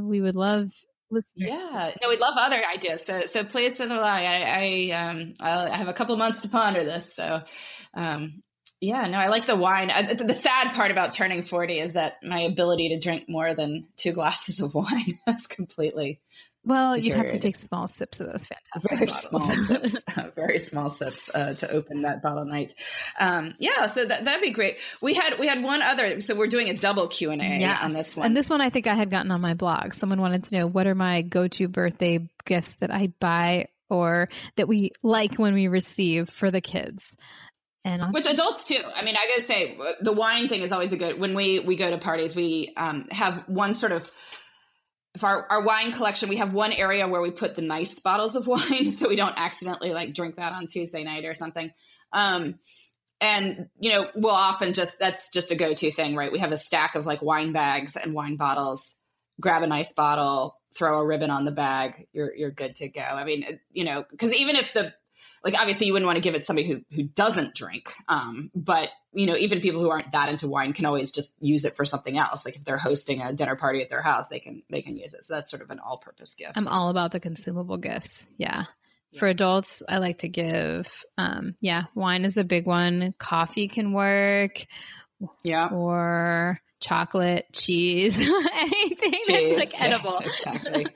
we 0.00 0.20
would 0.20 0.36
love 0.36 0.72
listeners. 1.10 1.48
Yeah, 1.48 1.92
no, 2.00 2.08
we'd 2.08 2.20
love 2.20 2.34
other 2.36 2.60
ideas. 2.64 3.02
So, 3.06 3.22
so 3.30 3.44
please 3.44 3.76
send 3.76 3.90
them 3.90 3.98
along. 3.98 4.08
I, 4.08 4.90
I, 4.90 5.10
um, 5.10 5.34
I 5.40 5.76
have 5.76 5.88
a 5.88 5.92
couple 5.92 6.16
months 6.16 6.42
to 6.42 6.48
ponder 6.48 6.84
this. 6.84 7.14
So, 7.14 7.42
um, 7.94 8.42
yeah, 8.80 9.06
no, 9.08 9.18
I 9.18 9.26
like 9.26 9.46
the 9.46 9.56
wine. 9.56 9.90
I, 9.90 10.14
the 10.14 10.32
sad 10.32 10.74
part 10.74 10.90
about 10.90 11.12
turning 11.12 11.42
40 11.42 11.80
is 11.80 11.92
that 11.92 12.14
my 12.22 12.40
ability 12.40 12.90
to 12.90 12.98
drink 12.98 13.28
more 13.28 13.54
than 13.54 13.86
two 13.96 14.12
glasses 14.12 14.60
of 14.60 14.74
wine 14.74 15.18
has 15.26 15.46
completely 15.46 16.20
Well, 16.70 16.96
you'd 16.96 17.16
have 17.16 17.30
to 17.30 17.38
take 17.38 17.56
small 17.56 17.88
sips 17.88 18.20
of 18.20 18.28
those 18.30 18.46
fantastic 18.46 18.90
very 18.90 19.06
bottles. 19.06 19.28
small 19.28 19.66
sips, 19.66 19.96
uh, 20.16 20.30
very 20.36 20.58
small 20.58 20.88
sips 20.90 21.30
uh, 21.34 21.54
to 21.54 21.70
open 21.70 22.02
that 22.02 22.22
bottle 22.22 22.44
night. 22.44 22.74
Um, 23.18 23.56
yeah, 23.58 23.86
so 23.86 24.04
that, 24.04 24.24
that'd 24.24 24.40
be 24.40 24.52
great. 24.52 24.76
We 25.02 25.14
had 25.14 25.38
we 25.38 25.46
had 25.46 25.62
one 25.62 25.82
other, 25.82 26.20
so 26.20 26.34
we're 26.36 26.46
doing 26.46 26.68
a 26.68 26.74
double 26.74 27.08
Q 27.08 27.30
and 27.30 27.42
A 27.42 27.58
Yes. 27.58 27.78
on 27.82 27.92
this 27.92 28.16
one. 28.16 28.26
And 28.26 28.36
this 28.36 28.48
one 28.48 28.60
I 28.60 28.70
think 28.70 28.86
I 28.86 28.94
had 28.94 29.10
gotten 29.10 29.30
on 29.30 29.40
my 29.40 29.54
blog. 29.54 29.94
Someone 29.94 30.20
wanted 30.20 30.44
to 30.44 30.58
know 30.58 30.66
what 30.66 30.86
are 30.86 30.94
my 30.94 31.22
go 31.22 31.48
to 31.48 31.68
birthday 31.68 32.28
gifts 32.44 32.70
that 32.76 32.90
I 32.90 33.08
buy 33.18 33.66
or 33.88 34.28
that 34.56 34.68
we 34.68 34.92
like 35.02 35.34
when 35.36 35.54
we 35.54 35.68
receive 35.68 36.30
for 36.30 36.50
the 36.50 36.60
kids. 36.60 37.04
And 37.84 38.12
Which 38.12 38.26
adults 38.26 38.64
too. 38.64 38.78
I 38.94 39.02
mean, 39.02 39.16
I 39.16 39.26
gotta 39.26 39.42
say, 39.42 39.78
the 40.02 40.12
wine 40.12 40.48
thing 40.48 40.62
is 40.62 40.70
always 40.70 40.92
a 40.92 40.96
good. 40.96 41.18
When 41.18 41.34
we 41.34 41.60
we 41.60 41.76
go 41.76 41.90
to 41.90 41.98
parties, 41.98 42.34
we 42.36 42.72
um, 42.76 43.06
have 43.10 43.44
one 43.48 43.74
sort 43.74 43.92
of. 43.92 44.08
If 45.14 45.24
our, 45.24 45.46
our 45.50 45.62
wine 45.64 45.92
collection, 45.92 46.28
we 46.28 46.36
have 46.36 46.52
one 46.52 46.72
area 46.72 47.08
where 47.08 47.20
we 47.20 47.30
put 47.30 47.56
the 47.56 47.62
nice 47.62 47.98
bottles 47.98 48.36
of 48.36 48.46
wine, 48.46 48.92
so 48.92 49.08
we 49.08 49.16
don't 49.16 49.34
accidentally 49.36 49.92
like 49.92 50.14
drink 50.14 50.36
that 50.36 50.52
on 50.52 50.66
Tuesday 50.66 51.04
night 51.04 51.24
or 51.24 51.34
something. 51.34 51.70
Um, 52.12 52.58
and 53.20 53.68
you 53.78 53.90
know, 53.90 54.08
we'll 54.14 54.34
often 54.34 54.72
just 54.72 54.98
that's 54.98 55.28
just 55.28 55.50
a 55.50 55.54
go 55.54 55.74
to 55.74 55.92
thing, 55.92 56.16
right? 56.16 56.32
We 56.32 56.38
have 56.38 56.52
a 56.52 56.58
stack 56.58 56.94
of 56.94 57.06
like 57.06 57.22
wine 57.22 57.52
bags 57.52 57.96
and 57.96 58.14
wine 58.14 58.36
bottles. 58.36 58.96
Grab 59.40 59.62
a 59.62 59.66
nice 59.66 59.92
bottle, 59.92 60.56
throw 60.76 60.98
a 60.98 61.06
ribbon 61.06 61.30
on 61.30 61.44
the 61.44 61.50
bag. 61.50 62.06
You're 62.12 62.34
you're 62.34 62.50
good 62.50 62.76
to 62.76 62.88
go. 62.88 63.02
I 63.02 63.24
mean, 63.24 63.60
you 63.70 63.84
know, 63.84 64.04
because 64.10 64.32
even 64.32 64.56
if 64.56 64.72
the 64.72 64.94
like 65.44 65.54
obviously 65.58 65.86
you 65.86 65.92
wouldn't 65.92 66.06
want 66.06 66.16
to 66.16 66.20
give 66.20 66.34
it 66.34 66.40
to 66.40 66.44
somebody 66.44 66.68
who 66.68 66.82
who 66.94 67.04
doesn't 67.04 67.54
drink 67.54 67.92
um 68.08 68.50
but 68.54 68.88
you 69.12 69.26
know 69.26 69.36
even 69.36 69.60
people 69.60 69.80
who 69.80 69.90
aren't 69.90 70.12
that 70.12 70.28
into 70.28 70.48
wine 70.48 70.72
can 70.72 70.84
always 70.86 71.10
just 71.10 71.32
use 71.40 71.64
it 71.64 71.74
for 71.74 71.84
something 71.84 72.18
else 72.18 72.44
like 72.44 72.56
if 72.56 72.64
they're 72.64 72.76
hosting 72.78 73.20
a 73.22 73.32
dinner 73.32 73.56
party 73.56 73.82
at 73.82 73.90
their 73.90 74.02
house 74.02 74.28
they 74.28 74.40
can 74.40 74.62
they 74.70 74.82
can 74.82 74.96
use 74.96 75.14
it 75.14 75.24
so 75.24 75.34
that's 75.34 75.50
sort 75.50 75.62
of 75.62 75.70
an 75.70 75.78
all 75.78 75.98
purpose 75.98 76.34
gift 76.34 76.52
I'm 76.56 76.68
all 76.68 76.90
about 76.90 77.12
the 77.12 77.20
consumable 77.20 77.76
gifts. 77.78 78.26
Yeah. 78.36 78.64
For 79.18 79.26
adults, 79.26 79.82
I 79.88 79.98
like 79.98 80.18
to 80.18 80.28
give, 80.28 80.86
um, 81.18 81.56
yeah, 81.60 81.84
wine 81.96 82.24
is 82.24 82.36
a 82.36 82.44
big 82.44 82.64
one. 82.64 83.12
Coffee 83.18 83.66
can 83.66 83.92
work, 83.92 84.64
yeah 85.42 85.66
or 85.68 86.60
chocolate, 86.80 87.46
cheese, 87.52 88.20
anything 88.54 89.12
Cheese. 89.26 89.26
that's 89.26 89.58
like 89.58 89.72
Yeah, 89.72 89.84
edible. 89.84 90.18
exactly. 90.24 90.86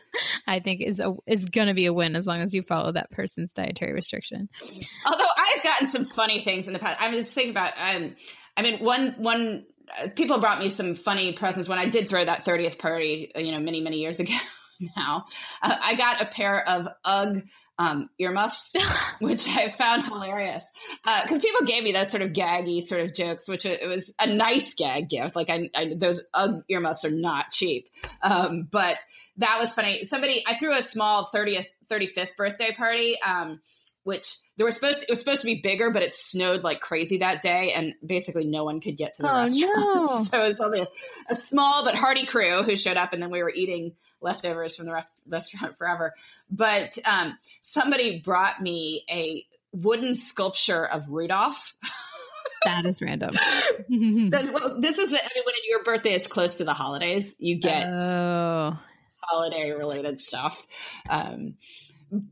I 0.47 0.61
think 0.61 0.81
is 0.81 1.01
a 1.01 1.15
is 1.27 1.45
going 1.45 1.69
to 1.69 1.75
be 1.75 1.87
a 1.87 1.93
win 1.93 2.17
as 2.17 2.27
long 2.27 2.41
as 2.41 2.55
you 2.55 2.63
follow 2.63 2.93
that 2.93 3.11
person's 3.11 3.53
dietary 3.53 3.93
restriction. 3.93 4.49
although 5.07 5.25
i've 5.37 5.63
gotten 5.63 5.89
some 5.89 6.05
funny 6.05 6.45
things 6.45 6.67
in 6.67 6.73
the 6.73 6.79
past 6.79 7.01
i'm 7.01 7.13
just 7.13 7.33
thinking 7.33 7.51
about 7.51 7.73
um 7.79 8.15
i 8.57 8.63
mean 8.63 8.79
one 8.81 9.15
one 9.19 9.65
uh, 9.99 10.09
people 10.15 10.39
brought 10.39 10.59
me 10.59 10.69
some 10.69 10.95
funny 10.95 11.33
presents 11.33 11.69
when 11.69 11.79
i 11.79 11.87
did 11.87 12.09
throw 12.09 12.25
that 12.25 12.45
30th 12.45 12.79
party 12.79 13.31
uh, 13.37 13.41
you 13.41 13.53
know 13.53 13.59
many 13.59 13.81
many 13.81 13.99
years 13.99 14.19
ago 14.19 14.33
now 14.97 15.25
uh, 15.63 15.77
i 15.83 15.95
got 15.95 16.23
a 16.23 16.27
pair 16.27 16.67
of 16.69 16.89
ugg 17.05 17.43
um, 17.79 18.09
earmuffs 18.19 18.73
which 19.19 19.49
I 19.49 19.71
found 19.71 20.05
hilarious 20.05 20.63
because 21.23 21.43
people 21.43 21.67
gave 21.67 21.83
me 21.83 21.93
those 21.93 22.11
sort 22.11 22.23
of 22.23 22.33
gaggy 22.33 22.83
sort 22.83 23.01
of 23.01 23.15
jokes, 23.15 23.49
which 23.49 23.65
it 23.65 23.87
was 23.87 24.13
a 24.19 24.27
nice 24.27 24.75
gag 24.75 25.09
gift. 25.09 25.37
Like 25.37 25.51
I, 25.51 25.71
I 25.75 25.95
those 25.97 26.23
Ugg 26.35 26.63
earmuffs 26.69 27.05
are 27.05 27.11
not 27.11 27.51
cheap, 27.51 27.89
um, 28.23 28.69
but 28.71 28.99
that 29.39 29.59
was 29.59 29.73
funny. 29.73 30.05
Somebody 30.05 30.45
I 30.47 30.57
threw 30.57 30.77
a 30.77 30.83
small 30.83 31.27
thirtieth, 31.27 31.69
thirty 31.89 32.07
fifth 32.07 32.37
birthday 32.37 32.73
party, 32.77 33.17
um, 33.27 33.61
which 34.05 34.37
there 34.57 34.65
was 34.67 34.75
supposed 34.77 34.99
to, 35.01 35.05
it 35.05 35.11
was 35.11 35.19
supposed 35.19 35.41
to 35.41 35.47
be 35.47 35.61
bigger, 35.63 35.91
but 35.91 36.03
it 36.03 36.15
snowed 36.15 36.63
like 36.63 36.81
crazy 36.81 37.19
that 37.19 37.43
day, 37.43 37.73
and 37.73 37.95
basically 38.07 38.45
no 38.45 38.63
one 38.65 38.81
could 38.81 38.97
get 38.97 39.15
to 39.15 39.23
the 39.23 39.31
Oh, 39.33 39.41
restaurant. 39.41 39.75
no. 39.77 40.25
so 40.31 40.45
it 40.45 40.49
was 40.49 40.61
only 40.61 40.81
a, 40.83 40.87
a 41.31 41.35
small 41.35 41.85
but 41.85 41.95
hearty 41.95 42.25
crew 42.27 42.63
who 42.63 42.77
showed 42.77 42.97
up, 42.97 43.13
and 43.13 43.21
then 43.23 43.31
we 43.31 43.43
were 43.43 43.51
eating 43.53 43.93
leftovers 44.21 44.77
from 44.77 44.87
the 44.87 44.93
ref- 44.93 45.11
restaurant 45.27 45.77
forever. 45.79 46.15
But 46.51 46.97
um, 47.05 47.37
somebody 47.61 48.21
brought 48.21 48.63
me 48.63 49.05
a 49.11 49.45
wooden 49.73 50.15
sculpture 50.15 50.87
of 50.87 51.09
Rudolph. 51.09 51.75
That 52.65 52.87
is 52.87 53.03
random. 53.03 53.35
That- 53.35 54.51
well, 54.55 54.81
this 54.81 54.97
is 54.97 55.11
the, 55.11 55.23
I 55.23 55.29
mean, 55.35 55.45
when 55.45 55.55
your 55.69 55.83
birthday 55.85 56.15
is 56.15 56.27
close 56.27 56.55
to 56.57 56.65
the 56.65 56.73
holidays, 56.73 57.35
you 57.39 57.59
get 57.61 57.87
oh, 57.87 58.79
holiday 59.21 59.73
related 59.73 60.19
stuff. 60.23 60.67
Um, 61.11 61.57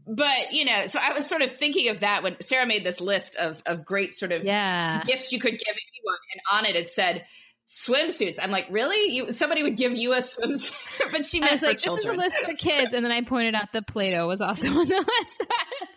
but 0.07 0.53
you 0.53 0.64
know, 0.64 0.87
so 0.87 0.99
I 1.03 1.12
was 1.14 1.26
sort 1.26 1.43
of 1.43 1.53
thinking 1.57 1.89
of 1.89 2.01
that 2.01 2.22
when 2.22 2.37
Sarah 2.41 2.66
made 2.66 2.85
this 2.85 3.01
list 3.01 3.37
of 3.37 3.62
of 3.66 3.85
great 3.85 4.14
sort 4.14 4.33
of 4.33 4.45
yeah. 4.45 5.03
gifts 5.05 5.33
you 5.33 5.41
could 5.41 5.53
give 5.53 5.61
anyone, 5.68 6.18
and 6.35 6.59
on 6.59 6.66
it 6.66 6.76
it 6.76 6.89
said 6.89 7.24
swimsuits. 7.68 8.37
I'm 8.41 8.51
like, 8.51 8.66
really? 8.70 9.14
You 9.14 9.33
somebody 9.33 9.62
would 9.62 9.76
give 9.76 9.93
you 9.93 10.12
a 10.12 10.18
swimsuit? 10.18 10.72
but 11.12 11.24
she 11.24 11.41
I 11.41 11.47
meant 11.47 11.62
was 11.62 11.83
for 11.83 11.91
like, 11.91 12.03
this 12.03 12.05
is 12.05 12.05
a 12.05 12.12
list 12.12 12.39
for 12.39 12.53
kids, 12.55 12.93
and 12.93 13.05
then 13.05 13.12
I 13.12 13.22
pointed 13.22 13.55
out 13.55 13.72
that 13.72 13.87
Play-Doh 13.87 14.26
was 14.26 14.41
also 14.41 14.66
on 14.68 14.74
the 14.89 14.95
list. 14.97 15.47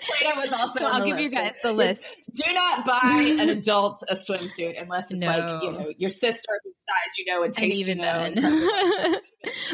Play-Doh 0.08 0.40
was 0.42 0.54
also 0.54 0.80
so 0.80 0.86
I'll 0.86 1.06
give 1.06 1.20
you 1.20 1.30
guys 1.30 1.52
the 1.64 1.74
list. 1.74 2.08
Do 2.34 2.54
not 2.54 2.86
buy 2.86 3.26
an 3.40 3.50
adult 3.50 4.02
a 4.10 4.16
swimsuit 4.16 4.82
unless 4.82 5.12
it's 5.12 5.20
No. 5.20 5.28
like 5.28 5.64
you 5.64 5.72
know 5.72 5.94
your 5.98 6.10
sister 6.10 6.52
size 6.64 7.18
you 7.18 7.26
know 7.26 7.44
and 7.44 7.54
And 7.58 7.74
even 7.74 7.98
you 7.98 8.04
know. 8.06 8.30
then. 8.34 9.16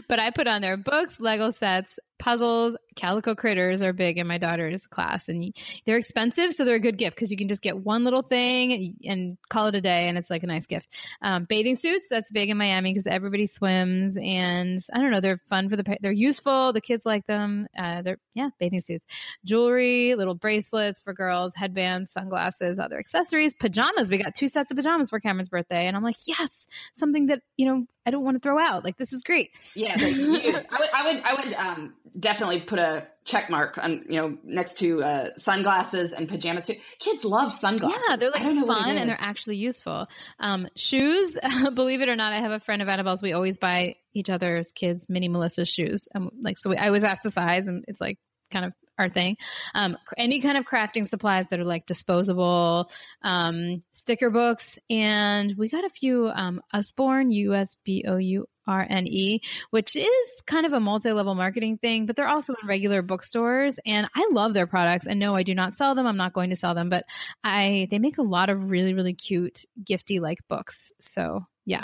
but 0.08 0.20
I 0.20 0.32
put 0.32 0.48
on 0.48 0.62
their 0.62 0.78
books, 0.78 1.20
Lego 1.20 1.52
sets, 1.52 2.00
puzzles, 2.22 2.76
calico 2.96 3.34
critters 3.34 3.82
are 3.82 3.94
big 3.94 4.20
in 4.20 4.28
my 4.28 4.38
daughter's 4.38 4.86
class, 4.86 5.28
and 5.28 5.56
they're 5.86 5.98
expensive, 5.98 6.54
so 6.54 6.64
they're 6.64 6.76
a 6.76 6.80
good 6.80 7.00
gift 7.00 7.16
because 7.16 7.32
you 7.32 7.36
can 7.36 7.48
just 7.48 7.64
get 7.64 7.84
one 7.84 8.04
little 8.04 8.22
thing 8.22 8.96
and, 9.04 9.38
call 9.50 9.66
it 9.66 9.76
a 9.76 9.82
day, 9.82 10.08
and 10.08 10.20
it's 10.20 10.30
like 10.30 10.44
a 10.44 10.48
nice 10.48 10.68
gift. 10.68 10.88
Um, 11.24 11.46
bathing 11.46 11.78
suits, 11.78 12.06
that's 12.10 12.32
big 12.32 12.50
in 12.50 12.58
Miami 12.58 12.94
because 12.94 13.08
everybody 13.08 13.48
swims, 13.48 14.18
and 14.22 14.80
I 14.94 15.00
don't 15.00 15.10
know, 15.10 15.20
they're 15.20 15.42
fun 15.50 15.68
for 15.68 15.76
the 15.76 15.98
they're 16.02 16.12
useful. 16.12 16.74
The 16.74 16.80
kids 16.80 17.08
like 17.08 17.26
them. 17.26 17.68
Uh, 17.76 18.04
they're 18.04 18.18
yeah, 18.36 18.50
bathing 18.60 18.82
suits, 18.82 19.06
jewelry, 19.44 20.14
little 20.16 20.36
bracelets 20.36 21.00
for 21.00 21.14
girls, 21.14 21.56
headbands, 21.56 22.12
sunglasses, 22.12 22.78
other 22.78 23.00
accessories, 23.00 23.56
pajamas. 23.56 24.12
We 24.12 24.22
got 24.22 24.36
two 24.36 24.48
sets 24.48 24.72
of 24.72 24.78
pajamas 24.78 25.10
for 25.10 25.20
Cameron's 25.20 25.50
birthday, 25.50 25.88
and 25.88 25.98
I'm 25.98 26.04
like, 26.04 26.18
yes, 26.26 26.68
something 26.94 27.26
that 27.28 27.42
you 27.58 27.66
know 27.66 27.86
I 28.06 28.12
don't 28.12 28.24
want 28.24 28.36
to 28.36 28.40
throw 28.40 28.58
out. 28.58 28.84
Like 28.84 28.98
this 28.98 29.14
is 29.14 29.24
great. 29.24 29.52
Yeah. 29.76 29.96
I 30.00 30.04
would, 30.04 30.90
I 30.94 31.04
would, 31.04 31.24
I 31.24 31.34
would 31.34 31.54
um, 31.54 31.94
definitely 32.20 32.62
put 32.62 32.80
a 32.80 33.08
check 33.26 33.50
mark 33.50 33.78
on, 33.78 34.06
you 34.10 34.20
know, 34.20 34.38
next 34.44 34.80
to 34.80 35.04
uh, 35.04 35.30
sunglasses 35.38 36.12
and 36.12 36.28
pajamas 36.28 36.66
too. 36.66 36.76
Kids 37.00 37.24
love 37.24 37.54
sunglasses. 37.54 38.02
Yeah, 38.10 38.16
they're 38.16 38.32
like 38.32 38.42
don't 38.42 38.56
know 38.56 38.66
what 38.66 38.84
fun 38.84 38.98
and 38.98 39.10
they're 39.10 39.18
actually 39.20 39.58
useful. 39.58 40.08
Um, 40.40 40.68
shoes, 40.76 41.38
believe 41.74 42.02
it 42.02 42.10
or 42.10 42.16
not, 42.16 42.34
I 42.34 42.38
have 42.38 42.52
a 42.52 42.60
friend 42.60 42.82
of 42.82 42.90
Annabelle's. 42.90 43.22
We 43.22 43.34
always 43.34 43.60
buy 43.60 43.96
each 44.14 44.30
other's 44.30 44.72
kids 44.72 45.08
mini 45.08 45.30
Melissa's 45.30 45.70
shoes. 45.70 46.08
Um, 46.16 46.32
like 46.42 46.58
so, 46.58 46.72
we, 46.72 46.78
I 46.78 46.88
always 46.88 47.04
ask 47.04 47.22
the 47.22 47.32
size, 47.32 47.68
and 47.68 47.86
it's 47.88 48.02
like 48.02 48.18
kind 48.50 48.66
of 48.66 48.74
our 48.98 49.10
thing. 49.10 49.38
Um, 49.74 49.98
any 50.18 50.42
kind 50.42 50.58
of 50.58 50.66
crafting 50.66 51.08
supplies 51.08 51.48
that 51.48 51.60
are 51.60 51.66
like 51.66 51.86
disposable, 51.86 52.90
um, 53.22 53.84
sticker 53.94 54.30
books, 54.30 54.80
and 54.90 55.56
we 55.58 55.70
got 55.70 55.86
a 55.86 55.90
few 55.90 56.30
um, 56.34 56.62
Usborne 56.74 57.32
U 57.32 57.54
S 57.54 57.76
B 57.84 58.06
O 58.08 58.18
U 58.18 58.46
R 58.68 58.86
N 58.88 59.08
E, 59.08 59.42
which 59.72 59.96
is 59.96 60.44
kind 60.46 60.66
of 60.66 60.74
a 60.74 60.80
multi-level 60.80 61.36
marketing 61.36 61.78
thing, 61.78 62.06
but 62.06 62.16
they're 62.16 62.28
also 62.28 62.54
in 62.62 62.68
regular 62.68 63.02
bookstores, 63.02 63.80
and 63.86 64.08
I 64.16 64.30
love 64.32 64.54
their 64.54 64.68
products. 64.68 65.08
And 65.08 65.20
no, 65.20 65.36
I 65.36 65.44
do 65.44 65.56
not 65.56 65.76
sell 65.76 65.96
them. 65.96 66.06
I'm 66.06 66.18
not 66.18 66.34
going 66.34 66.52
to 66.52 66.56
sell 66.56 66.76
them, 66.76 66.90
but 66.90 67.06
I 67.44 67.88
they 67.90 68.00
make 68.00 68.18
a 68.18 68.24
lot 68.24 68.50
of 68.50 68.70
really 68.70 68.94
really 68.94 69.14
cute 69.14 69.66
gifty 69.84 70.20
like 70.20 70.40
books. 70.48 70.92
So 71.00 71.46
yeah, 71.66 71.84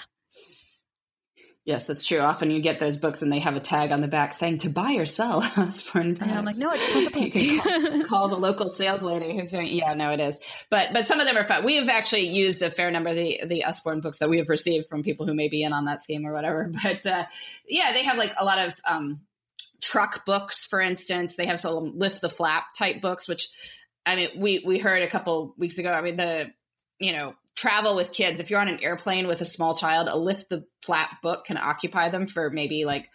Yes, 1.68 1.86
that's 1.86 2.06
true. 2.06 2.20
Often 2.20 2.52
you 2.52 2.62
get 2.62 2.80
those 2.80 2.96
books 2.96 3.22
and 3.22 3.30
they 3.30 3.40
have 3.40 3.58
a 3.58 3.60
tag 3.60 3.92
on 3.92 4.00
the 4.00 4.08
back 4.08 4.32
saying 4.32 4.60
to 4.60 4.70
buy 4.70 4.94
or 4.94 5.06
sell. 5.06 5.44
Usborne 5.58 6.18
and 6.22 6.32
I'm 6.32 6.46
like, 6.46 6.56
no, 6.56 6.72
it's 6.72 6.96
not 6.96 7.12
the 7.12 7.20
You 7.40 7.62
can 7.62 8.04
call, 8.06 8.06
call 8.06 8.28
the 8.30 8.38
local 8.38 8.72
sales 8.72 9.02
lady 9.02 9.38
who's 9.38 9.52
doing. 9.52 9.68
Yeah, 9.68 9.94
no, 9.94 10.12
it 10.12 10.22
is. 10.22 10.38
But 10.70 10.94
but 10.94 11.08
some 11.08 11.20
of 11.20 11.28
them 11.28 11.36
are 11.36 11.44
fun. 11.44 11.66
We 11.66 11.76
have 11.76 11.90
actually 11.90 12.30
used 12.30 12.62
a 12.62 12.72
fair 12.72 12.90
number 12.90 13.10
of 13.10 13.18
the 13.18 13.42
the 13.48 13.66
Usborne 13.66 14.00
books 14.00 14.20
that 14.20 14.30
we 14.30 14.38
have 14.38 14.48
received 14.48 14.88
from 14.88 15.04
people 15.04 15.28
who 15.28 15.34
may 15.34 15.50
be 15.50 15.62
in 15.62 15.74
on 15.74 15.84
that 15.86 16.06
scheme 16.06 16.26
or 16.26 16.32
whatever. 16.32 16.72
But 16.84 17.06
uh, 17.06 17.26
yeah, 17.68 17.92
they 17.92 18.04
have 18.04 18.18
like 18.18 18.34
a 18.40 18.46
lot 18.46 18.66
of 18.66 18.74
um, 18.86 19.20
truck 19.82 20.26
books, 20.26 20.64
for 20.64 20.80
instance. 20.80 21.36
They 21.36 21.48
have 21.48 21.60
some 21.60 21.98
lift 21.98 22.22
the 22.22 22.30
flap 22.30 22.76
type 22.78 23.02
books, 23.02 23.28
which 23.28 23.50
I 24.06 24.16
mean, 24.16 24.30
we 24.38 24.64
we 24.66 24.80
heard 24.80 25.04
a 25.04 25.10
couple 25.10 25.54
weeks 25.58 25.78
ago. 25.80 25.92
I 25.92 26.02
mean, 26.02 26.16
the 26.16 26.46
you 26.98 27.12
know 27.12 27.36
travel 27.58 27.96
with 27.96 28.14
kids. 28.14 28.40
If 28.40 28.50
you're 28.50 28.62
on 28.62 28.70
an 28.70 28.80
airplane 28.82 29.28
with 29.28 29.42
a 29.42 29.46
small 29.46 29.76
child, 29.76 30.08
a 30.10 30.18
lift 30.18 30.50
the 30.50 30.66
flap 30.84 31.22
book 31.22 31.46
can 31.46 31.58
occupy 31.58 32.10
them 32.10 32.28
for 32.28 32.50
maybe 32.52 32.86
like 32.86 33.10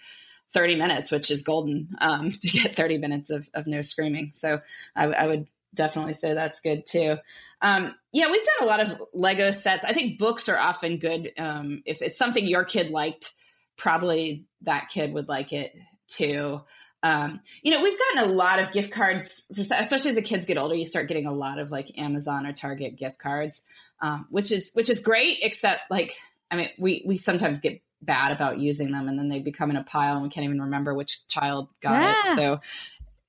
30 0.53 0.77
minutes, 0.77 1.11
which 1.11 1.31
is 1.31 1.43
golden 1.43 1.89
um, 2.01 2.31
to 2.41 2.49
get 2.49 2.77
30 2.77 2.99
minutes 2.99 3.31
of, 3.31 3.49
of 3.55 3.67
no 3.67 3.81
screaming. 3.81 4.33
So 4.35 4.61
I, 4.95 5.05
I 5.05 5.27
would 5.27 5.47
definitely 5.75 6.15
say 6.15 6.35
that's 6.35 6.61
good 6.61 6.85
too. 6.87 7.17
Um, 7.63 7.95
yeah, 8.13 8.31
we've 8.31 8.45
done 8.45 8.67
a 8.67 8.71
lot 8.71 8.81
of 8.81 9.03
Lego 9.15 9.53
sets. 9.53 9.85
I 9.85 9.95
think 9.95 10.19
books 10.19 10.49
are 10.49 10.59
often 10.59 10.99
good. 10.99 11.33
Um, 11.39 11.83
if 11.87 12.03
it's 12.03 12.19
something 12.19 12.45
your 12.45 12.65
kid 12.65 12.91
liked, 12.91 13.33
probably 13.79 14.45
that 14.63 14.89
kid 14.91 15.15
would 15.15 15.29
like 15.29 15.53
it 15.53 15.73
too. 16.09 16.61
Um, 17.05 17.41
you 17.63 17.73
know, 17.73 17.83
we've 17.83 17.99
gotten 17.99 18.31
a 18.31 18.33
lot 18.33 18.61
of 18.61 18.71
gift 18.71 18.93
cards, 18.93 19.43
for, 19.55 19.61
especially 19.61 20.11
as 20.11 20.15
the 20.15 20.23
kids 20.23 20.47
get 20.47 20.57
older. 20.57 20.75
You 20.75 20.87
start 20.87 21.09
getting 21.09 21.27
a 21.27 21.33
lot 21.33 21.59
of 21.59 21.71
like 21.71 21.99
Amazon 21.99 22.47
or 22.47 22.53
Target 22.53 22.97
gift 22.97 23.19
cards, 23.19 23.63
um, 24.03 24.27
which 24.31 24.53
is 24.53 24.71
which 24.75 24.91
is 24.91 25.01
great. 25.01 25.39
Except 25.43 25.81
like, 25.91 26.15
I 26.51 26.57
mean, 26.57 26.69
we 26.79 27.03
we 27.07 27.17
sometimes 27.17 27.61
get 27.61 27.81
bad 28.03 28.33
about 28.33 28.59
using 28.59 28.91
them 28.93 29.09
and 29.09 29.17
then 29.19 29.29
they 29.29 29.39
become 29.39 29.71
in 29.71 29.77
a 29.77 29.85
pile 29.85 30.15
and 30.15 30.23
we 30.25 30.29
can't 30.29 30.45
even 30.45 30.61
remember 30.61 30.93
which 30.93 31.27
child 31.29 31.69
got 31.81 31.93
Yeah. 32.03 32.33
it. 32.33 32.37
So 32.37 32.61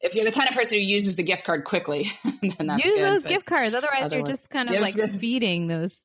if 0.01 0.15
you're 0.15 0.25
the 0.25 0.31
kind 0.33 0.49
of 0.49 0.55
person 0.55 0.79
who 0.79 0.83
uses 0.83 1.15
the 1.15 1.23
gift 1.23 1.43
card 1.45 1.63
quickly, 1.63 2.11
then 2.41 2.67
that's 2.67 2.83
Use 2.83 2.95
good, 2.95 3.03
those 3.05 3.21
but 3.21 3.29
gift 3.29 3.45
cards. 3.45 3.73
Otherwise, 3.75 4.11
you're 4.11 4.25
just 4.25 4.49
kind 4.49 4.69
of 4.69 4.81
like 4.81 4.95
just- 4.95 5.15
feeding 5.17 5.67
those 5.67 6.03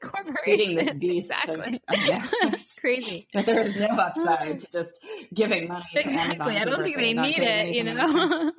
corporations. 0.00 0.36
Feeding 0.44 0.76
this 0.76 0.94
beast 0.94 1.32
of- 1.48 1.60
Exactly. 1.60 1.80
yeah. 2.06 2.26
It's 2.54 2.74
crazy. 2.76 3.28
But 3.34 3.44
there 3.44 3.60
is 3.66 3.76
no 3.76 3.88
upside 3.88 4.60
to 4.60 4.70
just 4.72 4.92
giving 5.34 5.68
money. 5.68 5.84
To 5.94 6.00
Exactly. 6.00 6.56
I 6.56 6.64
don't 6.64 6.82
think 6.82 6.96
they 6.96 7.12
need 7.12 7.38
it, 7.38 7.74
you 7.74 7.80
anything 7.82 7.86
in 7.88 7.96
return. 7.96 8.18
know? 8.30 8.52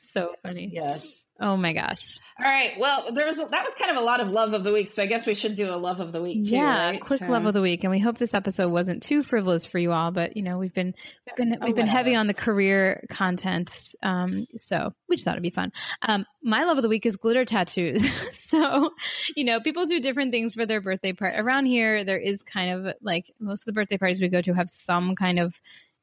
so 0.00 0.34
funny. 0.42 0.70
Yes. 0.72 1.22
Oh 1.40 1.56
my 1.56 1.72
gosh. 1.72 2.18
All 2.36 2.44
right. 2.44 2.72
Well, 2.80 3.12
there 3.12 3.26
was 3.26 3.36
that 3.36 3.48
was 3.50 3.74
kind 3.78 3.92
of 3.92 3.96
a 3.96 4.00
lot 4.00 4.18
of 4.20 4.28
love 4.28 4.52
of 4.54 4.64
the 4.64 4.72
week, 4.72 4.90
so 4.90 5.02
I 5.02 5.06
guess 5.06 5.24
we 5.24 5.34
should 5.34 5.54
do 5.54 5.70
a 5.70 5.76
love 5.76 6.00
of 6.00 6.10
the 6.12 6.20
week 6.20 6.44
too. 6.46 6.50
yeah, 6.56 6.90
right? 6.90 7.00
quick 7.00 7.20
So- 7.20 7.26
love 7.28 7.46
of 7.46 7.54
the 7.54 7.60
week, 7.60 7.84
and 7.84 7.92
we 7.92 8.00
hope 8.00 8.18
this 8.18 8.34
episode 8.34 8.70
wasn't 8.70 9.02
too 9.04 9.22
frivolous 9.22 9.64
for 9.64 9.78
you 9.78 9.92
all. 9.92 10.10
But 10.10 10.36
you 10.36 10.42
know, 10.42 10.58
we've 10.58 10.74
been 10.74 10.94
we've 11.26 11.36
been 11.36 11.58
Oh, 11.60 11.66
we've 11.66 11.76
been 11.76 11.86
heavy 11.86 12.16
on 12.16 12.26
the 12.26 12.34
career 12.34 13.04
content, 13.08 13.94
um, 14.02 14.46
so 14.56 14.92
we 15.08 15.14
just 15.16 15.24
thought 15.24 15.34
it'd 15.34 15.42
be 15.44 15.50
fun. 15.50 15.72
Um, 16.02 16.26
my 16.42 16.64
love 16.64 16.76
of 16.76 16.82
the 16.82 16.88
week 16.88 17.06
is 17.06 17.16
glitter 17.16 17.44
tattoos. 17.44 18.04
so, 18.32 18.90
you 19.36 19.44
know, 19.44 19.60
people 19.60 19.86
do 19.86 20.00
different 20.00 20.32
things 20.32 20.54
for 20.54 20.66
their 20.66 20.80
birthday 20.80 21.12
party. 21.12 21.36
Around 21.38 21.66
here, 21.66 22.02
there 22.04 22.18
is 22.18 22.42
kind 22.42 22.70
of 22.86 22.94
like 23.00 23.30
most 23.38 23.62
of 23.62 23.66
the 23.66 23.72
birthday 23.72 23.98
parties 23.98 24.20
we 24.20 24.28
go 24.28 24.40
to 24.42 24.54
have 24.54 24.70
some 24.70 25.14
kind 25.14 25.38
of 25.38 25.54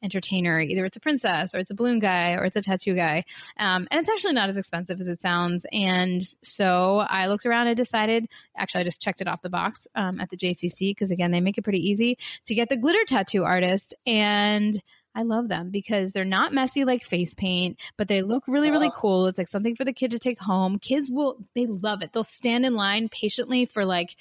entertainer. 0.04 0.60
Either 0.60 0.86
it's 0.86 0.98
a 0.98 1.00
princess 1.00 1.56
or 1.56 1.58
it's 1.60 1.72
a 1.72 1.76
balloon 1.76 2.00
guy 2.00 2.34
or 2.34 2.46
it's 2.46 2.56
a 2.56 2.62
tattoo 2.62 2.96
guy. 2.96 3.24
Um, 3.58 3.88
and 3.92 4.00
it's 4.00 4.10
actually 4.10 4.34
not 4.34 4.50
as 4.50 4.58
expensive 4.58 5.02
as 5.02 5.08
it 5.08 5.22
sounds. 5.22 5.66
And 5.72 6.22
so 6.44 7.00
I 7.10 7.28
looked 7.28 7.46
around 7.46 7.68
and 7.68 7.78
decided, 7.78 8.28
actually, 8.58 8.82
I 8.82 8.84
just 8.86 9.02
checked 9.02 9.22
it 9.22 9.28
off 9.28 9.42
the 9.42 9.50
box 9.50 9.88
um, 9.96 10.20
at 10.20 10.30
the 10.30 10.38
JCC 10.38 10.92
because, 10.92 11.12
again, 11.12 11.32
they 11.32 11.42
make 11.42 11.58
it 11.58 11.64
pretty 11.64 11.80
easy 11.88 12.18
to 12.46 12.56
get 12.56 12.70
the 12.70 12.78
glitter 12.78 13.04
tattoo 13.08 13.44
artist. 13.44 13.96
And 14.06 14.80
I 15.18 15.24
love 15.24 15.48
them 15.48 15.70
because 15.70 16.12
they're 16.12 16.26
not 16.26 16.52
messy 16.52 16.84
like 16.84 17.04
face 17.06 17.34
paint, 17.34 17.80
but 17.98 18.10
they 18.10 18.22
look 18.22 18.44
really, 18.48 18.70
really 18.70 18.90
Oh. 18.90 19.00
cool. 19.00 19.26
It's 19.28 19.38
like 19.38 19.48
something 19.48 19.74
for 19.76 19.86
the 19.86 19.94
kid 19.94 20.12
to 20.12 20.20
take 20.20 20.38
home. 20.40 20.78
Kids 20.78 21.10
will, 21.10 21.38
they 21.56 21.66
love 21.68 22.02
it. 22.02 22.12
They'll 22.12 22.26
stand 22.26 22.66
in 22.66 22.76
line 22.76 23.08
patiently 23.08 23.66
for 23.66 23.86
like, 23.86 24.18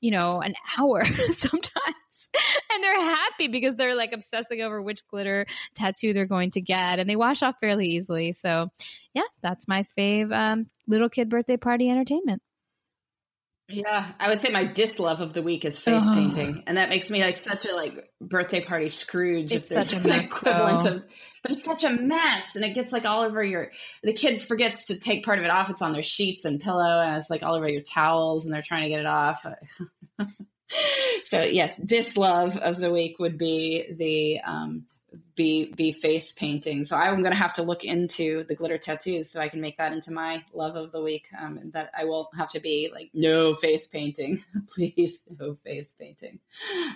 you 0.00 0.10
know, 0.10 0.40
an 0.40 0.54
hour 0.78 1.04
sometimes. 1.32 1.94
And 2.70 2.84
they're 2.84 3.00
happy 3.00 3.48
because 3.48 3.76
they're 3.76 3.94
like 3.96 4.12
obsessing 4.12 4.60
over 4.60 4.80
which 4.80 5.00
glitter 5.08 5.46
tattoo 5.74 6.12
they're 6.12 6.26
going 6.26 6.50
to 6.52 6.60
get, 6.60 6.98
and 6.98 7.08
they 7.08 7.16
wash 7.16 7.42
off 7.42 7.56
fairly 7.60 7.88
easily. 7.88 8.32
So, 8.32 8.68
yeah, 9.14 9.22
that's 9.42 9.66
my 9.66 9.84
fave 9.96 10.32
um, 10.32 10.66
little 10.86 11.08
kid 11.08 11.30
birthday 11.30 11.56
party 11.56 11.88
entertainment. 11.90 12.42
Yeah, 13.70 14.06
I 14.18 14.28
would 14.28 14.38
say 14.38 14.50
my 14.50 14.64
dislove 14.64 15.20
of 15.20 15.34
the 15.34 15.42
week 15.42 15.66
is 15.66 15.78
face 15.78 16.02
Ugh. 16.06 16.14
painting, 16.14 16.62
and 16.66 16.78
that 16.78 16.88
makes 16.88 17.10
me 17.10 17.20
like 17.20 17.36
such 17.36 17.66
a 17.66 17.74
like 17.74 18.10
birthday 18.18 18.62
party 18.62 18.88
Scrooge. 18.88 19.52
It's 19.52 19.66
if 19.66 19.68
there's 19.68 19.92
an 19.92 20.04
mess, 20.04 20.24
equivalent 20.24 20.84
though. 20.84 20.90
of, 20.96 21.02
but 21.42 21.52
it's 21.52 21.64
such 21.64 21.84
a 21.84 21.90
mess, 21.90 22.54
and 22.54 22.64
it 22.64 22.74
gets 22.74 22.92
like 22.92 23.04
all 23.04 23.22
over 23.24 23.44
your. 23.44 23.70
The 24.02 24.14
kid 24.14 24.42
forgets 24.42 24.86
to 24.86 24.98
take 24.98 25.22
part 25.22 25.38
of 25.38 25.44
it 25.44 25.50
off. 25.50 25.68
It's 25.68 25.82
on 25.82 25.92
their 25.92 26.02
sheets 26.02 26.46
and 26.46 26.60
pillow, 26.60 27.00
and 27.00 27.16
it's 27.16 27.28
like 27.28 27.42
all 27.42 27.56
over 27.56 27.68
your 27.68 27.82
towels, 27.82 28.46
and 28.46 28.54
they're 28.54 28.62
trying 28.62 28.84
to 28.84 28.88
get 28.88 29.00
it 29.00 29.06
off. 29.06 29.44
so 31.22 31.40
yes, 31.40 31.76
dislove 31.78 32.56
of 32.58 32.78
the 32.78 32.90
week 32.90 33.18
would 33.18 33.38
be 33.38 33.86
the 33.90 34.40
um, 34.40 34.84
be 35.34 35.72
be 35.72 35.92
face 35.92 36.32
painting. 36.32 36.84
So 36.84 36.96
I'm 36.96 37.22
going 37.22 37.32
to 37.32 37.38
have 37.38 37.54
to 37.54 37.62
look 37.62 37.84
into 37.84 38.44
the 38.44 38.54
glitter 38.54 38.78
tattoos 38.78 39.30
so 39.30 39.40
I 39.40 39.48
can 39.48 39.60
make 39.60 39.78
that 39.78 39.92
into 39.92 40.12
my 40.12 40.44
love 40.52 40.76
of 40.76 40.92
the 40.92 41.00
week. 41.00 41.26
Um, 41.38 41.70
that 41.72 41.90
I 41.96 42.04
won't 42.04 42.28
have 42.36 42.50
to 42.52 42.60
be 42.60 42.90
like 42.92 43.10
no 43.14 43.54
face 43.54 43.86
painting, 43.86 44.42
please 44.74 45.20
no 45.38 45.54
face 45.54 45.92
painting. 45.98 46.40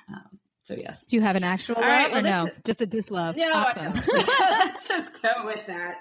Um, 0.09 0.39
so 0.65 0.75
yes. 0.79 1.05
Do 1.07 1.17
you 1.17 1.23
have 1.23 1.37
an 1.37 1.45
actual 1.45 1.75
love 1.75 1.85
right, 1.85 2.11
well, 2.13 2.21
or 2.21 2.31
no? 2.31 2.45
is- 2.47 2.53
Just 2.65 2.83
a 2.83 2.87
dislove. 2.87 3.37
No, 3.37 3.51
awesome. 3.53 3.93
let's 4.39 4.87
just 4.87 5.11
go 5.23 5.31
with 5.47 5.67
that. 5.67 5.97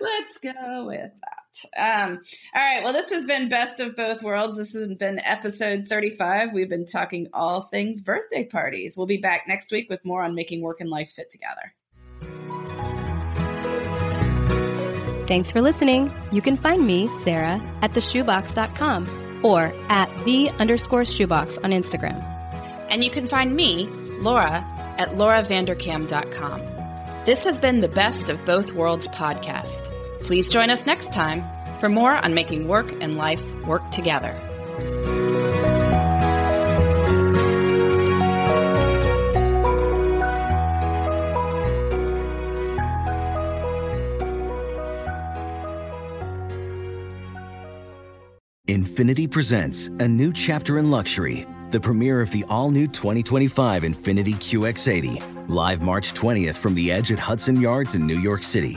Let's 0.00 0.38
go 0.38 0.86
with 0.86 1.10
that. 1.20 1.36
Um, 1.76 2.20
all 2.54 2.62
right. 2.62 2.82
Well, 2.82 2.92
this 2.92 3.10
has 3.10 3.24
been 3.24 3.48
Best 3.48 3.80
of 3.80 3.96
Both 3.96 4.22
Worlds. 4.22 4.56
This 4.56 4.72
has 4.74 4.94
been 4.94 5.20
episode 5.20 5.88
35. 5.88 6.52
We've 6.52 6.68
been 6.68 6.86
talking 6.86 7.28
all 7.32 7.62
things 7.62 8.00
birthday 8.00 8.44
parties. 8.44 8.96
We'll 8.96 9.06
be 9.06 9.18
back 9.18 9.44
next 9.46 9.70
week 9.70 9.88
with 9.88 10.04
more 10.04 10.22
on 10.22 10.34
making 10.34 10.62
work 10.62 10.80
and 10.80 10.90
life 10.90 11.10
fit 11.10 11.30
together. 11.30 11.74
Thanks 15.26 15.50
for 15.50 15.60
listening. 15.60 16.10
You 16.32 16.40
can 16.40 16.56
find 16.56 16.86
me, 16.86 17.08
Sarah, 17.22 17.60
at 17.82 17.92
theshoebox.com 17.92 19.40
or 19.44 19.74
at 19.90 20.24
the 20.24 20.50
underscore 20.58 21.04
shoebox 21.04 21.58
on 21.58 21.70
Instagram. 21.72 22.24
And 22.88 23.04
you 23.04 23.10
can 23.10 23.28
find 23.28 23.54
me, 23.54 23.86
Laura, 24.20 24.64
at 24.96 25.10
lauravanderkam.com. 25.10 26.60
This 27.26 27.44
has 27.44 27.58
been 27.58 27.80
the 27.80 27.88
Best 27.88 28.30
of 28.30 28.42
Both 28.46 28.72
Worlds 28.72 29.06
podcast. 29.08 29.87
Please 30.28 30.46
join 30.46 30.68
us 30.68 30.84
next 30.84 31.10
time 31.10 31.42
for 31.80 31.88
more 31.88 32.12
on 32.16 32.34
making 32.34 32.68
work 32.68 32.92
and 33.00 33.16
life 33.16 33.40
work 33.64 33.90
together. 33.90 34.38
Infiniti 48.66 49.30
presents 49.30 49.86
a 49.86 50.06
new 50.06 50.30
chapter 50.34 50.76
in 50.76 50.90
luxury, 50.90 51.46
the 51.70 51.80
premiere 51.80 52.20
of 52.20 52.30
the 52.32 52.44
all 52.50 52.70
new 52.70 52.86
2025 52.86 53.82
Infiniti 53.82 54.34
QX80, 54.34 55.48
live 55.48 55.80
March 55.80 56.12
20th 56.12 56.56
from 56.56 56.74
the 56.74 56.92
edge 56.92 57.12
at 57.12 57.18
Hudson 57.18 57.58
Yards 57.58 57.94
in 57.94 58.06
New 58.06 58.18
York 58.18 58.42
City, 58.42 58.76